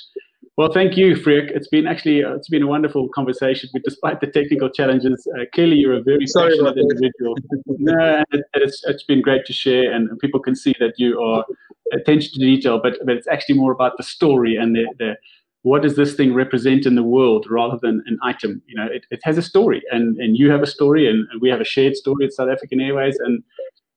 Well, 0.57 0.73
thank 0.73 0.97
you, 0.97 1.17
Freek. 1.17 1.51
It's 1.51 1.69
been 1.69 1.87
actually 1.87 2.25
uh, 2.25 2.35
it's 2.35 2.49
been 2.49 2.63
a 2.63 2.67
wonderful 2.67 3.11
conversation. 3.11 3.69
But 3.75 3.83
despite 3.83 4.21
the 4.21 4.27
technical 4.27 4.71
challenges, 4.71 5.29
uh, 5.39 5.45
clearly 5.55 5.77
you're 5.77 5.95
a 5.95 6.03
very 6.03 6.27
Sorry 6.27 6.53
passionate 6.53 6.79
individual. 6.79 7.37
no, 7.67 8.25
it, 8.33 8.45
it's 8.55 8.83
it's 8.87 9.03
been 9.03 9.21
great 9.21 9.45
to 9.47 9.53
share, 9.53 9.93
and 9.93 10.19
people 10.19 10.41
can 10.41 10.57
see 10.57 10.75
that 10.81 10.95
you 10.97 11.21
are 11.21 11.45
attention 11.93 12.33
to 12.35 12.39
detail. 12.39 12.81
But 12.83 12.95
but 13.05 13.17
it's 13.17 13.29
actually 13.29 13.57
more 13.57 13.73
about 13.73 13.99
the 13.99 14.03
story 14.03 14.57
and 14.57 14.75
the, 14.75 14.87
the 14.99 15.17
what 15.61 15.83
does 15.83 15.95
this 15.95 16.15
thing 16.15 16.33
represent 16.33 16.87
in 16.87 16.95
the 16.95 17.03
world 17.03 17.47
rather 17.51 17.79
than 17.83 18.03
an 18.07 18.19
item. 18.23 18.63
You 18.67 18.77
know, 18.77 18.87
it, 18.87 19.05
it 19.11 19.21
has 19.25 19.37
a 19.37 19.43
story, 19.43 19.83
and 19.91 20.17
and 20.17 20.39
you 20.39 20.51
have 20.51 20.63
a 20.63 20.67
story, 20.67 21.07
and, 21.07 21.29
and 21.31 21.43
we 21.43 21.51
have 21.51 21.61
a 21.61 21.65
shared 21.65 21.97
story 21.97 22.25
at 22.25 22.33
South 22.33 22.49
African 22.49 22.81
Airways, 22.81 23.19
and 23.19 23.43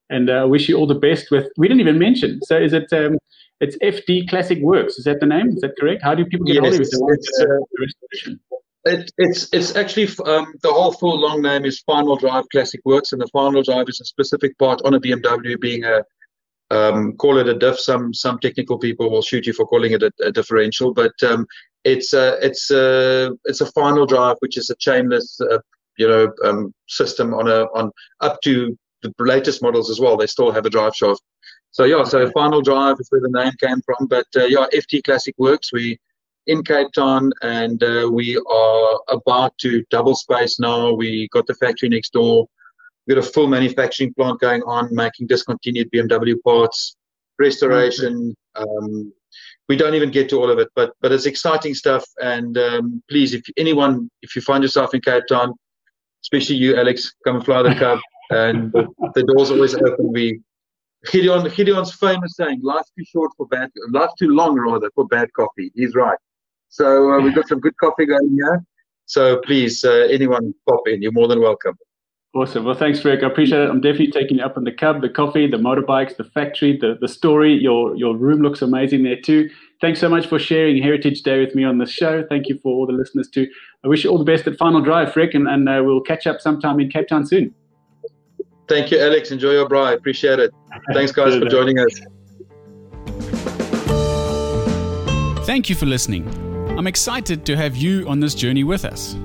and 0.09 0.29
I 0.29 0.39
uh, 0.39 0.47
wish 0.47 0.67
you 0.67 0.75
all 0.75 0.87
the 0.87 0.95
best 0.95 1.31
with. 1.31 1.47
We 1.55 1.69
didn't 1.69 1.79
even 1.79 1.99
mention. 1.99 2.41
So 2.43 2.57
is 2.57 2.73
it? 2.73 2.91
Um, 2.91 3.17
it's 3.59 3.77
FD 3.77 4.29
Classic 4.29 4.59
Works. 4.61 4.97
Is 4.97 5.05
that 5.05 5.19
the 5.19 5.25
name? 5.25 5.49
Is 5.49 5.61
that 5.61 5.75
correct? 5.79 6.01
How 6.01 6.15
do 6.15 6.25
people 6.25 6.45
get 6.45 6.55
yes, 6.55 6.63
hold 6.63 6.73
of 6.73 6.79
it? 6.81 7.19
It's, 7.19 7.41
uh, 7.41 8.31
it, 8.85 9.11
it's 9.17 9.49
it's 9.51 9.75
actually 9.75 10.07
um, 10.25 10.53
the 10.63 10.71
whole 10.71 10.93
full 10.93 11.19
long 11.19 11.41
name 11.41 11.65
is 11.65 11.81
Final 11.81 12.15
Drive 12.15 12.45
Classic 12.51 12.79
Works, 12.85 13.11
and 13.11 13.21
the 13.21 13.27
Final 13.27 13.61
Drive 13.61 13.89
is 13.89 13.99
a 13.99 14.05
specific 14.05 14.57
part 14.57 14.81
on 14.85 14.93
a 14.93 14.99
BMW, 14.99 15.59
being 15.59 15.83
a 15.83 16.03
um, 16.71 17.17
call 17.17 17.37
it 17.37 17.49
a 17.49 17.53
diff. 17.53 17.79
Some 17.79 18.13
some 18.13 18.39
technical 18.39 18.77
people 18.77 19.09
will 19.09 19.21
shoot 19.21 19.45
you 19.45 19.53
for 19.53 19.67
calling 19.67 19.91
it 19.91 20.03
a, 20.03 20.11
a 20.23 20.31
differential, 20.31 20.93
but 20.93 21.11
um, 21.23 21.45
it's 21.83 22.13
a 22.13 22.37
it's 22.41 22.71
a 22.71 23.31
it's 23.45 23.61
a 23.61 23.71
final 23.73 24.05
drive, 24.05 24.37
which 24.39 24.57
is 24.57 24.69
a 24.69 24.75
chainless 24.77 25.41
uh, 25.41 25.59
you 25.97 26.07
know 26.07 26.31
um, 26.45 26.73
system 26.87 27.33
on 27.33 27.49
a 27.49 27.63
on 27.75 27.91
up 28.21 28.39
to 28.43 28.77
the 29.03 29.13
latest 29.19 29.61
models 29.61 29.89
as 29.89 29.99
well. 29.99 30.15
They 30.15 30.27
still 30.27 30.51
have 30.51 30.65
a 30.65 30.69
drive 30.69 30.95
shaft 30.95 31.21
so 31.79 31.85
yeah, 31.85 32.03
so 32.03 32.29
Final 32.31 32.61
Drive 32.61 32.97
is 32.99 33.07
where 33.09 33.21
the 33.21 33.29
name 33.29 33.53
came 33.57 33.81
from. 33.83 34.07
But 34.07 34.27
uh, 34.35 34.43
yeah, 34.43 34.65
FD 34.73 35.01
Classic 35.05 35.33
Works. 35.37 35.71
We 35.71 35.97
in 36.45 36.61
Cape 36.61 36.91
Town, 36.93 37.31
and 37.41 37.81
uh, 37.81 38.09
we 38.11 38.35
are 38.35 38.99
about 39.07 39.57
to 39.59 39.81
double 39.89 40.13
space 40.13 40.59
now. 40.59 40.91
We 40.91 41.29
got 41.31 41.47
the 41.47 41.53
factory 41.53 41.87
next 41.87 42.11
door. 42.11 42.49
We 43.07 43.15
got 43.15 43.23
a 43.23 43.31
full 43.31 43.47
manufacturing 43.47 44.13
plant 44.13 44.41
going 44.41 44.61
on, 44.63 44.93
making 44.93 45.27
discontinued 45.27 45.89
BMW 45.91 46.35
parts, 46.43 46.97
restoration. 47.37 48.35
Um, 48.55 49.13
we 49.69 49.77
don't 49.77 49.95
even 49.95 50.11
get 50.11 50.27
to 50.31 50.35
all 50.41 50.51
of 50.51 50.59
it, 50.59 50.67
but 50.75 50.91
but 50.99 51.13
it's 51.13 51.27
exciting 51.27 51.75
stuff. 51.75 52.03
And 52.21 52.57
um, 52.57 53.01
please, 53.09 53.33
if 53.33 53.43
anyone, 53.55 54.11
if 54.21 54.35
you 54.35 54.41
find 54.41 54.63
yourself 54.65 54.93
in 54.93 54.99
Cape 54.99 55.27
Town, 55.29 55.53
especially 56.25 56.57
you, 56.57 56.75
Alex, 56.75 57.13
come 57.23 57.37
and 57.37 57.45
fly 57.45 57.63
the 57.63 57.73
Cub. 57.73 57.99
and 58.31 58.69
the, 58.73 58.85
the 59.15 59.23
doors 59.23 59.49
always 59.49 59.75
open. 59.75 60.11
We 60.11 60.41
Gideon, 61.11 61.49
Gideon's 61.55 61.93
famous 61.93 62.35
saying, 62.35 62.59
"Life's 62.61 62.91
too 62.97 63.05
short 63.05 63.31
for 63.37 63.47
bad, 63.47 63.71
life's 63.89 64.13
too 64.19 64.29
long 64.29 64.59
rather 64.59 64.89
for 64.95 65.05
bad 65.07 65.31
coffee." 65.33 65.71
He's 65.75 65.95
right. 65.95 66.17
So 66.67 67.13
uh, 67.13 67.21
we've 67.21 67.33
got 67.33 67.47
some 67.47 67.59
good 67.59 67.77
coffee 67.77 68.05
going 68.05 68.35
here. 68.35 68.63
So 69.05 69.37
please, 69.41 69.83
uh, 69.83 70.07
anyone 70.11 70.53
pop 70.67 70.81
in. 70.87 71.01
You're 71.01 71.11
more 71.11 71.27
than 71.27 71.41
welcome. 71.41 71.75
Awesome. 72.35 72.63
Well, 72.63 72.75
thanks, 72.75 73.03
Rick. 73.03 73.23
I 73.23 73.27
appreciate 73.27 73.61
it. 73.61 73.69
I'm 73.69 73.81
definitely 73.81 74.11
taking 74.11 74.37
you 74.37 74.43
up 74.43 74.55
on 74.55 74.63
the 74.63 74.71
cub, 74.71 75.01
the 75.01 75.09
coffee, 75.09 75.47
the 75.47 75.57
motorbikes, 75.57 76.15
the 76.15 76.25
factory, 76.25 76.77
the, 76.77 76.95
the 77.01 77.07
story. 77.07 77.53
Your 77.55 77.95
your 77.95 78.15
room 78.15 78.41
looks 78.41 78.61
amazing 78.61 79.01
there 79.01 79.19
too. 79.19 79.49
Thanks 79.81 79.99
so 79.99 80.09
much 80.09 80.27
for 80.27 80.37
sharing 80.37 80.81
Heritage 80.81 81.23
Day 81.23 81.39
with 81.39 81.55
me 81.55 81.63
on 81.63 81.79
the 81.79 81.87
show. 81.87 82.23
Thank 82.29 82.47
you 82.47 82.59
for 82.61 82.71
all 82.71 82.85
the 82.85 82.93
listeners 82.93 83.29
too. 83.29 83.47
I 83.83 83.87
wish 83.87 84.03
you 84.03 84.11
all 84.11 84.19
the 84.19 84.25
best 84.25 84.45
at 84.45 84.57
Final 84.57 84.81
Drive, 84.81 85.15
Rick, 85.15 85.33
and, 85.33 85.47
and 85.47 85.67
uh, 85.67 85.81
we'll 85.83 86.01
catch 86.01 86.27
up 86.27 86.39
sometime 86.39 86.79
in 86.79 86.89
Cape 86.91 87.07
Town 87.07 87.25
soon. 87.25 87.55
Thank 88.69 88.91
you, 88.91 88.99
Alex. 88.99 89.31
Enjoy 89.31 89.51
your 89.51 89.67
braai. 89.67 89.95
Appreciate 89.95 90.37
it. 90.37 90.53
Thanks, 90.93 91.11
guys, 91.11 91.35
for 91.35 91.45
joining 91.45 91.79
us. 91.79 91.99
Thank 95.45 95.69
you 95.69 95.75
for 95.75 95.87
listening. 95.87 96.27
I'm 96.77 96.85
excited 96.85 97.45
to 97.47 97.57
have 97.57 97.75
you 97.75 98.07
on 98.07 98.19
this 98.19 98.35
journey 98.35 98.63
with 98.63 98.85
us. 98.85 99.15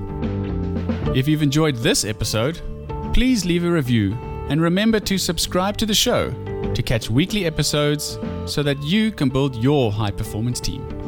If 1.15 1.27
you've 1.27 1.43
enjoyed 1.43 1.75
this 1.75 2.03
episode, 2.03 2.59
please 3.13 3.45
leave 3.45 3.63
a 3.63 3.71
review 3.71 4.13
and 4.49 4.59
remember 4.59 4.99
to 5.01 5.17
subscribe 5.19 5.77
to 5.77 5.85
the 5.85 5.93
show 5.93 6.31
to 6.73 6.83
catch 6.83 7.09
weekly 7.11 7.45
episodes 7.45 8.17
so 8.47 8.63
that 8.63 8.81
you 8.81 9.11
can 9.11 9.29
build 9.29 9.55
your 9.63 9.91
high 9.91 10.11
performance 10.11 10.59
team. 10.59 11.04